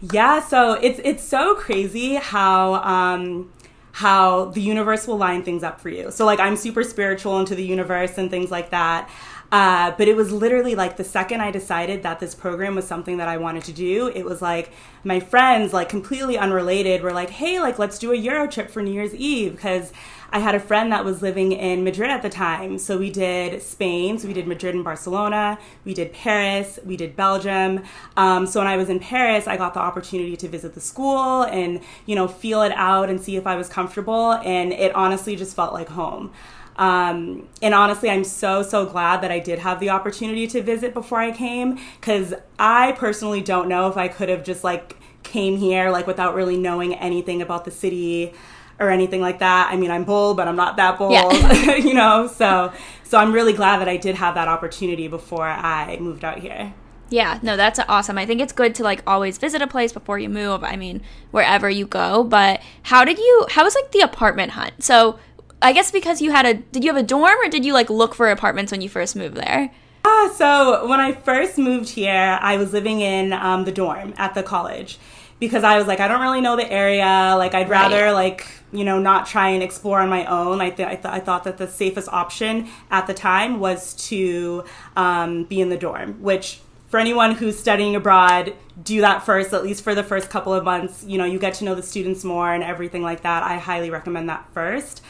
Yeah, 0.00 0.40
so 0.40 0.72
it's 0.74 1.00
it's 1.04 1.22
so 1.22 1.54
crazy 1.54 2.16
how 2.16 2.74
um 2.74 3.52
how 3.94 4.46
the 4.46 4.60
universe 4.60 5.06
will 5.06 5.16
line 5.16 5.44
things 5.44 5.62
up 5.62 5.80
for 5.80 5.88
you. 5.88 6.10
So 6.10 6.26
like 6.26 6.40
I'm 6.40 6.56
super 6.56 6.82
spiritual 6.82 7.38
into 7.38 7.54
the 7.54 7.64
universe 7.64 8.18
and 8.18 8.28
things 8.28 8.50
like 8.50 8.70
that. 8.70 9.08
Uh, 9.52 9.92
but 9.96 10.08
it 10.08 10.16
was 10.16 10.32
literally 10.32 10.74
like 10.74 10.96
the 10.96 11.04
second 11.04 11.40
I 11.40 11.52
decided 11.52 12.02
that 12.02 12.18
this 12.18 12.34
program 12.34 12.74
was 12.74 12.88
something 12.88 13.18
that 13.18 13.28
I 13.28 13.36
wanted 13.36 13.62
to 13.64 13.72
do, 13.72 14.10
it 14.12 14.24
was 14.24 14.42
like 14.42 14.72
my 15.04 15.20
friends, 15.20 15.72
like 15.72 15.88
completely 15.88 16.36
unrelated, 16.36 17.02
were 17.02 17.12
like, 17.12 17.30
hey, 17.30 17.60
like 17.60 17.78
let's 17.78 17.96
do 18.00 18.10
a 18.10 18.16
Euro 18.16 18.48
trip 18.48 18.68
for 18.68 18.82
New 18.82 18.92
Year's 18.92 19.14
Eve 19.14 19.52
because 19.52 19.92
I 20.34 20.40
had 20.40 20.56
a 20.56 20.60
friend 20.60 20.90
that 20.90 21.04
was 21.04 21.22
living 21.22 21.52
in 21.52 21.84
Madrid 21.84 22.10
at 22.10 22.22
the 22.22 22.28
time. 22.28 22.76
So 22.80 22.98
we 22.98 23.08
did 23.08 23.62
Spain, 23.62 24.18
so 24.18 24.26
we 24.26 24.34
did 24.34 24.48
Madrid 24.48 24.74
and 24.74 24.82
Barcelona, 24.82 25.60
we 25.84 25.94
did 25.94 26.12
Paris, 26.12 26.80
we 26.84 26.96
did 26.96 27.14
Belgium. 27.14 27.84
Um, 28.16 28.44
so 28.44 28.58
when 28.58 28.66
I 28.66 28.76
was 28.76 28.90
in 28.90 28.98
Paris, 28.98 29.46
I 29.46 29.56
got 29.56 29.74
the 29.74 29.80
opportunity 29.80 30.36
to 30.38 30.48
visit 30.48 30.74
the 30.74 30.80
school 30.80 31.44
and, 31.44 31.80
you 32.04 32.16
know, 32.16 32.26
feel 32.26 32.62
it 32.62 32.72
out 32.72 33.08
and 33.10 33.20
see 33.20 33.36
if 33.36 33.46
I 33.46 33.54
was 33.54 33.68
comfortable. 33.68 34.32
And 34.32 34.72
it 34.72 34.92
honestly 34.96 35.36
just 35.36 35.54
felt 35.54 35.72
like 35.72 35.88
home. 35.88 36.32
Um, 36.74 37.46
and 37.62 37.72
honestly, 37.72 38.10
I'm 38.10 38.24
so, 38.24 38.64
so 38.64 38.86
glad 38.86 39.20
that 39.20 39.30
I 39.30 39.38
did 39.38 39.60
have 39.60 39.78
the 39.78 39.90
opportunity 39.90 40.48
to 40.48 40.62
visit 40.62 40.94
before 40.94 41.20
I 41.20 41.30
came 41.30 41.78
because 42.00 42.34
I 42.58 42.90
personally 42.98 43.40
don't 43.40 43.68
know 43.68 43.88
if 43.88 43.96
I 43.96 44.08
could 44.08 44.28
have 44.28 44.42
just 44.42 44.64
like 44.64 44.96
came 45.22 45.58
here 45.58 45.90
like 45.90 46.08
without 46.08 46.34
really 46.34 46.56
knowing 46.56 46.92
anything 46.94 47.40
about 47.40 47.64
the 47.64 47.70
city 47.70 48.34
or 48.80 48.90
anything 48.90 49.20
like 49.20 49.38
that. 49.38 49.68
I 49.70 49.76
mean, 49.76 49.90
I'm 49.90 50.04
bold, 50.04 50.36
but 50.36 50.48
I'm 50.48 50.56
not 50.56 50.76
that 50.76 50.98
bold, 50.98 51.12
Yeah. 51.12 51.74
you 51.76 51.94
know. 51.94 52.26
So, 52.26 52.72
so 53.02 53.18
I'm 53.18 53.32
really 53.32 53.52
glad 53.52 53.78
that 53.78 53.88
I 53.88 53.96
did 53.96 54.16
have 54.16 54.34
that 54.34 54.48
opportunity 54.48 55.08
before 55.08 55.46
I 55.46 55.96
moved 56.00 56.24
out 56.24 56.38
here. 56.38 56.74
Yeah, 57.10 57.38
no, 57.42 57.56
that's 57.56 57.78
awesome. 57.88 58.18
I 58.18 58.26
think 58.26 58.40
it's 58.40 58.52
good 58.52 58.74
to 58.76 58.82
like 58.82 59.02
always 59.06 59.38
visit 59.38 59.62
a 59.62 59.66
place 59.66 59.92
before 59.92 60.18
you 60.18 60.28
move. 60.28 60.64
I 60.64 60.76
mean, 60.76 61.02
wherever 61.30 61.68
you 61.70 61.86
go. 61.86 62.24
But 62.24 62.60
how 62.84 63.04
did 63.04 63.18
you? 63.18 63.46
How 63.50 63.64
was 63.64 63.74
like 63.74 63.92
the 63.92 64.00
apartment 64.00 64.52
hunt? 64.52 64.82
So 64.82 65.18
I 65.62 65.72
guess 65.72 65.90
because 65.90 66.20
you 66.20 66.30
had 66.30 66.46
a, 66.46 66.54
did 66.54 66.82
you 66.82 66.92
have 66.92 67.02
a 67.02 67.06
dorm 67.06 67.38
or 67.40 67.48
did 67.48 67.64
you 67.64 67.72
like 67.72 67.88
look 67.88 68.14
for 68.14 68.30
apartments 68.30 68.72
when 68.72 68.80
you 68.80 68.88
first 68.88 69.14
moved 69.16 69.36
there? 69.36 69.70
Ah, 70.06 70.32
so 70.36 70.86
when 70.86 71.00
I 71.00 71.12
first 71.12 71.56
moved 71.58 71.88
here, 71.88 72.38
I 72.40 72.56
was 72.56 72.72
living 72.72 73.00
in 73.00 73.32
um, 73.32 73.64
the 73.64 73.72
dorm 73.72 74.12
at 74.18 74.34
the 74.34 74.42
college 74.42 74.98
because 75.40 75.64
I 75.64 75.78
was 75.78 75.86
like, 75.86 75.98
I 76.00 76.08
don't 76.08 76.20
really 76.20 76.40
know 76.42 76.56
the 76.56 76.70
area. 76.70 77.34
Like, 77.38 77.54
I'd 77.54 77.68
rather 77.68 78.04
Right. 78.06 78.12
like 78.12 78.46
you 78.72 78.84
know 78.84 78.98
not 78.98 79.26
try 79.26 79.50
and 79.50 79.62
explore 79.62 80.00
on 80.00 80.08
my 80.08 80.24
own. 80.26 80.60
I 80.60 80.70
th- 80.70 80.88
I, 80.88 80.94
th- 80.96 81.06
I 81.06 81.20
thought 81.20 81.44
that 81.44 81.58
the 81.58 81.68
safest 81.68 82.08
option 82.10 82.68
at 82.90 83.06
the 83.06 83.14
time 83.14 83.60
was 83.60 83.94
to 84.08 84.64
um, 84.96 85.44
be 85.44 85.60
in 85.60 85.68
the 85.70 85.76
dorm, 85.78 86.20
which. 86.22 86.60
For 86.90 87.00
anyone 87.00 87.32
who's 87.34 87.58
studying 87.58 87.96
abroad, 87.96 88.54
do 88.80 89.00
that 89.00 89.24
first, 89.26 89.52
at 89.52 89.64
least 89.64 89.82
for 89.82 89.96
the 89.96 90.04
first 90.04 90.30
couple 90.30 90.54
of 90.54 90.62
months. 90.62 91.02
You 91.04 91.18
know, 91.18 91.24
you 91.24 91.40
get 91.40 91.54
to 91.54 91.64
know 91.64 91.74
the 91.74 91.82
students 91.82 92.22
more 92.22 92.54
and 92.54 92.62
everything 92.62 93.02
like 93.02 93.22
that. 93.22 93.42
I 93.42 93.56
highly 93.58 93.90
recommend 93.90 94.28
that 94.28 94.46
first. 94.54 95.02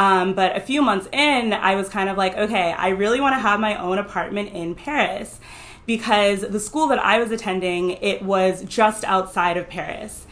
Um, 0.00 0.32
but 0.32 0.56
a 0.56 0.60
few 0.60 0.80
months 0.80 1.08
in, 1.12 1.52
I 1.52 1.74
was 1.74 1.90
kind 1.90 2.08
of 2.08 2.16
like, 2.16 2.34
okay, 2.34 2.72
I 2.72 2.88
really 2.88 3.20
want 3.20 3.34
to 3.34 3.38
have 3.38 3.60
my 3.60 3.76
own 3.76 3.98
apartment 3.98 4.54
in 4.54 4.74
Paris 4.74 5.38
because 5.84 6.40
the 6.40 6.58
school 6.58 6.86
that 6.86 6.98
I 6.98 7.18
was 7.18 7.30
attending, 7.30 7.90
it 7.90 8.22
was 8.22 8.64
just 8.64 9.04
outside 9.04 9.58
of 9.58 9.68
Paris. 9.68 10.26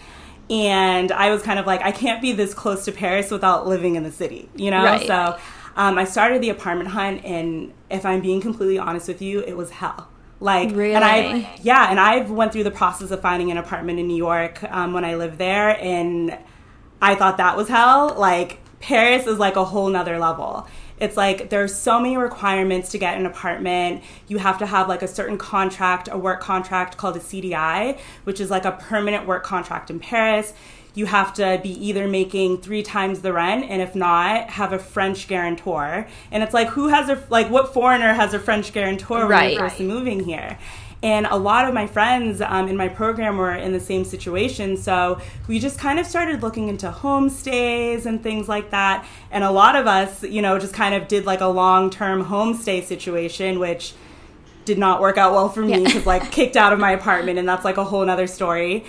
And 0.48 1.12
I 1.12 1.28
was 1.30 1.42
kind 1.42 1.58
of 1.58 1.66
like, 1.66 1.82
I 1.82 1.92
can't 1.92 2.22
be 2.22 2.32
this 2.32 2.54
close 2.54 2.86
to 2.86 2.92
Paris 2.92 3.30
without 3.30 3.66
living 3.66 3.96
in 3.96 4.04
the 4.04 4.10
city, 4.10 4.48
you 4.56 4.70
know? 4.70 4.82
Right. 4.84 5.06
So 5.06 5.38
um, 5.76 5.98
I 5.98 6.04
started 6.04 6.40
the 6.40 6.48
apartment 6.48 6.88
hunt, 6.88 7.22
and 7.26 7.74
if 7.90 8.06
I'm 8.06 8.22
being 8.22 8.40
completely 8.40 8.78
honest 8.78 9.06
with 9.06 9.20
you, 9.20 9.40
it 9.40 9.54
was 9.54 9.68
hell. 9.68 10.08
Like, 10.40 10.70
and 10.70 11.04
I, 11.04 11.20
Really? 11.20 11.48
yeah, 11.60 11.90
and 11.90 12.00
I've 12.00 12.30
went 12.30 12.52
through 12.52 12.64
the 12.64 12.70
process 12.70 13.10
of 13.10 13.20
finding 13.20 13.50
an 13.50 13.58
apartment 13.58 13.98
in 13.98 14.06
New 14.06 14.16
York 14.16 14.62
um, 14.72 14.94
when 14.94 15.04
I 15.04 15.16
lived 15.16 15.36
there, 15.36 15.78
and 15.78 16.38
I 17.02 17.16
thought 17.16 17.36
that 17.36 17.54
was 17.54 17.68
hell. 17.68 18.14
Like 18.16 18.60
Paris 18.80 19.26
is 19.26 19.38
like 19.38 19.56
a 19.56 19.64
whole 19.64 19.88
nother 19.88 20.18
level. 20.18 20.66
It's 21.00 21.16
like 21.16 21.50
there's 21.50 21.74
so 21.74 22.00
many 22.00 22.16
requirements 22.16 22.90
to 22.90 22.98
get 22.98 23.16
an 23.18 23.26
apartment. 23.26 24.02
You 24.26 24.38
have 24.38 24.58
to 24.58 24.66
have 24.66 24.88
like 24.88 25.02
a 25.02 25.08
certain 25.08 25.38
contract, 25.38 26.08
a 26.10 26.18
work 26.18 26.40
contract 26.40 26.96
called 26.96 27.16
a 27.16 27.20
CDI, 27.20 27.98
which 28.24 28.40
is 28.40 28.50
like 28.50 28.64
a 28.64 28.72
permanent 28.72 29.26
work 29.26 29.44
contract 29.44 29.90
in 29.90 30.00
Paris. 30.00 30.52
You 30.94 31.06
have 31.06 31.32
to 31.34 31.60
be 31.62 31.70
either 31.86 32.08
making 32.08 32.58
three 32.62 32.82
times 32.82 33.20
the 33.20 33.32
rent, 33.32 33.66
and 33.68 33.80
if 33.80 33.94
not, 33.94 34.50
have 34.50 34.72
a 34.72 34.78
French 34.80 35.28
guarantor. 35.28 36.08
And 36.32 36.42
it's 36.42 36.54
like, 36.54 36.68
who 36.68 36.88
has 36.88 37.08
a 37.08 37.22
like, 37.30 37.48
what 37.50 37.72
foreigner 37.72 38.14
has 38.14 38.34
a 38.34 38.38
French 38.40 38.72
guarantor 38.72 39.20
when 39.20 39.28
Right. 39.28 39.52
you're 39.52 39.68
first 39.68 39.78
moving 39.80 40.24
here? 40.24 40.58
And 41.02 41.26
a 41.26 41.36
lot 41.36 41.68
of 41.68 41.74
my 41.74 41.86
friends 41.86 42.40
um, 42.40 42.68
in 42.68 42.76
my 42.76 42.88
program 42.88 43.36
were 43.36 43.54
in 43.54 43.72
the 43.72 43.80
same 43.80 44.04
situation. 44.04 44.76
So 44.76 45.20
we 45.46 45.60
just 45.60 45.78
kind 45.78 45.98
of 45.98 46.06
started 46.06 46.42
looking 46.42 46.68
into 46.68 46.90
homestays 46.90 48.04
and 48.04 48.22
things 48.22 48.48
like 48.48 48.70
that. 48.70 49.06
And 49.30 49.44
a 49.44 49.50
lot 49.50 49.76
of 49.76 49.86
us, 49.86 50.24
you 50.24 50.42
know, 50.42 50.58
just 50.58 50.74
kind 50.74 50.94
of 50.94 51.06
did 51.06 51.24
like 51.24 51.40
a 51.40 51.46
long 51.46 51.90
term 51.90 52.24
homestay 52.24 52.82
situation, 52.82 53.60
which 53.60 53.94
did 54.68 54.78
not 54.86 55.00
work 55.00 55.16
out 55.22 55.32
well 55.36 55.48
for 55.48 55.62
me 55.62 55.72
Yeah. 55.72 55.84
because 55.86 56.06
like 56.14 56.24
kicked 56.38 56.56
out 56.62 56.72
of 56.74 56.78
my 56.78 56.92
apartment 57.00 57.38
and 57.40 57.48
that's 57.50 57.64
like 57.64 57.78
a 57.84 57.84
whole 57.90 58.04
nother 58.04 58.26
story 58.38 58.84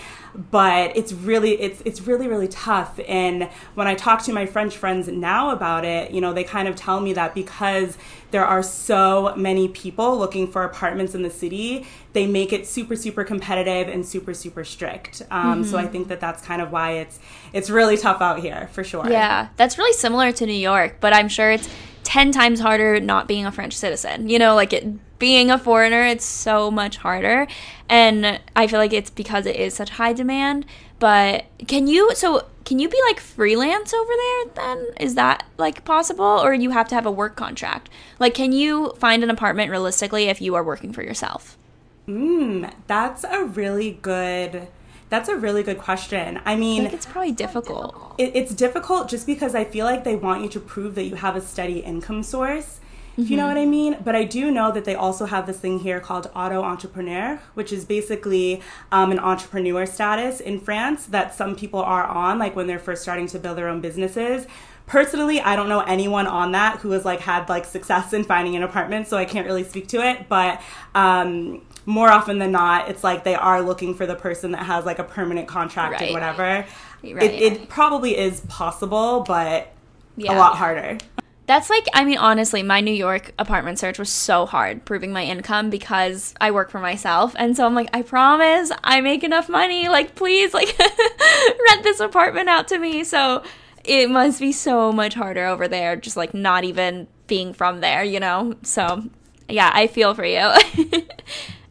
but 0.51 0.95
it's 0.95 1.11
really 1.29 1.53
it's 1.59 1.81
it's 1.89 2.01
really 2.09 2.27
really 2.27 2.47
tough 2.47 2.99
and 3.07 3.49
when 3.77 3.87
i 3.87 3.95
talk 3.95 4.21
to 4.23 4.31
my 4.39 4.45
french 4.45 4.77
friends 4.77 5.07
now 5.07 5.49
about 5.57 5.83
it 5.95 6.11
you 6.11 6.21
know 6.21 6.33
they 6.33 6.43
kind 6.43 6.67
of 6.67 6.75
tell 6.75 6.99
me 6.99 7.13
that 7.13 7.33
because 7.33 7.97
there 8.31 8.45
are 8.45 8.61
so 8.61 9.33
many 9.35 9.67
people 9.67 10.09
looking 10.23 10.45
for 10.53 10.63
apartments 10.63 11.15
in 11.15 11.23
the 11.23 11.31
city 11.43 11.85
they 12.13 12.27
make 12.27 12.53
it 12.53 12.67
super 12.67 12.95
super 12.95 13.23
competitive 13.23 13.87
and 13.93 14.05
super 14.05 14.33
super 14.33 14.63
strict 14.63 15.23
um, 15.31 15.63
so 15.63 15.77
i 15.77 15.83
Mm-hmm. 15.83 15.91
think 15.93 16.07
that 16.09 16.19
that's 16.19 16.41
kind 16.43 16.61
of 16.61 16.71
why 16.71 16.91
it's 17.03 17.17
it's 17.53 17.69
really 17.71 17.97
tough 17.97 18.21
out 18.21 18.39
here 18.39 18.69
for 18.73 18.83
sure 18.83 19.05
Yeah, 19.09 19.47
that's 19.57 19.77
really 19.79 19.93
similar 19.93 20.31
to 20.33 20.45
New 20.45 20.61
York, 20.71 20.97
but 20.99 21.11
I'm 21.17 21.29
sure 21.29 21.49
it's 21.57 21.67
10 22.09 22.31
times 22.31 22.59
harder 22.59 22.99
not 22.99 23.27
being 23.27 23.45
a 23.45 23.51
French 23.51 23.77
citizen. 23.77 24.29
You 24.29 24.39
know, 24.39 24.55
like 24.55 24.73
it, 24.73 25.19
being 25.19 25.51
a 25.51 25.59
foreigner, 25.59 26.03
it's 26.03 26.25
so 26.25 26.71
much 26.71 26.97
harder. 26.97 27.45
And 27.87 28.41
I 28.55 28.65
feel 28.65 28.79
like 28.79 28.93
it's 28.93 29.11
because 29.11 29.45
it 29.45 29.55
is 29.55 29.75
such 29.75 29.91
high 29.91 30.13
demand. 30.13 30.65
But 30.97 31.45
can 31.67 31.85
you, 31.85 32.15
so 32.15 32.47
can 32.65 32.79
you 32.79 32.89
be 32.89 32.99
like 33.07 33.19
freelance 33.19 33.93
over 33.93 34.11
there 34.11 34.45
then? 34.55 34.87
Is 34.99 35.13
that 35.15 35.45
like 35.59 35.85
possible? 35.85 36.25
Or 36.25 36.51
you 36.51 36.71
have 36.71 36.87
to 36.87 36.95
have 36.95 37.05
a 37.05 37.11
work 37.11 37.35
contract? 37.35 37.91
Like, 38.17 38.33
can 38.33 38.53
you 38.53 38.91
find 38.97 39.21
an 39.21 39.29
apartment 39.29 39.69
realistically 39.69 40.29
if 40.29 40.41
you 40.41 40.55
are 40.55 40.63
working 40.63 40.91
for 40.91 41.03
yourself? 41.03 41.59
Mm, 42.07 42.73
that's 42.87 43.23
a 43.23 43.43
really 43.43 43.99
good 44.01 44.67
that's 45.09 45.29
a 45.29 45.35
really 45.35 45.63
good 45.63 45.77
question 45.77 46.39
i 46.45 46.53
I 46.53 46.55
mean 46.55 46.83
think 46.83 46.93
it's 46.93 47.05
probably 47.05 47.31
difficult. 47.31 48.15
it, 48.17 48.35
it's 48.35 48.53
difficult 48.53 49.09
just 49.09 49.25
because 49.25 49.55
I 49.55 49.63
feel 49.63 49.85
like 49.85 50.03
they 50.03 50.15
want 50.15 50.43
you 50.43 50.49
to 50.49 50.59
prove 50.59 50.95
that 50.95 51.03
you 51.03 51.15
have 51.15 51.35
a 51.35 51.41
steady 51.41 51.79
income 51.79 52.23
source. 52.23 52.79
If 53.17 53.29
you 53.29 53.35
know 53.35 53.47
what 53.47 53.57
I 53.57 53.65
mean, 53.65 53.97
but 54.01 54.15
I 54.15 54.23
do 54.23 54.49
know 54.49 54.71
that 54.71 54.85
they 54.85 54.95
also 54.95 55.25
have 55.25 55.45
this 55.45 55.59
thing 55.59 55.79
here 55.79 55.99
called 55.99 56.31
auto 56.33 56.61
entrepreneur, 56.63 57.41
which 57.53 57.73
is 57.73 57.83
basically 57.83 58.61
um, 58.93 59.11
an 59.11 59.19
entrepreneur 59.19 59.85
status 59.85 60.39
in 60.39 60.61
France 60.61 61.05
that 61.07 61.35
some 61.35 61.53
people 61.53 61.81
are 61.81 62.05
on, 62.05 62.39
like 62.39 62.55
when 62.55 62.67
they're 62.67 62.79
first 62.79 63.01
starting 63.01 63.27
to 63.27 63.37
build 63.37 63.57
their 63.57 63.67
own 63.67 63.81
businesses. 63.81 64.47
Personally, 64.89 65.39
I 65.39 65.55
don't 65.55 65.69
know 65.69 65.81
anyone 65.81 66.25
on 66.25 66.51
that 66.53 66.79
who 66.79 66.89
has 66.91 67.05
like 67.05 67.19
had 67.19 67.47
like 67.47 67.63
success 67.63 68.11
in 68.11 68.23
finding 68.23 68.55
an 68.55 68.63
apartment, 68.63 69.07
so 69.07 69.17
I 69.17 69.23
can't 69.25 69.45
really 69.45 69.63
speak 69.63 69.87
to 69.89 69.97
it. 69.97 70.27
But 70.27 70.59
um, 70.95 71.61
more 71.85 72.09
often 72.09 72.39
than 72.39 72.51
not, 72.51 72.89
it's 72.89 73.03
like 73.03 73.23
they 73.23 73.35
are 73.35 73.61
looking 73.61 73.93
for 73.93 74.07
the 74.07 74.15
person 74.15 74.51
that 74.53 74.63
has 74.63 74.85
like 74.85 74.97
a 74.97 75.03
permanent 75.03 75.47
contract 75.47 75.93
Right. 75.93 76.01
and 76.05 76.13
whatever. 76.13 76.65
Right. 77.03 77.23
It, 77.23 77.41
it 77.61 77.69
probably 77.69 78.17
is 78.17 78.41
possible, 78.49 79.21
but 79.27 79.71
Yeah. 80.17 80.35
a 80.35 80.39
lot 80.39 80.55
harder. 80.57 80.97
That's 81.45 81.69
like, 81.69 81.87
I 81.93 82.03
mean, 82.03 82.17
honestly, 82.17 82.61
my 82.63 82.81
New 82.81 82.93
York 82.93 83.31
apartment 83.39 83.79
search 83.79 83.97
was 83.99 84.09
so 84.11 84.45
hard 84.45 84.85
proving 84.85 85.11
my 85.11 85.23
income 85.23 85.69
because 85.69 86.33
I 86.41 86.49
work 86.51 86.69
for 86.71 86.79
myself. 86.79 87.35
And 87.39 87.55
so 87.55 87.65
I'm 87.65 87.73
like, 87.75 87.89
I 87.93 88.01
promise 88.03 88.71
I 88.83 89.01
make 89.01 89.23
enough 89.23 89.49
money. 89.49 89.87
Like, 89.87 90.13
please, 90.15 90.53
like, 90.53 90.77
rent 91.69 91.83
this 91.83 91.99
apartment 91.99 92.49
out 92.49 92.67
to 92.67 92.77
me. 92.77 93.03
So 93.03 93.43
it 93.83 94.09
must 94.09 94.39
be 94.39 94.51
so 94.51 94.91
much 94.91 95.13
harder 95.13 95.45
over 95.45 95.67
there, 95.67 95.95
just 95.95 96.17
like 96.17 96.33
not 96.33 96.63
even 96.63 97.07
being 97.27 97.53
from 97.53 97.81
there, 97.81 98.03
you 98.03 98.19
know? 98.19 98.55
So 98.63 99.03
yeah, 99.47 99.71
I 99.73 99.87
feel 99.87 100.13
for 100.13 100.25
you. 100.25 100.53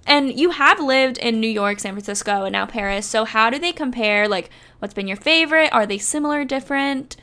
and 0.07 0.39
you 0.39 0.51
have 0.51 0.81
lived 0.81 1.19
in 1.19 1.41
New 1.41 1.49
York, 1.49 1.81
San 1.81 1.93
Francisco, 1.93 2.45
and 2.45 2.53
now 2.53 2.67
Paris. 2.67 3.07
So 3.07 3.25
how 3.25 3.51
do 3.51 3.59
they 3.59 3.73
compare? 3.73 4.29
Like, 4.29 4.51
what's 4.79 4.95
been 4.95 5.09
your 5.09 5.17
favorite? 5.17 5.73
Are 5.73 5.87
they 5.87 5.99
similar, 5.99 6.45
different? 6.45 7.17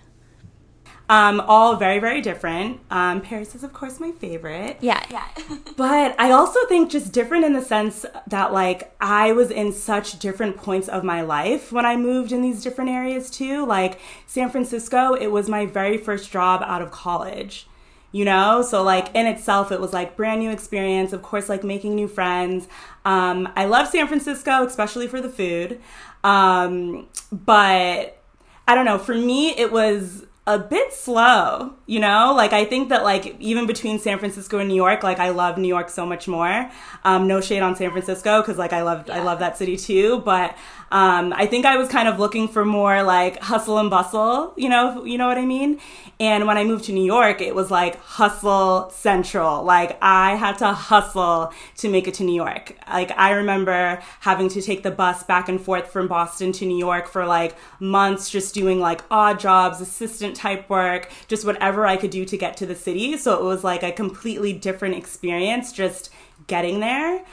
Um, 1.07 1.39
all 1.41 1.75
very, 1.75 1.99
very 1.99 2.19
different. 2.21 2.79
Um, 2.89 3.21
Paris 3.21 3.53
is, 3.53 3.63
of 3.63 3.73
course, 3.73 3.99
my 3.99 4.11
favorite. 4.11 4.77
Yeah. 4.81 5.03
Yeah. 5.09 5.27
But 5.77 6.15
I 6.17 6.31
also 6.31 6.65
think 6.67 6.89
just 6.89 7.11
different 7.11 7.43
in 7.43 7.51
the 7.51 7.61
sense 7.61 8.05
that, 8.27 8.53
like, 8.53 8.95
I 9.01 9.33
was 9.33 9.51
in 9.51 9.73
such 9.73 10.19
different 10.19 10.55
points 10.55 10.87
of 10.87 11.03
my 11.03 11.19
life 11.21 11.71
when 11.73 11.85
I 11.85 11.97
moved 11.97 12.31
in 12.31 12.41
these 12.41 12.63
different 12.63 12.91
areas, 12.91 13.29
too. 13.29 13.65
Like, 13.65 13.99
San 14.25 14.49
Francisco, 14.49 15.13
it 15.15 15.27
was 15.27 15.49
my 15.49 15.65
very 15.65 15.97
first 15.97 16.31
job 16.31 16.63
out 16.63 16.81
of 16.81 16.91
college. 16.91 17.67
You 18.13 18.23
know, 18.23 18.61
so 18.61 18.81
like 18.81 19.13
in 19.13 19.25
itself, 19.25 19.73
it 19.73 19.81
was 19.81 19.91
like 19.91 20.15
brand 20.15 20.39
new 20.39 20.49
experience. 20.49 21.11
Of 21.11 21.21
course, 21.21 21.49
like 21.49 21.65
making 21.65 21.95
new 21.95 22.07
friends. 22.07 22.69
Um, 23.03 23.49
I 23.57 23.65
love 23.65 23.89
San 23.89 24.07
Francisco, 24.07 24.65
especially 24.65 25.07
for 25.09 25.19
the 25.19 25.27
food. 25.27 25.81
Um, 26.23 27.07
but 27.29 28.23
I 28.69 28.73
don't 28.73 28.85
know. 28.85 28.97
For 28.97 29.15
me, 29.15 29.49
it 29.49 29.69
was 29.69 30.24
a 30.47 30.59
bit 30.59 30.93
slow, 30.93 31.73
you 31.87 31.99
know? 31.99 32.33
Like, 32.35 32.53
I 32.53 32.65
think 32.65 32.89
that, 32.89 33.03
like, 33.03 33.35
even 33.39 33.65
between 33.65 33.97
San 33.97 34.19
Francisco 34.19 34.59
and 34.59 34.69
New 34.69 34.75
York, 34.75 35.01
like, 35.01 35.19
I 35.19 35.29
love 35.29 35.57
New 35.57 35.67
York 35.67 35.89
so 35.89 36.05
much 36.05 36.27
more. 36.27 36.69
Um, 37.03 37.27
no 37.27 37.41
shade 37.41 37.61
on 37.61 37.75
San 37.75 37.91
Francisco, 37.91 38.41
because, 38.41 38.57
like, 38.57 38.71
I 38.71 38.83
love, 38.83 39.09
I 39.09 39.21
love 39.23 39.39
that 39.39 39.57
city 39.57 39.75
too. 39.75 40.19
But, 40.19 40.55
um, 40.91 41.33
I 41.35 41.47
think 41.47 41.65
I 41.65 41.77
was 41.77 41.89
kind 41.89 42.07
of 42.07 42.19
looking 42.19 42.47
for 42.47 42.63
more, 42.63 43.01
like, 43.01 43.39
hustle 43.41 43.79
and 43.79 43.89
bustle, 43.89 44.53
you 44.55 44.69
know, 44.69 45.03
you 45.03 45.17
know 45.17 45.27
what 45.27 45.39
I 45.39 45.45
mean? 45.45 45.79
And 46.19 46.47
when 46.47 46.57
I 46.57 46.63
moved 46.63 46.85
to 46.85 46.93
New 46.93 47.03
York, 47.03 47.41
it 47.41 47.53
was 47.53 47.69
like 47.69 47.97
hustle 47.99 48.89
central. 48.91 49.63
Like 49.63 49.97
I 50.01 50.35
had 50.35 50.57
to 50.59 50.67
hustle 50.67 51.51
to 51.77 51.89
make 51.89 52.07
it 52.07 52.13
to 52.15 52.23
New 52.23 52.35
York. 52.35 52.77
Like 52.87 53.11
I 53.17 53.31
remember 53.31 54.01
having 54.21 54.47
to 54.49 54.61
take 54.61 54.83
the 54.83 54.91
bus 54.91 55.23
back 55.23 55.49
and 55.49 55.59
forth 55.59 55.87
from 55.87 56.07
Boston 56.07 56.53
to 56.53 56.65
New 56.65 56.77
York 56.77 57.09
for 57.09 57.25
like 57.25 57.55
months, 57.81 58.29
just 58.29 58.53
doing 58.53 58.79
like 58.79 59.01
odd 59.11 59.39
jobs, 59.41 59.81
assistant 59.81 60.34
type 60.35 60.69
work, 60.69 61.09
just 61.27 61.45
whatever 61.45 61.85
I 61.85 61.97
could 61.97 62.11
do 62.11 62.25
to 62.25 62.37
get 62.37 62.57
to 62.57 62.65
the 62.65 62.75
city. 62.75 63.17
So 63.17 63.35
it 63.39 63.43
was 63.43 63.63
like 63.63 63.83
a 63.83 63.91
completely 63.91 64.53
different 64.53 64.95
experience 64.95 65.71
just 65.71 66.09
getting 66.47 66.79
there. 66.79 67.23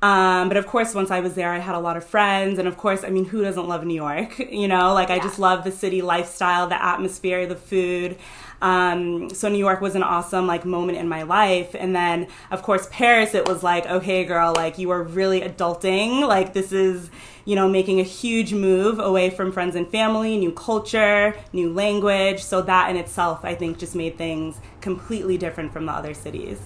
Um, 0.00 0.48
but 0.48 0.56
of 0.56 0.66
course, 0.66 0.94
once 0.94 1.10
I 1.10 1.20
was 1.20 1.34
there, 1.34 1.52
I 1.52 1.58
had 1.58 1.74
a 1.74 1.80
lot 1.80 1.96
of 1.96 2.04
friends. 2.04 2.58
And 2.58 2.68
of 2.68 2.76
course, 2.76 3.02
I 3.02 3.10
mean, 3.10 3.24
who 3.24 3.42
doesn't 3.42 3.66
love 3.66 3.84
New 3.84 3.94
York? 3.94 4.38
You 4.58 4.66
know, 4.66 4.92
like 4.92 5.08
yeah. 5.08 5.16
I 5.16 5.18
just 5.20 5.38
love 5.38 5.62
the 5.62 5.70
city 5.70 6.02
lifestyle, 6.02 6.66
the 6.66 6.82
atmosphere, 6.82 7.46
the 7.46 7.54
food. 7.54 8.16
Um, 8.60 9.30
so 9.30 9.48
New 9.48 9.58
York 9.58 9.80
was 9.80 9.94
an 9.94 10.02
awesome 10.02 10.46
like 10.46 10.64
moment 10.64 10.98
in 10.98 11.08
my 11.08 11.22
life. 11.22 11.74
And 11.78 11.94
then 11.94 12.26
of 12.50 12.62
course 12.62 12.88
Paris, 12.90 13.34
it 13.34 13.46
was 13.46 13.62
like, 13.62 13.86
okay, 13.86 14.24
girl, 14.24 14.52
like 14.54 14.78
you 14.78 14.90
are 14.90 15.02
really 15.02 15.40
adulting. 15.40 16.26
Like 16.26 16.52
this 16.54 16.72
is, 16.72 17.10
you 17.44 17.54
know, 17.54 17.68
making 17.68 18.00
a 18.00 18.04
huge 18.04 18.52
move 18.52 18.98
away 18.98 19.30
from 19.30 19.52
friends 19.52 19.76
and 19.76 19.88
family, 19.88 20.36
new 20.36 20.52
culture, 20.52 21.34
new 21.52 21.72
language. 21.72 22.42
So 22.42 22.60
that 22.62 22.90
in 22.90 22.96
itself, 22.96 23.40
I 23.44 23.54
think, 23.54 23.78
just 23.78 23.94
made 23.94 24.18
things 24.18 24.60
completely 24.80 25.38
different 25.38 25.72
from 25.72 25.86
the 25.86 25.92
other 25.92 26.14
cities. 26.14 26.58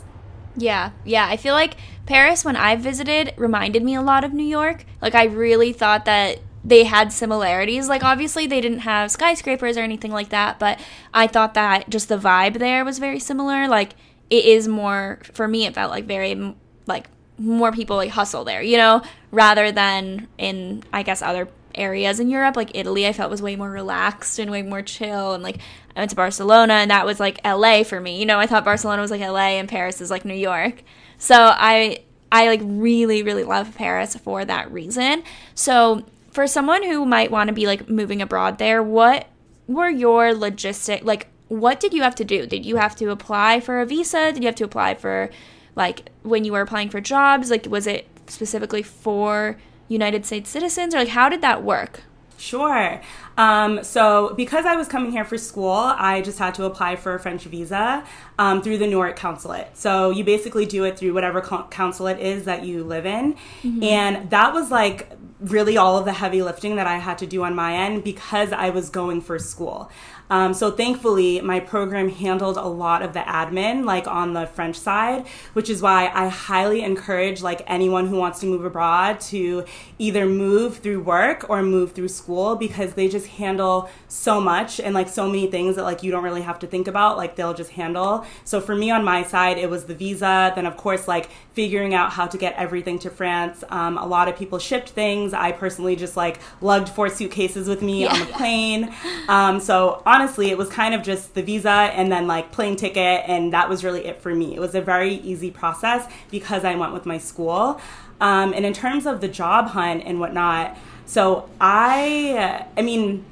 Yeah, 0.56 0.90
yeah. 1.04 1.26
I 1.28 1.36
feel 1.36 1.54
like 1.54 1.76
Paris, 2.06 2.44
when 2.44 2.56
I 2.56 2.76
visited, 2.76 3.32
reminded 3.36 3.82
me 3.82 3.94
a 3.94 4.02
lot 4.02 4.24
of 4.24 4.32
New 4.32 4.44
York. 4.44 4.84
Like, 5.00 5.14
I 5.14 5.24
really 5.24 5.72
thought 5.72 6.04
that 6.04 6.40
they 6.64 6.84
had 6.84 7.12
similarities. 7.12 7.88
Like 7.88 8.04
obviously 8.04 8.46
they 8.46 8.60
didn't 8.60 8.80
have 8.80 9.10
skyscrapers 9.10 9.76
or 9.76 9.80
anything 9.80 10.12
like 10.12 10.28
that, 10.30 10.58
but 10.58 10.80
I 11.12 11.26
thought 11.26 11.54
that 11.54 11.90
just 11.90 12.08
the 12.08 12.18
vibe 12.18 12.58
there 12.58 12.84
was 12.84 12.98
very 12.98 13.18
similar. 13.18 13.68
Like 13.68 13.94
it 14.30 14.44
is 14.44 14.68
more 14.68 15.20
for 15.32 15.48
me 15.48 15.66
it 15.66 15.74
felt 15.74 15.90
like 15.90 16.04
very 16.04 16.54
like 16.86 17.08
more 17.38 17.72
people 17.72 17.96
like 17.96 18.10
hustle 18.10 18.44
there, 18.44 18.62
you 18.62 18.76
know, 18.76 19.02
rather 19.30 19.72
than 19.72 20.28
in 20.38 20.84
I 20.92 21.02
guess 21.02 21.22
other 21.22 21.48
areas 21.74 22.20
in 22.20 22.28
Europe 22.28 22.54
like 22.54 22.70
Italy 22.74 23.06
I 23.06 23.14
felt 23.14 23.30
was 23.30 23.40
way 23.40 23.56
more 23.56 23.70
relaxed 23.70 24.38
and 24.38 24.50
way 24.50 24.60
more 24.60 24.82
chill 24.82 25.32
and 25.32 25.42
like 25.42 25.56
I 25.96 26.00
went 26.00 26.10
to 26.10 26.16
Barcelona 26.16 26.74
and 26.74 26.90
that 26.90 27.06
was 27.06 27.18
like 27.18 27.44
LA 27.44 27.82
for 27.82 28.00
me. 28.00 28.20
You 28.20 28.26
know, 28.26 28.38
I 28.38 28.46
thought 28.46 28.64
Barcelona 28.64 29.02
was 29.02 29.10
like 29.10 29.20
LA 29.20 29.58
and 29.58 29.68
Paris 29.68 30.00
is 30.00 30.10
like 30.10 30.24
New 30.24 30.34
York. 30.34 30.82
So 31.18 31.34
I 31.36 32.04
I 32.30 32.46
like 32.46 32.60
really 32.62 33.24
really 33.24 33.44
love 33.44 33.74
Paris 33.74 34.14
for 34.14 34.44
that 34.44 34.70
reason. 34.70 35.24
So 35.54 36.04
for 36.32 36.46
someone 36.46 36.82
who 36.82 37.06
might 37.06 37.30
want 37.30 37.48
to 37.48 37.54
be 37.54 37.66
like 37.66 37.88
moving 37.88 38.20
abroad 38.20 38.58
there, 38.58 38.82
what 38.82 39.28
were 39.68 39.88
your 39.88 40.34
logistic 40.34 41.04
like 41.04 41.28
what 41.48 41.78
did 41.80 41.92
you 41.92 42.02
have 42.02 42.14
to 42.14 42.24
do? 42.24 42.46
Did 42.46 42.64
you 42.64 42.76
have 42.76 42.96
to 42.96 43.10
apply 43.10 43.60
for 43.60 43.80
a 43.80 43.86
visa? 43.86 44.32
Did 44.32 44.42
you 44.42 44.46
have 44.46 44.54
to 44.56 44.64
apply 44.64 44.94
for 44.94 45.30
like 45.76 46.10
when 46.22 46.44
you 46.44 46.52
were 46.52 46.62
applying 46.62 46.88
for 46.88 47.00
jobs? 47.00 47.50
Like 47.50 47.66
was 47.66 47.86
it 47.86 48.08
specifically 48.26 48.82
for 48.82 49.58
United 49.88 50.24
States 50.24 50.48
citizens 50.48 50.94
or 50.94 50.98
like 50.98 51.08
how 51.08 51.28
did 51.28 51.42
that 51.42 51.62
work? 51.62 52.00
Sure. 52.38 53.00
Um, 53.38 53.84
so, 53.84 54.34
because 54.34 54.66
I 54.66 54.74
was 54.74 54.88
coming 54.88 55.12
here 55.12 55.24
for 55.24 55.38
school, 55.38 55.70
I 55.70 56.22
just 56.22 56.40
had 56.40 56.54
to 56.54 56.64
apply 56.64 56.96
for 56.96 57.14
a 57.14 57.20
French 57.20 57.44
visa 57.44 58.04
um, 58.36 58.62
through 58.62 58.78
the 58.78 58.86
New 58.86 58.98
York 58.98 59.14
consulate. 59.14 59.76
So, 59.76 60.10
you 60.10 60.24
basically 60.24 60.66
do 60.66 60.82
it 60.82 60.98
through 60.98 61.14
whatever 61.14 61.40
consulate 61.40 62.18
is 62.18 62.44
that 62.46 62.64
you 62.64 62.82
live 62.82 63.06
in. 63.06 63.34
Mm-hmm. 63.62 63.84
And 63.84 64.30
that 64.30 64.52
was 64.52 64.72
like 64.72 65.12
really 65.42 65.76
all 65.76 65.98
of 65.98 66.04
the 66.04 66.12
heavy 66.12 66.42
lifting 66.42 66.76
that 66.76 66.86
I 66.86 66.98
had 66.98 67.18
to 67.18 67.26
do 67.26 67.42
on 67.42 67.54
my 67.54 67.74
end 67.74 68.04
because 68.04 68.52
I 68.52 68.70
was 68.70 68.90
going 68.90 69.20
for 69.20 69.38
school. 69.38 69.90
Um, 70.32 70.54
so 70.54 70.70
thankfully, 70.70 71.42
my 71.42 71.60
program 71.60 72.08
handled 72.08 72.56
a 72.56 72.66
lot 72.66 73.02
of 73.02 73.12
the 73.12 73.20
admin, 73.20 73.84
like 73.84 74.08
on 74.08 74.32
the 74.32 74.46
French 74.46 74.76
side, 74.76 75.26
which 75.52 75.68
is 75.68 75.82
why 75.82 76.10
I 76.14 76.28
highly 76.28 76.82
encourage 76.82 77.42
like 77.42 77.60
anyone 77.66 78.06
who 78.06 78.16
wants 78.16 78.40
to 78.40 78.46
move 78.46 78.64
abroad 78.64 79.20
to 79.32 79.66
either 79.98 80.24
move 80.24 80.78
through 80.78 81.02
work 81.02 81.50
or 81.50 81.62
move 81.62 81.92
through 81.92 82.08
school 82.08 82.56
because 82.56 82.94
they 82.94 83.08
just 83.08 83.26
handle 83.26 83.90
so 84.08 84.40
much 84.40 84.80
and 84.80 84.94
like 84.94 85.10
so 85.10 85.26
many 85.26 85.48
things 85.48 85.76
that 85.76 85.82
like 85.82 86.02
you 86.02 86.10
don't 86.10 86.24
really 86.24 86.40
have 86.40 86.58
to 86.60 86.66
think 86.66 86.88
about. 86.88 87.18
Like 87.18 87.36
they'll 87.36 87.52
just 87.52 87.72
handle. 87.72 88.24
So 88.44 88.62
for 88.62 88.74
me 88.74 88.90
on 88.90 89.04
my 89.04 89.24
side, 89.24 89.58
it 89.58 89.68
was 89.68 89.84
the 89.84 89.94
visa. 89.94 90.50
Then 90.54 90.64
of 90.64 90.78
course 90.78 91.06
like 91.06 91.28
figuring 91.52 91.92
out 91.92 92.10
how 92.10 92.26
to 92.26 92.38
get 92.38 92.54
everything 92.54 92.98
to 93.00 93.10
France. 93.10 93.64
Um, 93.68 93.98
a 93.98 94.06
lot 94.06 94.28
of 94.28 94.36
people 94.36 94.58
shipped 94.58 94.88
things. 94.88 95.34
I 95.34 95.52
personally 95.52 95.94
just 95.94 96.16
like 96.16 96.40
lugged 96.62 96.88
four 96.88 97.10
suitcases 97.10 97.68
with 97.68 97.82
me 97.82 98.04
yeah. 98.04 98.14
on 98.14 98.20
the 98.20 98.26
plane. 98.26 98.94
Um, 99.28 99.60
so 99.60 100.02
honestly, 100.22 100.50
it 100.50 100.58
was 100.58 100.68
kind 100.68 100.94
of 100.94 101.02
just 101.02 101.34
the 101.34 101.42
visa 101.42 101.68
and 101.68 102.12
then 102.12 102.28
like 102.28 102.52
plane 102.52 102.76
ticket, 102.76 103.24
and 103.26 103.52
that 103.52 103.68
was 103.68 103.82
really 103.82 104.04
it 104.06 104.22
for 104.22 104.32
me. 104.34 104.54
It 104.54 104.60
was 104.60 104.74
a 104.74 104.80
very 104.80 105.14
easy 105.16 105.50
process 105.50 106.10
because 106.30 106.64
I 106.64 106.76
went 106.76 106.92
with 106.92 107.06
my 107.06 107.18
school. 107.18 107.80
Um, 108.20 108.52
and 108.52 108.64
in 108.64 108.72
terms 108.72 109.04
of 109.04 109.20
the 109.20 109.26
job 109.26 109.68
hunt 109.68 110.04
and 110.06 110.20
whatnot, 110.20 110.76
so 111.06 111.50
I, 111.60 112.66
I 112.76 112.82
mean, 112.82 113.24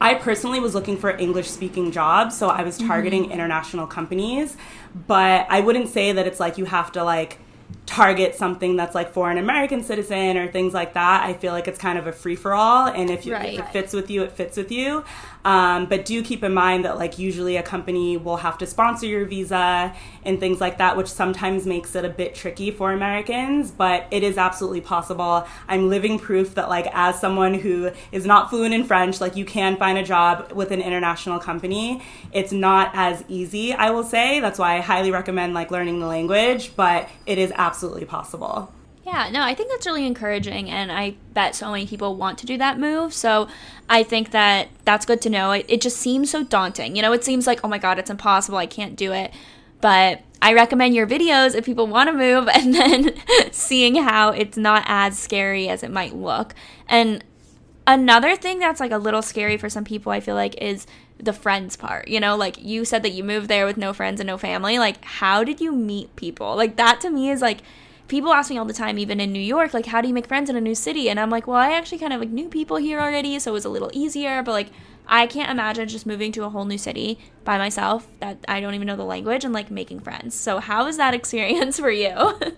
I 0.00 0.14
personally 0.14 0.60
was 0.60 0.74
looking 0.76 0.96
for 0.96 1.10
English 1.10 1.50
speaking 1.50 1.90
jobs, 1.90 2.36
so 2.38 2.48
I 2.48 2.62
was 2.62 2.78
targeting 2.78 3.24
mm-hmm. 3.24 3.32
international 3.32 3.88
companies, 3.88 4.56
but 5.08 5.46
I 5.50 5.60
wouldn't 5.60 5.88
say 5.88 6.12
that 6.12 6.24
it's 6.24 6.38
like 6.38 6.56
you 6.56 6.66
have 6.66 6.92
to 6.92 7.02
like 7.02 7.40
target 7.86 8.34
something 8.34 8.74
that's 8.76 8.94
like 8.94 9.12
for 9.12 9.30
an 9.30 9.38
American 9.38 9.82
citizen 9.82 10.36
or 10.36 10.48
things 10.48 10.74
like 10.74 10.94
that. 10.94 11.24
I 11.24 11.32
feel 11.32 11.52
like 11.52 11.68
it's 11.68 11.78
kind 11.78 11.98
of 11.98 12.06
a 12.06 12.12
free 12.12 12.36
for 12.36 12.52
all, 12.52 12.88
and 12.88 13.10
if, 13.10 13.24
you, 13.24 13.32
right. 13.32 13.54
if, 13.54 13.60
it 13.60 13.68
fits 13.72 13.92
with 13.92 14.10
you, 14.10 14.22
it 14.24 14.32
fits 14.32 14.56
with 14.56 14.72
you. 14.72 15.04
Um, 15.44 15.86
but 15.86 16.04
do 16.04 16.24
keep 16.24 16.42
in 16.42 16.52
mind 16.52 16.84
that 16.84 16.98
like 16.98 17.20
usually 17.20 17.56
a 17.56 17.62
company 17.62 18.16
will 18.16 18.38
have 18.38 18.58
to 18.58 18.66
sponsor 18.66 19.06
your 19.06 19.24
visa 19.26 19.94
and 20.24 20.40
things 20.40 20.60
like 20.60 20.78
that, 20.78 20.96
which 20.96 21.06
sometimes 21.06 21.66
makes 21.66 21.94
it 21.94 22.04
a 22.04 22.08
bit 22.08 22.34
tricky 22.34 22.72
for 22.72 22.92
Americans. 22.92 23.70
But 23.70 24.08
it 24.10 24.24
is 24.24 24.38
absolutely 24.38 24.80
possible. 24.80 25.46
I'm 25.68 25.88
living 25.88 26.18
proof 26.18 26.56
that 26.56 26.68
like 26.68 26.88
as 26.92 27.20
someone 27.20 27.54
who 27.54 27.92
is 28.10 28.26
not 28.26 28.50
fluent 28.50 28.74
in 28.74 28.82
French, 28.82 29.20
like 29.20 29.36
you 29.36 29.44
can 29.44 29.76
find 29.76 29.96
a 29.96 30.02
job 30.02 30.50
with 30.50 30.72
an 30.72 30.82
international 30.82 31.38
company. 31.38 32.02
It's 32.32 32.50
not 32.50 32.90
as 32.94 33.22
easy, 33.28 33.72
I 33.72 33.90
will 33.90 34.02
say. 34.02 34.40
That's 34.40 34.58
why 34.58 34.78
I 34.78 34.80
highly 34.80 35.12
recommend 35.12 35.54
like 35.54 35.70
learning 35.70 36.00
the 36.00 36.06
language, 36.06 36.74
but 36.74 37.08
it 37.24 37.38
is 37.38 37.52
absolutely 37.54 37.75
possible. 38.06 38.72
Yeah, 39.04 39.30
no, 39.30 39.42
I 39.42 39.54
think 39.54 39.70
that's 39.70 39.86
really 39.86 40.04
encouraging, 40.04 40.68
and 40.68 40.90
I 40.90 41.14
bet 41.32 41.54
so 41.54 41.70
many 41.70 41.86
people 41.86 42.16
want 42.16 42.38
to 42.38 42.46
do 42.46 42.58
that 42.58 42.80
move. 42.80 43.14
So 43.14 43.46
I 43.88 44.02
think 44.02 44.32
that 44.32 44.68
that's 44.84 45.06
good 45.06 45.22
to 45.22 45.30
know. 45.30 45.52
It, 45.52 45.64
it 45.68 45.80
just 45.80 45.98
seems 45.98 46.30
so 46.30 46.42
daunting. 46.42 46.96
You 46.96 47.02
know, 47.02 47.12
it 47.12 47.22
seems 47.22 47.46
like, 47.46 47.60
oh 47.62 47.68
my 47.68 47.78
God, 47.78 48.00
it's 48.00 48.10
impossible. 48.10 48.58
I 48.58 48.66
can't 48.66 48.96
do 48.96 49.12
it. 49.12 49.32
But 49.80 50.22
I 50.42 50.54
recommend 50.54 50.96
your 50.96 51.06
videos 51.06 51.54
if 51.54 51.64
people 51.64 51.86
want 51.86 52.08
to 52.08 52.12
move 52.12 52.48
and 52.52 52.74
then 52.74 53.14
seeing 53.52 53.94
how 53.94 54.30
it's 54.30 54.56
not 54.56 54.82
as 54.86 55.16
scary 55.16 55.68
as 55.68 55.84
it 55.84 55.92
might 55.92 56.16
look. 56.16 56.54
And 56.88 57.22
another 57.86 58.34
thing 58.34 58.58
that's 58.58 58.80
like 58.80 58.90
a 58.92 58.98
little 58.98 59.22
scary 59.22 59.56
for 59.56 59.68
some 59.68 59.84
people, 59.84 60.10
I 60.10 60.18
feel 60.18 60.34
like, 60.34 60.60
is 60.60 60.86
the 61.18 61.32
friends 61.32 61.76
part. 61.76 62.08
You 62.08 62.20
know, 62.20 62.36
like 62.36 62.62
you 62.62 62.84
said 62.84 63.02
that 63.02 63.10
you 63.10 63.24
moved 63.24 63.48
there 63.48 63.66
with 63.66 63.76
no 63.76 63.92
friends 63.92 64.20
and 64.20 64.26
no 64.26 64.38
family. 64.38 64.78
Like, 64.78 65.04
how 65.04 65.44
did 65.44 65.60
you 65.60 65.72
meet 65.72 66.14
people? 66.16 66.56
Like, 66.56 66.76
that 66.76 67.00
to 67.02 67.10
me 67.10 67.30
is 67.30 67.40
like, 67.42 67.60
people 68.08 68.32
ask 68.32 68.50
me 68.50 68.58
all 68.58 68.64
the 68.64 68.72
time, 68.72 68.98
even 68.98 69.20
in 69.20 69.32
New 69.32 69.40
York, 69.40 69.74
like, 69.74 69.86
how 69.86 70.00
do 70.00 70.08
you 70.08 70.14
make 70.14 70.26
friends 70.26 70.48
in 70.50 70.56
a 70.56 70.60
new 70.60 70.74
city? 70.74 71.08
And 71.08 71.18
I'm 71.18 71.30
like, 71.30 71.46
well, 71.46 71.56
I 71.56 71.72
actually 71.72 71.98
kind 71.98 72.12
of 72.12 72.20
like 72.20 72.30
knew 72.30 72.48
people 72.48 72.76
here 72.76 73.00
already, 73.00 73.38
so 73.38 73.50
it 73.50 73.54
was 73.54 73.64
a 73.64 73.70
little 73.70 73.90
easier. 73.92 74.42
But 74.42 74.52
like, 74.52 74.70
I 75.08 75.26
can't 75.26 75.50
imagine 75.50 75.88
just 75.88 76.06
moving 76.06 76.32
to 76.32 76.44
a 76.44 76.48
whole 76.48 76.64
new 76.64 76.78
city 76.78 77.18
by 77.44 77.58
myself 77.58 78.08
that 78.20 78.44
I 78.48 78.60
don't 78.60 78.74
even 78.74 78.86
know 78.86 78.96
the 78.96 79.04
language 79.04 79.44
and 79.44 79.54
like 79.54 79.70
making 79.70 80.00
friends. 80.00 80.34
So, 80.34 80.58
how 80.58 80.84
was 80.84 80.96
that 80.96 81.14
experience 81.20 81.78
for 81.78 81.90
you? 81.90 82.38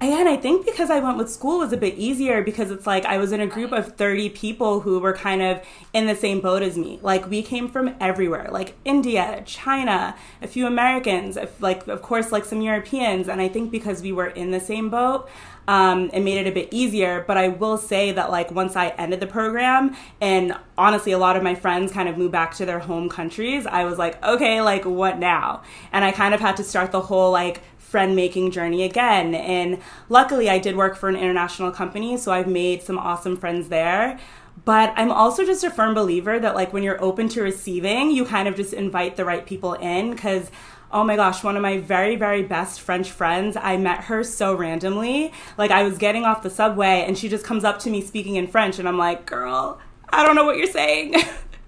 And 0.00 0.28
I 0.28 0.36
think 0.36 0.64
because 0.64 0.90
I 0.90 1.00
went 1.00 1.18
with 1.18 1.28
school 1.28 1.58
was 1.58 1.72
a 1.72 1.76
bit 1.76 1.94
easier 1.94 2.42
because 2.42 2.70
it's 2.70 2.86
like 2.86 3.04
I 3.04 3.18
was 3.18 3.32
in 3.32 3.40
a 3.40 3.48
group 3.48 3.72
of 3.72 3.96
30 3.96 4.30
people 4.30 4.80
who 4.80 5.00
were 5.00 5.12
kind 5.12 5.42
of 5.42 5.60
in 5.92 6.06
the 6.06 6.14
same 6.14 6.40
boat 6.40 6.62
as 6.62 6.78
me. 6.78 7.00
Like 7.02 7.28
we 7.28 7.42
came 7.42 7.68
from 7.68 7.96
everywhere, 8.00 8.48
like 8.52 8.74
India, 8.84 9.42
China, 9.44 10.14
a 10.40 10.46
few 10.46 10.66
Americans, 10.66 11.36
like 11.58 11.88
of 11.88 12.02
course 12.02 12.30
like 12.30 12.44
some 12.44 12.60
Europeans. 12.60 13.28
And 13.28 13.40
I 13.40 13.48
think 13.48 13.72
because 13.72 14.00
we 14.00 14.12
were 14.12 14.28
in 14.28 14.52
the 14.52 14.60
same 14.60 14.88
boat, 14.88 15.28
um, 15.66 16.10
it 16.12 16.20
made 16.20 16.38
it 16.38 16.48
a 16.48 16.52
bit 16.52 16.68
easier. 16.70 17.24
But 17.26 17.36
I 17.36 17.48
will 17.48 17.76
say 17.76 18.12
that 18.12 18.30
like 18.30 18.52
once 18.52 18.76
I 18.76 18.88
ended 18.90 19.18
the 19.18 19.26
program, 19.26 19.96
and 20.20 20.56
honestly, 20.76 21.10
a 21.10 21.18
lot 21.18 21.36
of 21.36 21.42
my 21.42 21.56
friends 21.56 21.90
kind 21.90 22.08
of 22.08 22.16
moved 22.16 22.32
back 22.32 22.54
to 22.54 22.64
their 22.64 22.78
home 22.78 23.08
countries, 23.08 23.66
I 23.66 23.84
was 23.84 23.98
like, 23.98 24.22
okay, 24.24 24.62
like 24.62 24.84
what 24.84 25.18
now? 25.18 25.62
And 25.92 26.04
I 26.04 26.12
kind 26.12 26.34
of 26.34 26.40
had 26.40 26.56
to 26.56 26.64
start 26.64 26.92
the 26.92 27.02
whole 27.02 27.32
like 27.32 27.62
friend 27.88 28.14
making 28.14 28.50
journey 28.50 28.82
again. 28.82 29.34
And 29.34 29.78
luckily, 30.08 30.48
I 30.50 30.58
did 30.58 30.76
work 30.76 30.96
for 30.96 31.08
an 31.08 31.16
international 31.16 31.70
company, 31.70 32.16
so 32.16 32.32
I've 32.32 32.48
made 32.48 32.82
some 32.82 32.98
awesome 32.98 33.36
friends 33.36 33.68
there. 33.68 34.18
But 34.64 34.92
I'm 34.96 35.10
also 35.10 35.46
just 35.46 35.64
a 35.64 35.70
firm 35.70 35.94
believer 35.94 36.38
that, 36.38 36.54
like, 36.54 36.72
when 36.72 36.82
you're 36.82 37.02
open 37.02 37.28
to 37.30 37.42
receiving, 37.42 38.10
you 38.10 38.24
kind 38.24 38.48
of 38.48 38.56
just 38.56 38.72
invite 38.72 39.16
the 39.16 39.24
right 39.24 39.46
people 39.46 39.74
in 39.74 40.10
because 40.10 40.50
oh 40.90 41.04
my 41.04 41.16
gosh, 41.16 41.44
one 41.44 41.56
of 41.56 41.62
my 41.62 41.78
very, 41.78 42.16
very 42.16 42.42
best 42.42 42.80
French 42.80 43.10
friends, 43.10 43.56
I 43.56 43.76
met 43.76 44.04
her 44.04 44.24
so 44.24 44.54
randomly. 44.54 45.32
Like, 45.58 45.70
I 45.70 45.82
was 45.82 45.98
getting 45.98 46.24
off 46.24 46.42
the 46.42 46.50
subway 46.50 47.04
and 47.06 47.16
she 47.16 47.28
just 47.28 47.44
comes 47.44 47.64
up 47.64 47.78
to 47.80 47.90
me 47.90 48.00
speaking 48.00 48.36
in 48.36 48.46
French, 48.46 48.78
and 48.78 48.88
I'm 48.88 48.98
like, 48.98 49.26
girl, 49.26 49.78
I 50.08 50.24
don't 50.24 50.34
know 50.34 50.44
what 50.44 50.56
you're 50.56 50.66
saying. 50.66 51.14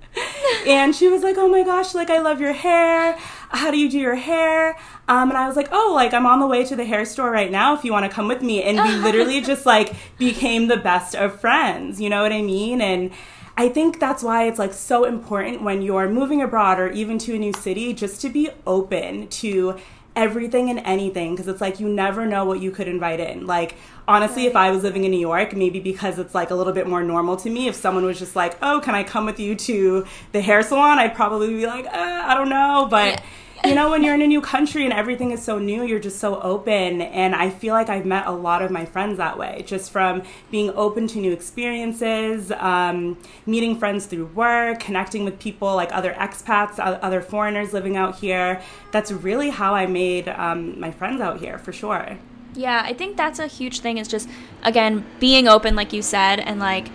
and 0.67 0.95
she 0.95 1.09
was 1.09 1.23
like, 1.23 1.37
oh 1.39 1.49
my 1.49 1.63
gosh, 1.63 1.95
like, 1.95 2.11
I 2.11 2.19
love 2.19 2.41
your 2.41 2.53
hair. 2.53 3.17
How 3.51 3.71
do 3.71 3.79
you 3.79 3.91
do 3.91 3.99
your 3.99 4.15
hair? 4.15 4.79
Um, 5.11 5.29
and 5.29 5.37
I 5.37 5.49
was 5.49 5.57
like, 5.57 5.69
oh, 5.73 5.93
like 5.93 6.15
I'm 6.15 6.25
on 6.25 6.39
the 6.39 6.47
way 6.47 6.65
to 6.65 6.77
the 6.77 6.85
hair 6.85 7.05
store 7.05 7.33
right 7.33 7.51
now 7.51 7.75
if 7.75 7.85
you 7.85 7.91
want 7.91 8.09
to 8.09 8.15
come 8.15 8.29
with 8.29 8.43
me. 8.43 8.63
And 8.63 8.79
we 8.79 8.95
literally 9.05 9.41
just 9.41 9.67
like 9.67 9.93
became 10.19 10.69
the 10.69 10.77
best 10.77 11.17
of 11.17 11.41
friends. 11.41 12.01
You 12.01 12.09
know 12.09 12.23
what 12.23 12.33
I 12.33 12.43
mean? 12.43 12.81
And 12.81 13.11
I 13.57 13.69
think 13.69 13.99
that's 13.99 14.23
why 14.23 14.45
it's 14.47 14.61
like 14.61 14.73
so 14.73 15.05
important 15.05 15.63
when 15.63 15.83
you're 15.83 16.09
moving 16.09 16.41
abroad 16.41 16.79
or 16.79 16.93
even 16.93 17.19
to 17.19 17.35
a 17.35 17.39
new 17.39 17.53
city 17.53 17.93
just 17.93 18.21
to 18.21 18.29
be 18.29 18.51
open 18.69 19.27
to 19.29 19.81
everything 20.15 20.71
and 20.71 20.79
anything 20.81 21.35
because 21.35 21.49
it's 21.49 21.61
like 21.61 21.81
you 21.81 21.89
never 21.89 22.25
know 22.25 22.45
what 22.45 22.61
you 22.61 22.71
could 22.71 22.87
invite 22.87 23.19
in. 23.19 23.49
Like 23.49 23.75
honestly, 24.07 24.47
if 24.47 24.55
I 24.55 24.71
was 24.71 24.85
living 24.85 25.03
in 25.03 25.11
New 25.11 25.19
York, 25.19 25.57
maybe 25.57 25.81
because 25.81 26.21
it's 26.21 26.37
like 26.37 26.51
a 26.51 26.55
little 26.55 26.73
bit 26.73 26.87
more 26.87 27.03
normal 27.03 27.37
to 27.39 27.51
me, 27.51 27.67
if 27.67 27.75
someone 27.75 28.05
was 28.05 28.21
just 28.21 28.37
like, 28.37 28.57
"Oh, 28.63 28.79
can 28.81 28.95
I 28.95 29.03
come 29.03 29.27
with 29.27 29.41
you 29.41 29.57
to 29.57 30.07
the 30.31 30.41
hair 30.41 30.63
salon?" 30.63 31.01
I'd 31.01 31.17
probably 31.17 31.49
be 31.49 31.67
like, 31.67 31.87
uh, 31.87 31.91
"I 32.29 32.37
don't 32.37 32.49
know," 32.49 32.87
but. 32.89 33.15
Yeah 33.15 33.21
you 33.65 33.75
know, 33.75 33.91
when 33.91 34.03
you're 34.03 34.15
in 34.15 34.23
a 34.23 34.27
new 34.27 34.41
country 34.41 34.85
and 34.85 34.93
everything 34.93 35.33
is 35.33 35.43
so 35.43 35.59
new, 35.59 35.85
you're 35.85 36.01
just 36.01 36.19
so 36.19 36.41
open. 36.41 37.03
And 37.03 37.35
I 37.35 37.51
feel 37.51 37.75
like 37.75 37.89
I've 37.89 38.07
met 38.07 38.27
a 38.27 38.31
lot 38.31 38.63
of 38.63 38.71
my 38.71 38.85
friends 38.85 39.19
that 39.19 39.39
way, 39.39 39.63
just 39.67 39.91
from 39.91 40.23
being 40.51 40.71
open 40.71 41.07
to 41.09 41.19
new 41.19 41.33
experiences, 41.33 42.51
um, 42.53 43.19
meeting 43.47 43.79
friends 43.79 44.07
through 44.07 44.27
work, 44.27 44.81
connecting 44.81 45.25
with 45.25 45.39
people 45.39 45.75
like 45.77 45.93
other 45.93 46.13
expats, 46.15 46.79
other 46.79 47.21
foreigners 47.21 47.73
living 47.73 47.97
out 47.97 48.17
here. 48.17 48.63
That's 48.93 49.13
really 49.13 49.51
how 49.51 49.75
I 49.75 49.87
made 49.87 50.29
um, 50.29 50.79
my 50.81 50.91
friends 50.91 51.21
out 51.21 51.41
here, 51.41 51.59
for 51.59 51.73
sure. 51.73 52.19
Yeah, 52.55 52.83
I 52.85 52.95
think 52.95 53.17
that's 53.17 53.39
a 53.39 53.47
huge 53.47 53.81
thing. 53.81 53.99
Is 53.99 54.09
just 54.09 54.29
again 54.63 55.05
being 55.21 55.47
open, 55.47 55.77
like 55.77 55.93
you 55.93 56.03
said, 56.03 56.41
and 56.41 56.59
like 56.59 56.89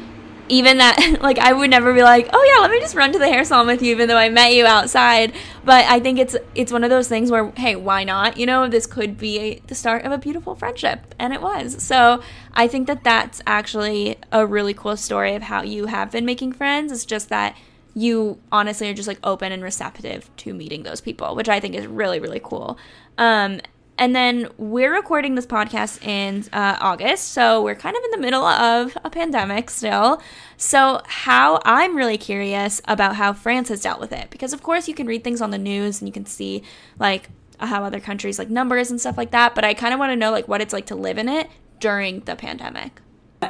even 0.50 0.78
that 0.78 1.18
like 1.22 1.40
I 1.40 1.54
would 1.54 1.70
never 1.70 1.94
be 1.94 2.04
like, 2.04 2.30
"Oh 2.34 2.54
yeah, 2.56 2.62
let 2.62 2.72
me 2.72 2.80
just 2.80 2.96
run 2.96 3.12
to 3.14 3.20
the 3.20 3.28
hair 3.28 3.44
salon 3.44 3.68
with 3.68 3.82
you 3.82 3.92
even 3.92 4.08
though 4.08 4.18
I 4.18 4.30
met 4.30 4.54
you 4.54 4.66
outside." 4.66 5.34
But 5.64 5.86
I 5.86 6.00
think 6.00 6.20
it's 6.20 6.36
it's 6.54 6.72
one 6.72 6.84
of 6.84 6.90
those 6.90 7.08
things 7.08 7.32
where 7.32 7.52
hey, 7.52 7.76
why 7.76 8.04
not? 8.04 8.38
You 8.38 8.46
know, 8.46 8.68
this 8.68 8.86
could 8.86 9.18
be 9.18 9.40
a, 9.40 9.60
the 9.68 9.76
start 9.76 10.06
of 10.06 10.12
a 10.12 10.18
beautiful 10.18 10.56
friendship, 10.56 11.16
and 11.20 11.34
it 11.34 11.42
was. 11.42 11.82
So, 11.82 12.22
I 12.54 12.68
think 12.68 12.88
that 12.88 13.04
that's 13.04 13.42
actually 13.48 14.18
a 14.32 14.46
really 14.46 14.74
cool 14.74 14.98
story 14.98 15.36
of 15.36 15.44
how 15.44 15.64
you 15.64 15.88
have 15.88 16.12
been 16.12 16.26
making 16.26 16.54
friends. 16.54 16.92
It's 16.92 17.06
just 17.06 17.30
that 17.30 17.56
you 17.94 18.40
honestly 18.52 18.90
are 18.90 18.94
just 18.94 19.08
like 19.08 19.20
open 19.24 19.52
and 19.52 19.64
receptive 19.64 20.30
to 20.38 20.54
meeting 20.54 20.84
those 20.84 21.02
people, 21.02 21.36
which 21.36 21.50
I 21.50 21.60
think 21.60 21.76
is 21.76 21.88
really 21.88 22.20
really 22.20 22.42
cool. 22.44 22.78
Um, 23.18 23.62
and 23.98 24.16
then 24.16 24.50
we're 24.58 24.94
recording 24.94 25.36
this 25.36 25.46
podcast 25.46 26.06
in 26.06 26.44
uh, 26.52 26.78
August, 26.82 27.30
so 27.32 27.64
we're 27.64 27.76
kind 27.76 27.96
of 27.96 28.04
in 28.04 28.12
the 28.12 28.18
middle 28.18 28.44
of 28.44 28.98
a 29.04 29.10
pandemic 29.10 29.70
still. 29.70 30.22
So, 30.58 31.02
how 31.06 31.62
I'm 31.64 31.96
really 31.96 32.18
curious 32.18 32.82
about 32.88 33.16
how 33.16 33.32
France 33.32 33.70
has 33.70 33.82
dealt 33.82 34.02
with 34.02 34.12
it 34.12 34.30
because, 34.30 34.52
of 34.52 34.62
course, 34.62 34.88
you 34.90 34.94
can 34.94 35.08
read 35.08 35.24
things 35.24 35.42
on 35.42 35.52
the 35.52 35.58
news 35.58 36.02
and 36.02 36.10
you 36.10 36.14
can 36.14 36.26
see 36.26 36.64
like 37.00 37.30
how 37.60 37.86
other 37.86 38.02
countries 38.02 38.38
like 38.38 38.50
numbers 38.50 38.92
and 38.92 39.00
stuff 39.00 39.18
like 39.18 39.32
that. 39.32 39.56
But 39.56 39.64
I 39.64 39.74
kind 39.74 39.94
of 39.94 40.00
want 40.00 40.12
to 40.12 40.18
know 40.18 40.32
like 40.32 40.48
what 40.48 40.60
it's 40.60 40.74
like 40.74 40.88
to 40.88 40.96
live 40.96 41.18
in 41.18 41.30
it 41.30 41.50
during 41.80 42.22
the 42.22 42.36
pandemic. 42.36 43.02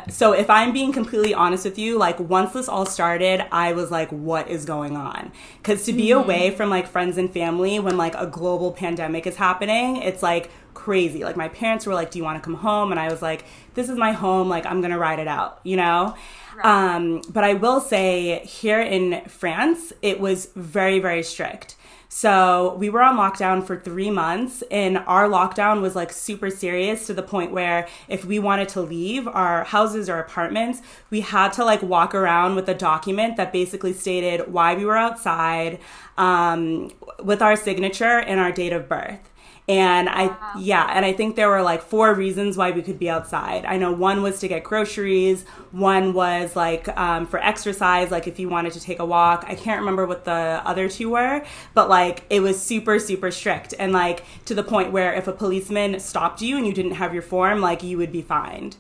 So 0.10 0.34
if 0.34 0.50
I'm 0.50 0.74
being 0.74 0.92
completely 0.92 1.34
honest 1.34 1.64
with 1.66 1.78
you, 1.78 1.98
like 1.98 2.20
once 2.20 2.54
this 2.54 2.68
all 2.68 2.86
started, 2.86 3.46
I 3.52 3.74
was 3.74 3.92
like, 3.92 4.10
what 4.10 4.50
is 4.50 4.66
going 4.66 4.98
on? 4.98 5.32
Because 5.58 5.86
to 5.86 5.94
be 5.94 6.08
mm-hmm. 6.08 6.24
away 6.24 6.52
from 6.52 6.70
like 6.70 6.88
friends 6.88 7.18
and 7.18 7.32
family 7.32 7.80
when 7.80 7.98
like 7.98 8.16
a 8.16 8.28
global 8.28 8.72
pandemic 8.72 9.26
is 9.26 9.36
happening, 9.36 9.98
it's 9.98 10.22
like 10.22 10.50
crazy. 10.74 11.24
Like 11.24 11.38
my 11.38 11.48
parents 11.50 11.86
were 11.86 11.94
like, 11.94 12.12
do 12.12 12.20
you 12.20 12.24
want 12.24 12.42
to 12.42 12.46
come 12.46 12.56
home? 12.56 12.92
And 12.92 13.00
I 13.00 13.10
was 13.10 13.22
like, 13.22 13.46
this 13.74 13.90
is 13.90 13.98
my 13.98 14.12
home. 14.12 14.50
Like 14.50 14.66
I'm 14.66 14.82
going 14.82 14.92
to 14.92 15.00
ride 15.00 15.20
it 15.20 15.28
out, 15.28 15.60
you 15.64 15.78
know? 15.78 16.16
Right. 16.56 16.66
Um, 16.96 17.22
but 17.30 17.44
I 17.44 17.54
will 17.54 17.82
say 17.82 18.46
here 18.46 18.82
in 18.82 19.22
France, 19.28 19.94
it 20.02 20.20
was 20.20 20.50
very, 20.56 21.00
very 21.00 21.24
strict. 21.24 21.76
So 22.10 22.76
we 22.80 22.90
were 22.90 23.02
on 23.02 23.18
lockdown 23.18 23.64
for 23.66 23.80
three 23.80 24.10
months, 24.10 24.64
and 24.72 25.00
our 25.00 25.28
lockdown 25.28 25.82
was 25.82 25.96
like 25.96 26.12
super 26.12 26.50
serious 26.50 27.08
to 27.08 27.14
the 27.14 27.24
point 27.24 27.52
where 27.52 27.88
if 28.08 28.26
we 28.26 28.40
wanted 28.40 28.70
to 28.70 28.82
leave 28.82 29.28
our 29.28 29.64
houses 29.64 30.10
or 30.10 30.20
apartments, 30.20 30.82
we 31.10 31.22
had 31.22 31.52
to 31.54 31.66
like 31.66 31.82
walk 31.82 32.16
around 32.16 32.56
with 32.56 32.70
a 32.70 32.74
document 32.74 33.38
that 33.38 33.52
basically 33.52 33.94
stated 33.94 34.52
why 34.52 34.76
we 34.76 34.86
were 34.86 34.98
outside 34.98 35.80
um, 36.18 36.92
with 37.24 37.42
our 37.42 37.56
signature 37.56 38.20
and 38.20 38.40
our 38.40 38.52
date 38.52 38.74
of 38.74 38.88
birth. 38.88 39.20
And 39.68 40.08
I, 40.08 40.28
wow. 40.28 40.52
yeah, 40.60 40.92
and 40.94 41.04
I 41.04 41.14
think 41.14 41.36
there 41.36 41.50
were 41.50 41.64
like 41.64 41.82
four 41.82 42.14
reasons 42.14 42.56
why 42.56 42.70
we 42.70 42.84
could 42.84 43.00
be 43.00 43.10
outside. 43.10 43.66
I 43.66 43.78
know 43.78 43.92
one 43.92 44.22
was 44.22 44.40
to 44.42 44.48
get 44.48 44.64
groceries, 44.64 45.44
one 45.72 46.14
was 46.14 46.56
like 46.56 46.88
um, 46.96 47.26
for 47.26 47.40
exercise, 47.40 48.12
like 48.12 48.28
if 48.28 48.38
you 48.38 48.48
wanted 48.48 48.74
to 48.74 48.80
take 48.80 49.00
a 49.00 49.06
walk. 49.06 49.44
I 49.48 49.56
can't 49.56 49.80
remember 49.80 50.06
what 50.06 50.24
the 50.24 50.62
other 50.64 50.88
two 50.88 51.10
were, 51.10 51.44
but 51.74 51.90
like 51.90 52.26
it 52.30 52.42
was 52.42 52.62
super, 52.62 53.00
super 53.00 53.32
strict. 53.32 53.74
And 53.80 53.92
like 53.92 54.24
to 54.46 54.54
the 54.54 54.64
point 54.64 54.92
where 54.92 55.14
if 55.16 55.28
a 55.28 55.34
policeman 55.34 56.00
stopped 56.00 56.44
you 56.44 56.58
and 56.58 56.68
you 56.68 56.74
didn't 56.74 56.94
have 56.94 57.12
your 57.12 57.24
form, 57.24 57.60
like 57.60 57.82
you 57.82 57.98
would 57.98 58.12
be 58.12 58.22
fined. 58.22 58.78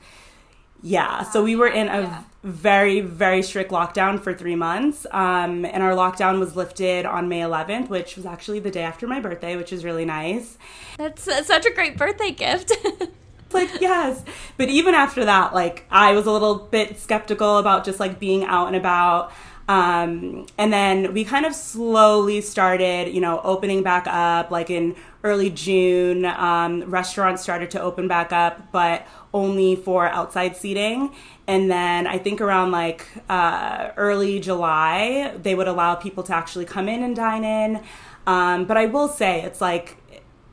Yeah, 0.84 1.24
so 1.24 1.44
we 1.44 1.56
were 1.56 1.68
in 1.68 1.88
a 1.88 2.02
yeah. 2.02 2.24
Very, 2.46 3.02
very 3.02 3.42
strict 3.42 3.72
lockdown 3.72 4.22
for 4.22 4.34
three 4.34 4.56
months. 4.56 5.08
Um, 5.12 5.66
and 5.66 5.82
our 5.82 5.94
lockdown 5.94 6.40
was 6.40 6.56
lifted 6.56 7.06
on 7.06 7.28
May 7.28 7.40
11th, 7.40 7.90
which 7.90 8.16
was 8.16 8.26
actually 8.26 8.60
the 8.60 8.70
day 8.70 8.84
after 8.84 9.08
my 9.08 9.20
birthday, 9.20 9.56
which 9.56 9.74
is 9.74 9.84
really 9.84 10.06
nice. 10.06 10.58
That's 10.98 11.24
such 11.24 11.66
a 11.66 11.74
great 11.74 11.98
birthday 11.98 12.32
gift. 12.32 12.72
like, 13.52 13.82
yes. 13.82 14.24
But 14.58 14.70
even 14.70 14.94
after 14.94 15.26
that, 15.26 15.56
like, 15.56 15.86
I 15.90 16.14
was 16.14 16.28
a 16.28 16.32
little 16.32 16.56
bit 16.56 17.00
skeptical 17.00 17.58
about 17.58 17.84
just 17.84 18.00
like 18.00 18.20
being 18.20 18.44
out 18.44 18.68
and 18.68 18.76
about. 18.76 19.32
Um, 19.68 20.46
and 20.60 20.72
then 20.72 21.14
we 21.14 21.26
kind 21.26 21.48
of 21.48 21.56
slowly 21.56 22.42
started, 22.42 23.12
you 23.12 23.22
know, 23.22 23.42
opening 23.44 23.82
back 23.82 24.06
up, 24.06 24.52
like 24.52 24.70
in 24.70 24.96
early 25.26 25.50
June. 25.50 26.24
Um, 26.24 26.84
restaurants 26.84 27.42
started 27.42 27.72
to 27.72 27.82
open 27.82 28.08
back 28.08 28.32
up, 28.32 28.72
but 28.72 29.06
only 29.34 29.76
for 29.76 30.08
outside 30.08 30.56
seating. 30.56 31.14
And 31.48 31.70
then 31.70 32.06
I 32.06 32.20
think 32.20 32.40
around 32.42 32.72
like 32.72 33.08
uh, 33.28 33.90
early 33.98 34.40
July, 34.40 35.36
they 35.42 35.56
would 35.56 35.68
allow 35.68 35.96
people 35.96 36.24
to 36.24 36.36
actually 36.36 36.66
come 36.66 36.88
in 36.88 37.04
and 37.04 37.16
dine 37.16 37.44
in. 37.44 37.84
Um, 38.28 38.66
but 38.66 38.78
I 38.78 38.86
will 38.86 39.08
say, 39.08 39.42
it's 39.42 39.62
like 39.62 39.98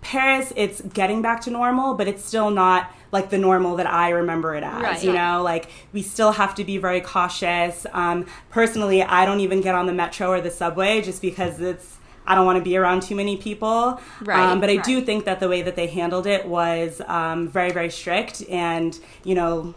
Paris, 0.01 0.53
it's 0.57 0.81
getting 0.81 1.21
back 1.23 1.43
to 1.43 1.51
normal, 1.51 1.95
but 1.95 2.09
it's 2.09 2.25
still 2.25 2.51
not 2.51 2.91
like 3.13 3.29
the 3.29 3.39
normal 3.39 3.77
that 3.77 3.87
I 3.87 4.09
remember 4.09 4.55
it 4.55 4.65
as. 4.65 4.83
Right. 4.83 5.05
You 5.05 5.13
know, 5.13 5.43
like 5.43 5.69
we 5.93 6.01
still 6.01 6.33
have 6.33 6.55
to 6.55 6.65
be 6.65 6.79
very 6.79 7.03
cautious. 7.03 7.87
Um, 7.93 8.27
personally, 8.49 9.03
I 9.03 9.27
don't 9.27 9.41
even 9.41 9.61
get 9.61 9.75
on 9.75 9.87
the 9.87 9.93
metro 9.93 10.31
or 10.31 10.41
the 10.41 10.51
subway 10.51 11.03
just 11.03 11.21
because 11.21 11.61
it's 11.61 11.99
I 12.27 12.35
don't 12.35 12.47
want 12.47 12.59
to 12.59 12.65
be 12.65 12.77
around 12.77 13.03
too 13.03 13.15
many 13.15 13.37
people. 13.37 14.01
Right. 14.21 14.39
Um, 14.39 14.61
but 14.61 14.71
I 14.71 14.77
right. 14.77 14.85
do 14.85 15.01
think 15.01 15.25
that 15.25 15.41
the 15.41 15.49
way 15.49 15.63
that 15.63 15.77
they 15.77 15.87
handled 15.87 16.27
it 16.27 16.47
was 16.47 17.01
um, 17.07 17.49
very, 17.49 17.73
very 17.73 17.91
strict. 17.91 18.43
And, 18.49 18.99
you 19.25 19.35
know, 19.35 19.75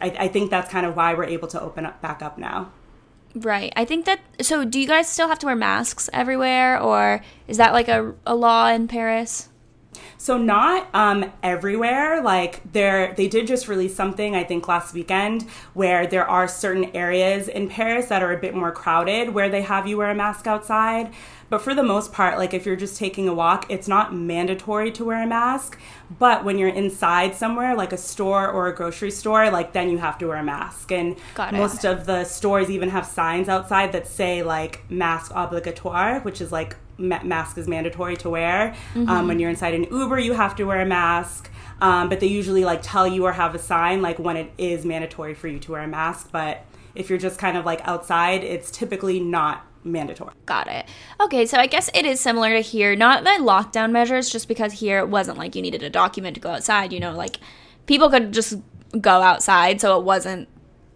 I, 0.00 0.10
I, 0.10 0.28
think 0.28 0.50
that's 0.50 0.70
kind 0.70 0.86
of 0.86 0.96
why 0.96 1.14
we're 1.14 1.24
able 1.24 1.48
to 1.48 1.60
open 1.60 1.86
up 1.86 2.00
back 2.00 2.22
up 2.22 2.38
now. 2.38 2.70
Right. 3.34 3.72
I 3.76 3.84
think 3.84 4.04
that. 4.04 4.20
So, 4.40 4.64
do 4.64 4.78
you 4.78 4.86
guys 4.86 5.08
still 5.08 5.28
have 5.28 5.38
to 5.38 5.46
wear 5.46 5.56
masks 5.56 6.10
everywhere, 6.12 6.78
or 6.78 7.22
is 7.48 7.56
that 7.56 7.72
like 7.72 7.88
a, 7.88 8.12
a 8.26 8.34
law 8.34 8.68
in 8.68 8.88
Paris? 8.88 9.48
So 10.18 10.38
not 10.38 10.88
um, 10.94 11.32
everywhere. 11.42 12.22
Like 12.22 12.72
there, 12.72 13.12
they 13.14 13.28
did 13.28 13.46
just 13.46 13.68
release 13.68 13.94
something 13.94 14.36
I 14.36 14.44
think 14.44 14.68
last 14.68 14.94
weekend 14.94 15.42
where 15.74 16.06
there 16.06 16.28
are 16.28 16.46
certain 16.46 16.94
areas 16.94 17.48
in 17.48 17.68
Paris 17.68 18.06
that 18.06 18.22
are 18.22 18.32
a 18.32 18.38
bit 18.38 18.54
more 18.54 18.70
crowded 18.70 19.30
where 19.30 19.48
they 19.48 19.62
have 19.62 19.86
you 19.86 19.96
wear 19.96 20.10
a 20.10 20.14
mask 20.14 20.46
outside. 20.46 21.12
But 21.52 21.60
for 21.60 21.74
the 21.74 21.82
most 21.82 22.14
part, 22.14 22.38
like 22.38 22.54
if 22.54 22.64
you're 22.64 22.76
just 22.76 22.96
taking 22.96 23.28
a 23.28 23.34
walk, 23.34 23.66
it's 23.68 23.86
not 23.86 24.14
mandatory 24.14 24.90
to 24.92 25.04
wear 25.04 25.22
a 25.22 25.26
mask. 25.26 25.78
But 26.18 26.44
when 26.44 26.56
you're 26.56 26.70
inside 26.70 27.34
somewhere, 27.34 27.76
like 27.76 27.92
a 27.92 27.98
store 27.98 28.48
or 28.48 28.68
a 28.68 28.74
grocery 28.74 29.10
store, 29.10 29.50
like 29.50 29.74
then 29.74 29.90
you 29.90 29.98
have 29.98 30.16
to 30.20 30.28
wear 30.28 30.38
a 30.38 30.42
mask. 30.42 30.90
And 30.92 31.18
most 31.52 31.84
of 31.84 32.06
the 32.06 32.24
stores 32.24 32.70
even 32.70 32.88
have 32.88 33.04
signs 33.04 33.50
outside 33.50 33.92
that 33.92 34.06
say 34.06 34.42
like 34.42 34.90
mask 34.90 35.30
obligatoire, 35.32 36.24
which 36.24 36.40
is 36.40 36.52
like 36.52 36.74
ma- 36.96 37.22
mask 37.22 37.58
is 37.58 37.68
mandatory 37.68 38.16
to 38.16 38.30
wear. 38.30 38.68
Um, 38.68 38.74
mm-hmm. 39.02 39.10
Um, 39.10 39.28
when 39.28 39.38
you're 39.38 39.50
inside 39.50 39.74
an 39.74 39.84
Uber, 39.90 40.20
you 40.20 40.32
have 40.32 40.56
to 40.56 40.64
wear 40.64 40.80
a 40.80 40.86
mask. 40.86 41.50
Um, 41.82 42.08
but 42.08 42.20
they 42.20 42.28
usually 42.28 42.64
like 42.64 42.80
tell 42.82 43.06
you 43.06 43.26
or 43.26 43.32
have 43.32 43.54
a 43.54 43.58
sign 43.58 44.00
like 44.00 44.18
when 44.18 44.38
it 44.38 44.50
is 44.56 44.86
mandatory 44.86 45.34
for 45.34 45.48
you 45.48 45.58
to 45.58 45.72
wear 45.72 45.82
a 45.82 45.86
mask. 45.86 46.30
But 46.32 46.64
if 46.94 47.10
you're 47.10 47.18
just 47.18 47.38
kind 47.38 47.58
of 47.58 47.66
like 47.66 47.86
outside, 47.86 48.42
it's 48.42 48.70
typically 48.70 49.20
not 49.20 49.66
mandatory. 49.84 50.32
Got 50.46 50.68
it. 50.68 50.86
Okay, 51.20 51.46
so 51.46 51.58
I 51.58 51.66
guess 51.66 51.90
it 51.94 52.04
is 52.04 52.20
similar 52.20 52.50
to 52.50 52.60
here. 52.60 52.94
Not 52.96 53.24
the 53.24 53.30
lockdown 53.30 53.90
measures, 53.90 54.30
just 54.30 54.48
because 54.48 54.74
here 54.74 54.98
it 54.98 55.08
wasn't 55.08 55.38
like 55.38 55.54
you 55.54 55.62
needed 55.62 55.82
a 55.82 55.90
document 55.90 56.34
to 56.34 56.40
go 56.40 56.50
outside. 56.50 56.92
You 56.92 57.00
know, 57.00 57.12
like 57.12 57.38
people 57.86 58.10
could 58.10 58.32
just 58.32 58.54
go 59.00 59.22
outside, 59.22 59.80
so 59.80 59.98
it 59.98 60.04
wasn't 60.04 60.48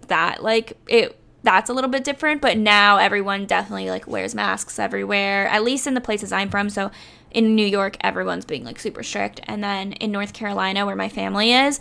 that 0.08 0.42
like 0.42 0.78
it 0.88 1.18
that's 1.42 1.70
a 1.70 1.72
little 1.72 1.90
bit 1.90 2.04
different. 2.04 2.42
But 2.42 2.58
now 2.58 2.98
everyone 2.98 3.46
definitely 3.46 3.88
like 3.88 4.06
wears 4.06 4.34
masks 4.34 4.78
everywhere, 4.78 5.46
at 5.48 5.62
least 5.62 5.86
in 5.86 5.94
the 5.94 6.00
places 6.00 6.32
I'm 6.32 6.50
from. 6.50 6.68
So 6.68 6.90
in 7.30 7.54
New 7.54 7.66
York, 7.66 7.96
everyone's 8.00 8.44
being 8.44 8.64
like 8.64 8.78
super 8.78 9.02
strict. 9.02 9.40
And 9.44 9.62
then 9.62 9.92
in 9.92 10.10
North 10.10 10.32
Carolina, 10.32 10.86
where 10.86 10.96
my 10.96 11.08
family 11.08 11.52
is, 11.52 11.78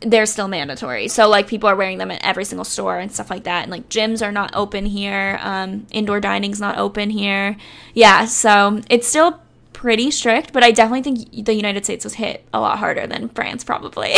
they're 0.00 0.26
still 0.26 0.48
mandatory. 0.48 1.08
So 1.08 1.28
like 1.28 1.46
people 1.46 1.68
are 1.68 1.76
wearing 1.76 1.98
them 1.98 2.10
at 2.10 2.24
every 2.24 2.44
single 2.44 2.64
store 2.64 2.98
and 2.98 3.12
stuff 3.12 3.30
like 3.30 3.44
that. 3.44 3.62
And 3.62 3.70
like 3.70 3.88
gyms 3.88 4.26
are 4.26 4.32
not 4.32 4.50
open 4.54 4.86
here. 4.86 5.38
Um, 5.42 5.86
indoor 5.90 6.20
dining's 6.20 6.60
not 6.60 6.78
open 6.78 7.10
here. 7.10 7.56
Yeah, 7.94 8.24
so 8.24 8.80
it's 8.88 9.06
still 9.06 9.40
pretty 9.80 10.10
strict, 10.10 10.52
but 10.52 10.62
I 10.62 10.72
definitely 10.72 11.00
think 11.00 11.46
the 11.46 11.54
United 11.54 11.84
States 11.84 12.04
was 12.04 12.12
hit 12.12 12.44
a 12.52 12.60
lot 12.60 12.78
harder 12.78 13.06
than 13.06 13.30
France, 13.30 13.64
probably. 13.64 14.10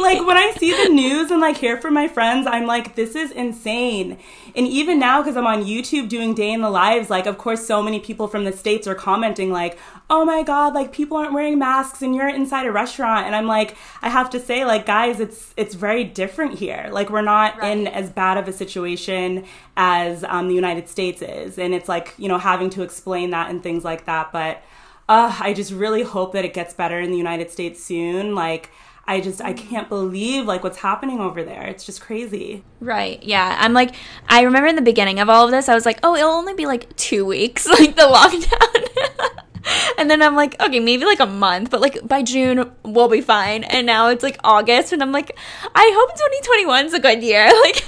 like 0.00 0.26
when 0.26 0.36
I 0.36 0.52
see 0.58 0.72
the 0.72 0.88
news 0.92 1.30
and 1.30 1.40
like 1.40 1.56
hear 1.56 1.76
from 1.76 1.94
my 1.94 2.08
friends, 2.08 2.44
I'm 2.50 2.66
like, 2.66 2.96
this 2.96 3.14
is 3.14 3.30
insane. 3.30 4.18
And 4.56 4.66
even 4.66 4.98
now, 4.98 5.22
because 5.22 5.36
I'm 5.36 5.46
on 5.46 5.64
YouTube 5.64 6.08
doing 6.08 6.34
day 6.34 6.50
in 6.52 6.60
the 6.60 6.70
lives, 6.70 7.08
like, 7.08 7.26
of 7.26 7.38
course, 7.38 7.64
so 7.64 7.82
many 7.82 8.00
people 8.00 8.26
from 8.26 8.44
the 8.44 8.52
States 8.52 8.88
are 8.88 8.96
commenting, 8.96 9.52
like, 9.52 9.78
oh 10.08 10.24
my 10.24 10.42
God, 10.42 10.72
like 10.72 10.92
people 10.92 11.16
aren't 11.16 11.32
wearing 11.32 11.58
masks 11.58 12.00
and 12.00 12.14
you're 12.14 12.28
inside 12.28 12.66
a 12.66 12.72
restaurant. 12.72 13.26
And 13.26 13.34
I'm 13.34 13.46
like, 13.46 13.76
I 14.02 14.08
have 14.08 14.30
to 14.30 14.40
say, 14.40 14.64
like, 14.64 14.86
guys, 14.86 15.18
it's, 15.18 15.52
it's 15.56 15.74
very 15.74 16.04
different 16.04 16.58
here. 16.58 16.88
Like, 16.92 17.10
we're 17.10 17.22
not 17.22 17.58
right. 17.58 17.76
in 17.76 17.86
as 17.88 18.10
bad 18.10 18.36
of 18.36 18.46
a 18.46 18.52
situation 18.52 19.44
as 19.76 20.22
um, 20.24 20.48
the 20.48 20.54
United 20.54 20.88
States 20.88 21.22
is. 21.22 21.58
And 21.58 21.74
it's 21.74 21.88
like, 21.88 22.14
you 22.18 22.28
know, 22.28 22.38
having 22.38 22.70
to 22.70 22.82
explain 22.82 23.30
that 23.30 23.50
and 23.50 23.62
things 23.62 23.84
like 23.84 24.04
that. 24.04 24.30
But 24.32 24.62
uh, 25.08 25.36
I 25.40 25.52
just 25.52 25.72
really 25.72 26.02
hope 26.02 26.32
that 26.34 26.44
it 26.44 26.54
gets 26.54 26.72
better 26.72 27.00
in 27.00 27.10
the 27.10 27.18
United 27.18 27.50
States 27.50 27.82
soon. 27.82 28.36
Like, 28.36 28.70
I 29.08 29.20
just 29.20 29.40
I 29.40 29.52
can't 29.52 29.88
believe 29.88 30.46
like 30.46 30.64
what's 30.64 30.78
happening 30.78 31.20
over 31.20 31.44
there. 31.44 31.62
It's 31.62 31.86
just 31.86 32.00
crazy. 32.00 32.64
Right. 32.80 33.22
Yeah. 33.22 33.56
I'm 33.60 33.72
like 33.72 33.94
I 34.28 34.42
remember 34.42 34.66
in 34.66 34.74
the 34.74 34.82
beginning 34.82 35.20
of 35.20 35.28
all 35.28 35.44
of 35.44 35.52
this 35.52 35.68
I 35.68 35.76
was 35.76 35.86
like, 35.86 36.00
"Oh, 36.02 36.16
it'll 36.16 36.32
only 36.32 36.54
be 36.54 36.66
like 36.66 36.94
2 36.96 37.24
weeks 37.24 37.68
like 37.68 37.94
the 37.94 38.02
lockdown." 38.02 39.28
and 39.98 40.10
then 40.10 40.22
I'm 40.22 40.34
like, 40.34 40.60
"Okay, 40.60 40.80
maybe 40.80 41.04
like 41.04 41.20
a 41.20 41.26
month, 41.26 41.70
but 41.70 41.80
like 41.80 42.06
by 42.06 42.22
June 42.22 42.70
we'll 42.82 43.08
be 43.08 43.20
fine." 43.20 43.64
And 43.64 43.86
now 43.86 44.08
it's 44.08 44.22
like 44.22 44.38
August 44.44 44.92
and 44.92 45.02
I'm 45.02 45.12
like, 45.12 45.36
"I 45.74 45.92
hope 45.94 46.10
2021 46.16 46.86
is 46.86 46.94
a 46.94 47.00
good 47.00 47.22
year." 47.22 47.50
Like 47.66 47.84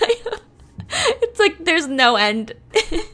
it's 1.22 1.38
like 1.38 1.64
there's 1.64 1.86
no 1.86 2.16
end. 2.16 2.54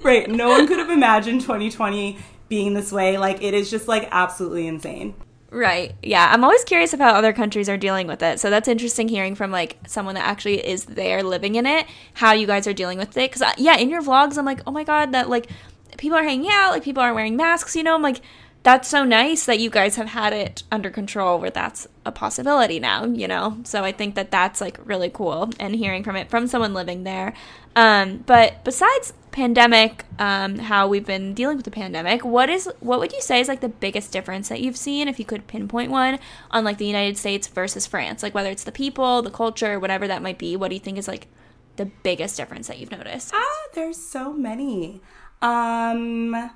right. 0.02 0.30
No 0.30 0.48
one 0.48 0.66
could 0.66 0.78
have 0.78 0.90
imagined 0.90 1.40
2020 1.40 2.18
being 2.48 2.74
this 2.74 2.92
way. 2.92 3.18
Like 3.18 3.42
it 3.42 3.54
is 3.54 3.70
just 3.70 3.88
like 3.88 4.08
absolutely 4.10 4.66
insane. 4.66 5.14
Right. 5.50 5.94
Yeah. 6.02 6.28
I'm 6.32 6.42
always 6.42 6.64
curious 6.64 6.92
of 6.94 7.00
how 7.00 7.10
other 7.10 7.32
countries 7.32 7.68
are 7.68 7.76
dealing 7.76 8.06
with 8.06 8.22
it. 8.22 8.40
So 8.40 8.50
that's 8.50 8.68
interesting 8.68 9.08
hearing 9.08 9.34
from 9.34 9.50
like 9.50 9.76
someone 9.86 10.16
that 10.16 10.26
actually 10.26 10.66
is 10.66 10.84
there 10.84 11.22
living 11.22 11.54
in 11.54 11.66
it, 11.66 11.86
how 12.14 12.32
you 12.32 12.46
guys 12.46 12.66
are 12.66 12.72
dealing 12.72 12.98
with 12.98 13.16
it. 13.16 13.32
Cause 13.32 13.42
uh, 13.42 13.52
yeah, 13.56 13.76
in 13.76 13.88
your 13.88 14.02
vlogs, 14.02 14.36
I'm 14.36 14.44
like, 14.44 14.60
oh 14.66 14.72
my 14.72 14.84
God, 14.84 15.12
that 15.12 15.28
like 15.28 15.48
people 15.96 16.18
are 16.18 16.24
hanging 16.24 16.50
out, 16.50 16.70
like 16.70 16.82
people 16.82 17.02
aren't 17.02 17.14
wearing 17.14 17.36
masks, 17.36 17.76
you 17.76 17.82
know? 17.82 17.94
I'm 17.94 18.02
like, 18.02 18.20
that's 18.64 18.88
so 18.88 19.04
nice 19.04 19.44
that 19.44 19.60
you 19.60 19.68
guys 19.68 19.96
have 19.96 20.08
had 20.08 20.32
it 20.32 20.62
under 20.72 20.88
control 20.88 21.38
where 21.38 21.50
that's 21.50 21.86
a 22.06 22.10
possibility 22.10 22.80
now, 22.80 23.04
you 23.04 23.28
know? 23.28 23.58
So 23.64 23.84
I 23.84 23.92
think 23.92 24.14
that 24.14 24.30
that's 24.30 24.58
like 24.58 24.78
really 24.84 25.10
cool 25.10 25.50
and 25.60 25.76
hearing 25.76 26.02
from 26.02 26.16
it 26.16 26.30
from 26.30 26.46
someone 26.46 26.72
living 26.72 27.04
there. 27.04 27.34
Um, 27.76 28.24
but 28.26 28.64
besides 28.64 29.12
pandemic, 29.32 30.06
um, 30.18 30.58
how 30.58 30.88
we've 30.88 31.04
been 31.04 31.34
dealing 31.34 31.56
with 31.56 31.66
the 31.66 31.70
pandemic, 31.70 32.24
what 32.24 32.48
is 32.48 32.66
what 32.80 33.00
would 33.00 33.12
you 33.12 33.20
say 33.20 33.38
is 33.38 33.48
like 33.48 33.60
the 33.60 33.68
biggest 33.68 34.12
difference 34.12 34.48
that 34.48 34.62
you've 34.62 34.78
seen, 34.78 35.08
if 35.08 35.18
you 35.18 35.26
could 35.26 35.46
pinpoint 35.46 35.90
one, 35.90 36.18
on 36.50 36.64
like 36.64 36.78
the 36.78 36.86
United 36.86 37.18
States 37.18 37.46
versus 37.48 37.86
France? 37.86 38.22
Like 38.22 38.34
whether 38.34 38.48
it's 38.50 38.64
the 38.64 38.72
people, 38.72 39.20
the 39.20 39.30
culture, 39.30 39.78
whatever 39.78 40.08
that 40.08 40.22
might 40.22 40.38
be, 40.38 40.56
what 40.56 40.68
do 40.68 40.74
you 40.74 40.80
think 40.80 40.96
is 40.96 41.06
like 41.06 41.28
the 41.76 41.90
biggest 42.02 42.38
difference 42.38 42.68
that 42.68 42.78
you've 42.78 42.92
noticed? 42.92 43.32
Ah, 43.34 43.66
there's 43.74 43.98
so 43.98 44.32
many. 44.32 45.02
Um 45.42 46.50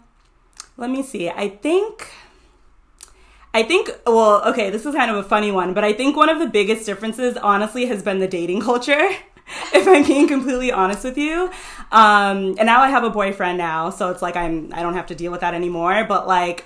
let 0.78 0.88
me 0.88 1.02
see. 1.02 1.28
I 1.28 1.48
think 1.48 2.10
I 3.52 3.62
think 3.62 3.90
well, 4.06 4.42
okay, 4.48 4.70
this 4.70 4.86
is 4.86 4.94
kind 4.94 5.10
of 5.10 5.18
a 5.18 5.22
funny 5.22 5.50
one, 5.50 5.74
but 5.74 5.84
I 5.84 5.92
think 5.92 6.16
one 6.16 6.30
of 6.30 6.38
the 6.38 6.46
biggest 6.46 6.86
differences 6.86 7.36
honestly 7.36 7.86
has 7.86 8.02
been 8.02 8.20
the 8.20 8.28
dating 8.28 8.62
culture. 8.62 9.10
if 9.72 9.88
I'm 9.88 10.04
being 10.04 10.28
completely 10.28 10.70
honest 10.70 11.04
with 11.04 11.16
you. 11.16 11.50
Um, 11.90 12.54
and 12.58 12.66
now 12.66 12.82
I 12.82 12.90
have 12.90 13.04
a 13.04 13.10
boyfriend 13.10 13.58
now, 13.58 13.90
so 13.90 14.10
it's 14.10 14.22
like 14.22 14.36
I'm 14.36 14.72
I 14.72 14.82
don't 14.82 14.94
have 14.94 15.06
to 15.06 15.14
deal 15.14 15.32
with 15.32 15.40
that 15.40 15.54
anymore. 15.54 16.04
But 16.04 16.26
like, 16.26 16.64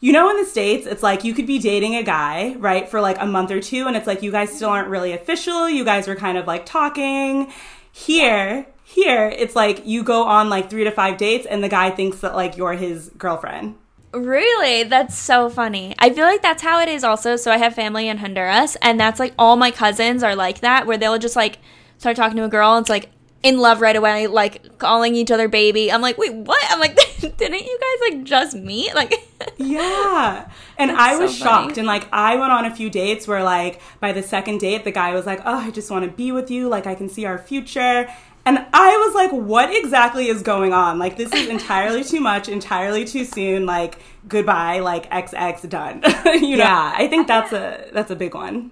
you 0.00 0.12
know, 0.12 0.28
in 0.30 0.36
the 0.36 0.44
states, 0.44 0.86
it's 0.86 1.02
like 1.02 1.24
you 1.24 1.34
could 1.34 1.46
be 1.46 1.58
dating 1.58 1.94
a 1.94 2.02
guy 2.02 2.54
right 2.58 2.88
for 2.88 3.00
like 3.00 3.16
a 3.20 3.26
month 3.26 3.50
or 3.50 3.60
two, 3.60 3.86
and 3.86 3.96
it's 3.96 4.06
like 4.06 4.22
you 4.22 4.32
guys 4.32 4.54
still 4.54 4.70
aren't 4.70 4.88
really 4.88 5.12
official. 5.12 5.68
You 5.68 5.84
guys 5.84 6.08
are 6.08 6.16
kind 6.16 6.36
of 6.36 6.46
like 6.46 6.66
talking. 6.66 7.52
Here, 7.92 8.66
here, 8.88 9.28
it's 9.36 9.56
like 9.56 9.84
you 9.84 10.04
go 10.04 10.22
on 10.22 10.48
like 10.48 10.70
three 10.70 10.84
to 10.84 10.92
five 10.92 11.16
dates, 11.16 11.44
and 11.44 11.62
the 11.62 11.68
guy 11.68 11.90
thinks 11.90 12.20
that 12.20 12.36
like 12.36 12.56
you're 12.56 12.74
his 12.74 13.10
girlfriend. 13.18 13.74
Really? 14.14 14.84
That's 14.84 15.18
so 15.18 15.50
funny. 15.50 15.94
I 15.98 16.10
feel 16.10 16.24
like 16.24 16.40
that's 16.40 16.62
how 16.62 16.80
it 16.80 16.88
is 16.88 17.02
also. 17.02 17.34
So 17.34 17.50
I 17.50 17.58
have 17.58 17.74
family 17.74 18.06
in 18.08 18.18
Honduras, 18.18 18.76
and 18.80 18.98
that's 18.98 19.18
like 19.18 19.34
all 19.38 19.56
my 19.56 19.72
cousins 19.72 20.22
are 20.22 20.36
like 20.36 20.60
that, 20.60 20.86
where 20.86 20.96
they'll 20.96 21.18
just 21.18 21.34
like 21.34 21.58
start 21.98 22.16
talking 22.16 22.36
to 22.36 22.44
a 22.44 22.48
girl 22.48 22.76
and 22.76 22.84
it's 22.84 22.88
like 22.90 23.10
in 23.42 23.58
love 23.58 23.80
right 23.80 23.96
away, 23.96 24.28
like 24.28 24.78
calling 24.78 25.16
each 25.16 25.32
other 25.32 25.48
baby. 25.48 25.90
I'm 25.90 26.00
like, 26.00 26.16
wait, 26.16 26.32
what? 26.32 26.62
I'm 26.68 26.78
like, 26.78 26.96
didn't 27.20 27.60
you 27.60 27.78
guys 27.80 28.10
like 28.10 28.24
just 28.24 28.56
meet? 28.56 28.94
Like, 28.94 29.14
yeah. 29.56 30.48
And 30.78 30.92
I 30.92 31.16
was 31.16 31.36
so 31.36 31.44
shocked. 31.44 31.76
And 31.76 31.88
like, 31.88 32.06
I 32.12 32.36
went 32.36 32.52
on 32.52 32.66
a 32.66 32.74
few 32.74 32.88
dates 32.88 33.26
where, 33.26 33.42
like, 33.42 33.80
by 33.98 34.12
the 34.12 34.22
second 34.22 34.58
date, 34.58 34.84
the 34.84 34.92
guy 34.92 35.12
was 35.12 35.26
like, 35.26 35.40
oh, 35.44 35.58
I 35.58 35.72
just 35.72 35.90
want 35.90 36.04
to 36.04 36.10
be 36.10 36.30
with 36.30 36.52
you. 36.52 36.68
Like, 36.68 36.86
I 36.86 36.94
can 36.94 37.08
see 37.08 37.24
our 37.24 37.38
future. 37.38 38.08
And 38.46 38.64
I 38.72 38.96
was 39.04 39.14
like, 39.14 39.32
what 39.32 39.74
exactly 39.74 40.28
is 40.28 40.40
going 40.42 40.72
on? 40.72 41.00
Like, 41.00 41.16
this 41.16 41.32
is 41.32 41.48
entirely 41.48 42.04
too 42.04 42.20
much, 42.20 42.48
entirely 42.48 43.04
too 43.04 43.24
soon. 43.24 43.66
Like, 43.66 43.98
goodbye, 44.28 44.78
like, 44.78 45.10
XX 45.10 45.68
done. 45.68 46.02
you 46.42 46.56
know? 46.56 46.64
Yeah, 46.64 46.94
I 46.96 47.08
think 47.08 47.26
that's 47.26 47.52
a 47.52 47.90
that's 47.92 48.10
a 48.12 48.16
big 48.16 48.34
one. 48.34 48.70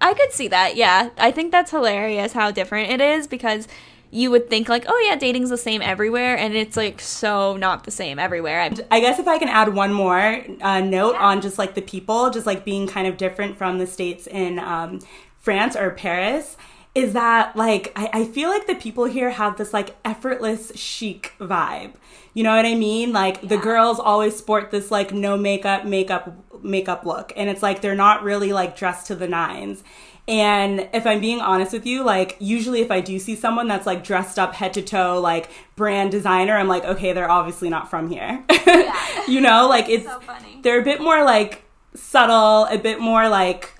I 0.00 0.14
could 0.14 0.32
see 0.32 0.48
that. 0.48 0.76
Yeah. 0.76 1.10
I 1.18 1.30
think 1.30 1.52
that's 1.52 1.70
hilarious 1.70 2.32
how 2.32 2.50
different 2.50 2.90
it 2.90 3.00
is 3.00 3.28
because 3.28 3.68
you 4.10 4.30
would 4.30 4.50
think 4.50 4.68
like, 4.68 4.84
oh 4.88 5.04
yeah, 5.06 5.16
dating's 5.16 5.48
the 5.48 5.56
same 5.56 5.80
everywhere, 5.80 6.36
and 6.36 6.54
it's 6.54 6.76
like 6.76 7.00
so 7.00 7.56
not 7.56 7.84
the 7.84 7.90
same 7.90 8.18
everywhere. 8.18 8.60
I'm- 8.60 8.76
i 8.90 9.00
guess 9.00 9.18
if 9.18 9.26
I 9.26 9.38
can 9.38 9.48
add 9.48 9.74
one 9.74 9.92
more 9.92 10.44
uh, 10.60 10.80
note 10.80 11.14
yeah. 11.14 11.26
on 11.26 11.40
just 11.40 11.58
like 11.58 11.74
the 11.74 11.82
people, 11.82 12.30
just 12.30 12.46
like 12.46 12.64
being 12.64 12.86
kind 12.86 13.06
of 13.06 13.16
different 13.16 13.56
from 13.56 13.78
the 13.78 13.86
states 13.86 14.26
in 14.26 14.58
um, 14.58 15.00
France 15.38 15.76
or 15.76 15.90
Paris, 15.90 16.56
is 16.94 17.14
that 17.14 17.56
like 17.56 17.92
I, 17.96 18.10
I 18.12 18.24
feel 18.24 18.50
like 18.50 18.66
the 18.66 18.74
people 18.74 19.04
here 19.04 19.30
have 19.30 19.56
this 19.56 19.72
like 19.72 19.96
effortless 20.04 20.72
chic 20.74 21.32
vibe. 21.40 21.92
You 22.34 22.44
know 22.44 22.54
what 22.54 22.66
I 22.66 22.74
mean? 22.74 23.12
Like 23.12 23.42
yeah. 23.42 23.50
the 23.50 23.56
girls 23.58 23.98
always 23.98 24.36
sport 24.36 24.70
this 24.70 24.90
like 24.90 25.12
no 25.12 25.36
makeup, 25.36 25.84
makeup, 25.84 26.34
makeup 26.62 27.04
look. 27.04 27.32
And 27.36 27.48
it's 27.48 27.62
like 27.62 27.80
they're 27.80 27.94
not 27.94 28.22
really 28.22 28.52
like 28.52 28.76
dressed 28.76 29.06
to 29.08 29.14
the 29.14 29.28
nines. 29.28 29.82
And 30.28 30.88
if 30.92 31.04
I'm 31.06 31.20
being 31.20 31.40
honest 31.40 31.72
with 31.72 31.84
you, 31.84 32.04
like 32.04 32.36
usually 32.38 32.80
if 32.80 32.90
I 32.90 33.00
do 33.00 33.18
see 33.18 33.34
someone 33.34 33.68
that's 33.68 33.86
like 33.86 34.04
dressed 34.04 34.38
up 34.38 34.54
head 34.54 34.72
to 34.74 34.82
toe, 34.82 35.20
like 35.20 35.50
brand 35.76 36.10
designer, 36.10 36.56
I'm 36.56 36.68
like, 36.68 36.84
okay, 36.84 37.12
they're 37.12 37.30
obviously 37.30 37.68
not 37.68 37.90
from 37.90 38.08
here. 38.08 38.44
Yeah. 38.50 39.24
you 39.28 39.40
know, 39.40 39.68
like 39.68 39.88
it's, 39.88 40.04
so 40.04 40.20
they're 40.62 40.80
a 40.80 40.84
bit 40.84 41.00
more 41.00 41.24
like 41.24 41.64
subtle, 41.94 42.66
a 42.66 42.78
bit 42.78 43.00
more 43.00 43.28
like 43.28 43.72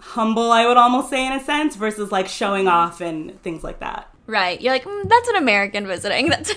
humble, 0.00 0.50
I 0.50 0.66
would 0.66 0.76
almost 0.76 1.10
say 1.10 1.26
in 1.26 1.32
a 1.32 1.40
sense, 1.40 1.76
versus 1.76 2.10
like 2.10 2.28
showing 2.28 2.68
off 2.68 3.00
and 3.00 3.40
things 3.42 3.62
like 3.62 3.80
that. 3.80 4.10
Right. 4.26 4.60
You're 4.60 4.72
like, 4.72 4.84
mm, 4.84 5.08
that's 5.08 5.28
an 5.28 5.36
American 5.36 5.86
visiting. 5.86 6.28
That's 6.28 6.54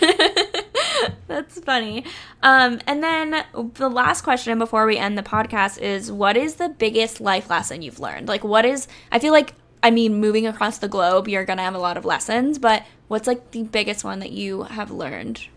that's 1.28 1.60
funny. 1.62 2.06
Um, 2.44 2.80
and 2.86 3.04
then 3.04 3.44
the 3.74 3.90
last 3.90 4.22
question 4.22 4.60
before 4.60 4.86
we 4.86 4.98
end 4.98 5.18
the 5.18 5.24
podcast 5.24 5.80
is 5.80 6.12
what 6.12 6.38
is 6.38 6.56
the 6.56 6.70
biggest 6.70 7.20
life 7.20 7.50
lesson 7.50 7.82
you've 7.82 8.00
learned? 8.00 8.28
Like 8.28 8.44
what 8.44 8.66
is 8.66 8.88
I 9.12 9.18
feel 9.18 9.34
like 9.34 9.56
I 9.82 9.90
mean 9.90 10.20
moving 10.20 10.46
across 10.46 10.78
the 10.78 10.88
globe, 10.88 11.28
you're 11.28 11.46
going 11.46 11.58
to 11.58 11.64
have 11.64 11.74
a 11.74 11.80
lot 11.80 11.98
of 11.98 12.06
lessons, 12.06 12.60
but 12.60 12.84
what's 13.08 13.26
like 13.26 13.52
the 13.52 13.64
biggest 13.64 14.04
one 14.04 14.20
that 14.20 14.32
you 14.32 14.64
have 14.64 14.92
learned? 14.92 15.48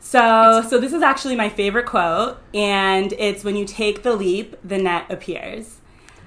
So, 0.00 0.64
so 0.68 0.80
this 0.80 0.92
is 0.92 1.02
actually 1.02 1.36
my 1.36 1.48
favorite 1.48 1.86
quote 1.86 2.38
and 2.52 3.12
it's 3.14 3.44
when 3.44 3.54
you 3.54 3.64
take 3.64 4.02
the 4.02 4.16
leap, 4.16 4.56
the 4.64 4.78
net 4.78 5.06
appears. 5.08 5.78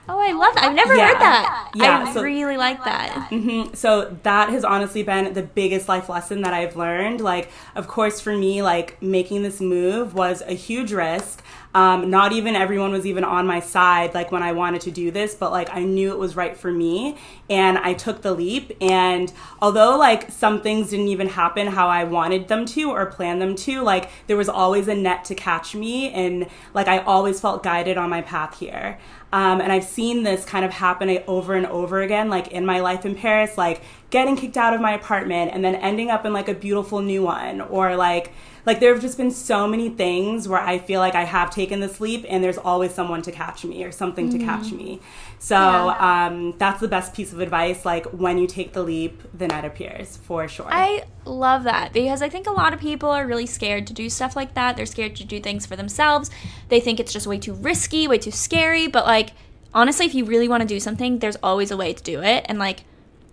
Oh, 0.10 0.20
I 0.20 0.32
love 0.32 0.56
that. 0.56 0.64
I've 0.64 0.76
never 0.76 0.96
yeah. 0.96 1.08
heard 1.08 1.22
that. 1.22 1.72
Yeah, 1.76 2.06
I 2.08 2.14
so, 2.14 2.24
really 2.24 2.58
like 2.58 2.84
that. 2.86 3.30
Mm-hmm. 3.30 3.74
So 3.74 4.18
that 4.24 4.50
has 4.50 4.64
honestly 4.64 5.04
been 5.04 5.34
the 5.34 5.44
biggest 5.44 5.90
life 5.90 6.08
lesson 6.10 6.42
that 6.44 6.54
I've 6.54 6.76
learned. 6.76 7.20
Like, 7.20 7.52
of 7.76 7.88
course, 7.88 8.22
for 8.22 8.36
me, 8.36 8.62
like 8.62 9.02
making 9.02 9.44
this 9.44 9.60
move 9.60 10.14
was 10.14 10.42
a 10.42 10.54
huge 10.54 10.94
risk. 10.94 11.44
Um, 11.78 12.10
not 12.10 12.34
even 12.34 12.56
everyone 12.56 12.92
was 12.92 13.06
even 13.06 13.24
on 13.24 13.46
my 13.46 13.60
side, 13.60 14.16
like 14.16 14.32
when 14.32 14.42
I 14.42 14.52
wanted 14.52 14.82
to 14.82 14.92
do 14.92 15.12
this, 15.12 15.36
but 15.36 15.52
like 15.52 15.70
I 15.72 15.84
knew 15.84 16.10
it 16.10 16.18
was 16.18 16.36
right 16.36 16.58
for 16.58 16.72
me, 16.72 17.18
and 17.52 17.78
I 17.78 17.94
took 17.94 18.24
the 18.24 18.34
leap. 18.34 18.76
And 18.82 19.32
although 19.62 19.96
like 19.96 20.32
some 20.32 20.60
things 20.62 20.90
didn't 20.90 21.10
even 21.10 21.28
happen 21.30 21.68
how 21.68 21.88
I 21.88 22.04
wanted 22.04 22.48
them 22.48 22.66
to 22.66 22.90
or 22.90 23.06
planned 23.06 23.44
them 23.44 23.56
to, 23.58 23.84
like 23.84 24.10
there 24.26 24.38
was 24.38 24.50
always 24.50 24.88
a 24.88 24.96
net 24.96 25.24
to 25.26 25.36
catch 25.36 25.76
me, 25.76 26.10
and 26.10 26.48
like 26.74 26.88
I 26.88 26.98
always 26.98 27.40
felt 27.40 27.62
guided 27.62 27.96
on 27.96 28.10
my 28.10 28.24
path 28.24 28.58
here. 28.58 28.98
Um, 29.32 29.62
and 29.62 29.72
I've 29.72 29.84
seen 29.84 30.24
this 30.24 30.46
kind 30.46 30.66
of 30.66 30.72
happen 30.72 31.16
over 31.28 31.54
and 31.54 31.68
over 31.68 32.02
again, 32.02 32.28
like 32.28 32.48
in 32.48 32.66
my 32.66 32.80
life 32.80 33.06
in 33.06 33.14
Paris, 33.14 33.56
like 33.56 33.84
getting 34.10 34.36
kicked 34.36 34.58
out 34.58 34.74
of 34.74 34.82
my 34.82 34.94
apartment 34.94 35.52
and 35.54 35.64
then 35.64 35.76
ending 35.76 36.10
up 36.10 36.26
in 36.26 36.34
like 36.34 36.48
a 36.48 36.54
beautiful 36.56 37.02
new 37.02 37.24
one 37.24 37.62
or 37.62 37.96
like 37.96 38.32
like 38.68 38.82
there 38.82 38.94
have 38.94 39.02
just 39.02 39.18
been 39.18 39.32
so 39.32 39.66
many 39.66 39.90
things 39.90 40.46
where 40.46 40.60
I 40.60 40.78
feel 40.78 41.00
like 41.00 41.16
I 41.16 41.24
have 41.24 41.50
taken 41.52 41.80
this 41.80 42.02
leap 42.02 42.26
and 42.28 42.44
there's 42.44 42.58
always 42.58 42.94
someone 42.94 43.22
to 43.22 43.32
catch 43.32 43.64
me 43.64 43.86
or 43.86 43.94
something 43.94 44.28
mm-hmm. 44.28 44.40
to 44.40 44.46
catch 44.46 44.74
me. 44.74 45.00
So 45.40 45.56
yeah. 45.56 46.28
um, 46.28 46.54
that's 46.58 46.82
the 46.82 46.90
best 46.90 47.14
piece 47.14 47.32
of 47.32 47.40
advice. 47.40 47.86
Like 47.86 48.08
when 48.08 48.38
you 48.38 48.46
take 48.46 48.74
the 48.74 48.84
leap, 48.84 49.24
the 49.34 49.48
net 49.48 49.64
appears 49.64 50.18
for 50.18 50.50
sure. 50.50 50.68
I 50.70 51.06
love 51.24 51.64
that 51.64 51.94
because 51.94 52.22
I 52.22 52.28
think 52.28 52.46
a 52.46 52.52
lot 52.52 52.74
of 52.74 52.82
people 52.82 53.10
are 53.10 53.26
really 53.26 53.46
scared 53.46 53.88
to 53.88 53.94
do 53.94 54.10
stuff 54.10 54.36
like 54.36 54.54
that. 54.56 54.76
They're 54.76 54.86
scared 54.86 55.16
to 55.16 55.24
do 55.24 55.40
things 55.40 55.66
for 55.66 55.78
themselves. 55.78 56.30
They 56.68 56.82
think 56.82 57.00
it's 57.00 57.14
just 57.14 57.26
way 57.26 57.38
too 57.38 57.54
risky, 57.54 58.06
way 58.06 58.18
too 58.18 58.32
scary. 58.32 58.88
But 58.88 59.06
like 59.06 59.30
honestly, 59.74 60.06
if 60.06 60.14
you 60.14 60.26
really 60.26 60.50
want 60.50 60.62
to 60.62 60.68
do 60.68 60.82
something, 60.82 61.20
there's 61.20 61.38
always 61.38 61.72
a 61.72 61.78
way 61.78 61.94
to 61.94 62.04
do 62.04 62.22
it. 62.22 62.46
And 62.50 62.60
like 62.60 62.84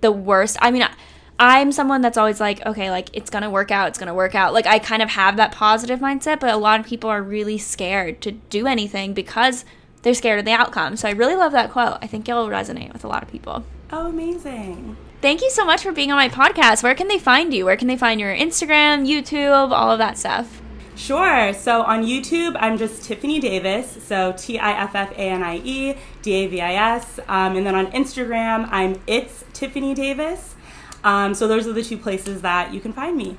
the 0.01 0.13
worst, 0.13 0.59
I 0.61 0.71
mean. 0.71 0.87
I'm 1.39 1.73
someone 1.73 2.01
that's 2.01 2.17
always 2.17 2.41
like, 2.41 2.65
okay, 2.65 2.91
like 2.91 3.11
it's 3.13 3.31
gonna 3.31 3.51
work 3.51 3.71
out, 3.71 3.89
it's 3.89 3.99
gonna 3.99 4.15
work 4.15 4.35
out. 4.35 4.53
Like 4.53 4.67
I 4.67 4.79
kind 4.79 5.03
of 5.03 5.11
have 5.11 5.37
that 5.37 5.53
positive 5.53 6.01
mindset, 6.01 6.41
but 6.41 6.51
a 6.51 6.57
lot 6.57 6.81
of 6.81 6.87
people 6.87 7.11
are 7.11 7.23
really 7.23 7.59
scared 7.59 8.21
to 8.23 8.33
do 8.33 8.67
anything 8.67 9.15
because 9.15 9.65
they're 10.03 10.15
scared 10.15 10.39
of 10.39 10.45
the 10.45 10.53
outcome. 10.53 10.97
So 10.97 11.09
I 11.09 11.13
really 11.13 11.35
love 11.35 11.53
that 11.53 11.71
quote. 11.71 11.99
I 12.01 12.07
think 12.07 12.29
it'll 12.29 12.49
resonate 12.49 12.93
with 12.93 13.05
a 13.05 13.09
lot 13.09 13.23
of 13.23 13.31
people. 13.31 13.65
Oh, 13.91 14.09
amazing. 14.09 14.97
Thank 15.21 15.41
you 15.41 15.51
so 15.51 15.65
much 15.65 15.83
for 15.83 15.93
being 15.93 16.13
on 16.13 16.17
my 16.17 16.29
podcast. 16.29 16.83
Where 16.83 16.95
can 16.95 17.09
they 17.09 17.19
find 17.19 17.55
you? 17.55 17.65
Where 17.65 17.77
can 17.77 17.89
they 17.89 17.97
find 17.97 18.21
your 18.21 18.35
Instagram, 18.35 19.09
YouTube, 19.09 19.73
all 19.73 19.91
of 19.91 19.99
that 19.99 20.19
stuff? 20.19 20.61
Sure. 20.97 21.53
So 21.55 21.83
on 21.83 22.05
YouTube, 22.05 22.57
I'm 22.61 22.79
just 22.79 23.03
Tiffanie 23.03 23.41
Davis. 23.41 23.99
So 24.05 24.35
T 24.37 24.59
I 24.59 24.73
F 24.83 24.95
F 24.95 25.13
A 25.13 25.17
N 25.17 25.43
I 25.43 25.57
E 25.65 25.97
D 26.23 26.33
A 26.33 26.47
V 26.47 26.61
I 26.61 26.75
S. 26.97 27.19
Um, 27.27 27.57
and 27.57 27.67
then 27.67 27.75
on 27.75 27.87
Instagram, 27.93 28.69
I'm 28.71 29.01
It's 29.07 29.45
Tiffanie 29.55 29.95
Davis. 29.95 30.54
Um, 31.05 31.35
so 31.35 31.47
those 31.47 31.67
are 31.67 31.73
the 31.73 31.85
two 31.85 31.99
places 31.99 32.43
that 32.43 32.75
you 32.75 32.81
can 32.81 32.93
find 32.93 33.17
me. 33.17 33.37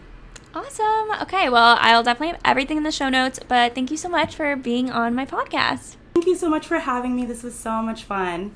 Awesome. 0.54 1.12
Okay, 1.24 1.50
well, 1.50 1.78
I'll 1.82 2.04
definitely 2.04 2.30
have 2.30 2.40
everything 2.46 2.78
in 2.78 2.84
the 2.84 2.92
show 2.92 3.10
notes, 3.10 3.40
but 3.46 3.76
thank 3.76 3.92
you 3.92 3.98
so 3.98 4.08
much 4.08 4.36
for 4.36 4.56
being 4.56 4.90
on 4.90 5.14
my 5.14 5.26
podcast. 5.26 5.98
Thank 6.14 6.28
you 6.28 6.36
so 6.36 6.50
much 6.50 6.66
for 6.66 6.80
having 6.80 7.14
me. 7.14 7.26
This 7.26 7.44
was 7.44 7.56
so 7.56 7.82
much 7.82 8.06
fun. 8.06 8.56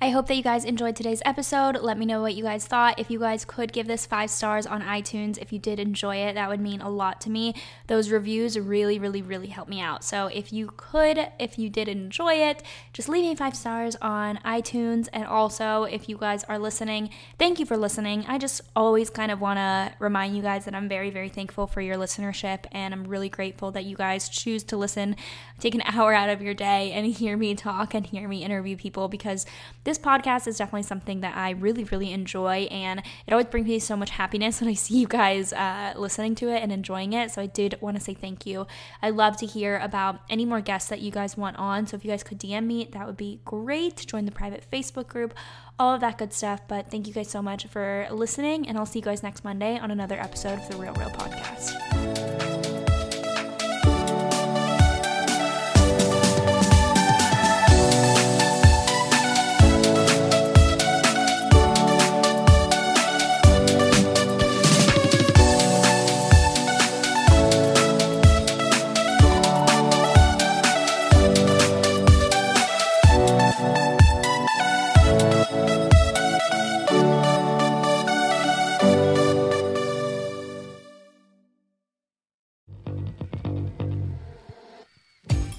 I 0.00 0.10
hope 0.10 0.28
that 0.28 0.36
you 0.36 0.44
guys 0.44 0.64
enjoyed 0.64 0.94
today's 0.94 1.22
episode. 1.24 1.78
Let 1.80 1.98
me 1.98 2.06
know 2.06 2.22
what 2.22 2.36
you 2.36 2.44
guys 2.44 2.64
thought. 2.64 3.00
If 3.00 3.10
you 3.10 3.18
guys 3.18 3.44
could 3.44 3.72
give 3.72 3.88
this 3.88 4.06
five 4.06 4.30
stars 4.30 4.64
on 4.64 4.80
iTunes, 4.80 5.38
if 5.38 5.52
you 5.52 5.58
did 5.58 5.80
enjoy 5.80 6.18
it, 6.18 6.34
that 6.34 6.48
would 6.48 6.60
mean 6.60 6.80
a 6.80 6.88
lot 6.88 7.20
to 7.22 7.30
me. 7.30 7.56
Those 7.88 8.08
reviews 8.08 8.56
really, 8.56 9.00
really, 9.00 9.22
really 9.22 9.48
help 9.48 9.68
me 9.68 9.80
out. 9.80 10.04
So 10.04 10.28
if 10.28 10.52
you 10.52 10.72
could, 10.76 11.26
if 11.40 11.58
you 11.58 11.68
did 11.68 11.88
enjoy 11.88 12.34
it, 12.34 12.62
just 12.92 13.08
leave 13.08 13.24
me 13.24 13.34
five 13.34 13.56
stars 13.56 13.96
on 14.00 14.36
iTunes. 14.44 15.08
And 15.12 15.24
also, 15.24 15.82
if 15.82 16.08
you 16.08 16.16
guys 16.16 16.44
are 16.44 16.60
listening, 16.60 17.10
thank 17.36 17.58
you 17.58 17.66
for 17.66 17.76
listening. 17.76 18.24
I 18.28 18.38
just 18.38 18.60
always 18.76 19.10
kind 19.10 19.32
of 19.32 19.40
want 19.40 19.56
to 19.56 19.92
remind 19.98 20.36
you 20.36 20.42
guys 20.42 20.64
that 20.66 20.76
I'm 20.76 20.88
very, 20.88 21.10
very 21.10 21.28
thankful 21.28 21.66
for 21.66 21.80
your 21.80 21.96
listenership. 21.96 22.66
And 22.70 22.94
I'm 22.94 23.08
really 23.08 23.28
grateful 23.28 23.72
that 23.72 23.84
you 23.84 23.96
guys 23.96 24.28
choose 24.28 24.62
to 24.64 24.76
listen, 24.76 25.16
take 25.58 25.74
an 25.74 25.82
hour 25.86 26.14
out 26.14 26.28
of 26.28 26.40
your 26.40 26.54
day 26.54 26.92
and 26.92 27.04
hear 27.04 27.36
me 27.36 27.56
talk 27.56 27.94
and 27.94 28.06
hear 28.06 28.28
me 28.28 28.44
interview 28.44 28.76
people 28.76 29.08
because 29.08 29.44
this 29.88 29.98
podcast 29.98 30.46
is 30.46 30.58
definitely 30.58 30.82
something 30.82 31.22
that 31.22 31.34
I 31.34 31.50
really, 31.50 31.84
really 31.84 32.12
enjoy, 32.12 32.68
and 32.70 33.00
it 33.26 33.32
always 33.32 33.46
brings 33.46 33.66
me 33.66 33.78
so 33.78 33.96
much 33.96 34.10
happiness 34.10 34.60
when 34.60 34.68
I 34.68 34.74
see 34.74 34.98
you 34.98 35.06
guys 35.06 35.54
uh, 35.54 35.94
listening 35.96 36.34
to 36.36 36.48
it 36.48 36.62
and 36.62 36.70
enjoying 36.70 37.14
it. 37.14 37.30
So 37.30 37.40
I 37.40 37.46
did 37.46 37.80
want 37.80 37.96
to 37.96 38.02
say 38.02 38.12
thank 38.12 38.44
you. 38.44 38.66
I 39.00 39.08
love 39.08 39.38
to 39.38 39.46
hear 39.46 39.78
about 39.78 40.20
any 40.28 40.44
more 40.44 40.60
guests 40.60 40.90
that 40.90 41.00
you 41.00 41.10
guys 41.10 41.38
want 41.38 41.56
on. 41.56 41.86
So 41.86 41.96
if 41.96 42.04
you 42.04 42.10
guys 42.10 42.22
could 42.22 42.38
DM 42.38 42.66
me, 42.66 42.88
that 42.92 43.06
would 43.06 43.16
be 43.16 43.40
great. 43.46 44.04
Join 44.06 44.26
the 44.26 44.30
private 44.30 44.62
Facebook 44.70 45.06
group, 45.06 45.32
all 45.78 45.94
of 45.94 46.02
that 46.02 46.18
good 46.18 46.34
stuff. 46.34 46.60
But 46.68 46.90
thank 46.90 47.06
you 47.06 47.14
guys 47.14 47.30
so 47.30 47.40
much 47.40 47.66
for 47.66 48.08
listening, 48.10 48.68
and 48.68 48.76
I'll 48.76 48.84
see 48.84 48.98
you 48.98 49.04
guys 49.04 49.22
next 49.22 49.42
Monday 49.42 49.78
on 49.78 49.90
another 49.90 50.20
episode 50.20 50.58
of 50.58 50.68
the 50.68 50.76
Real 50.76 50.92
Reel 50.92 51.08
Podcast. 51.10 52.47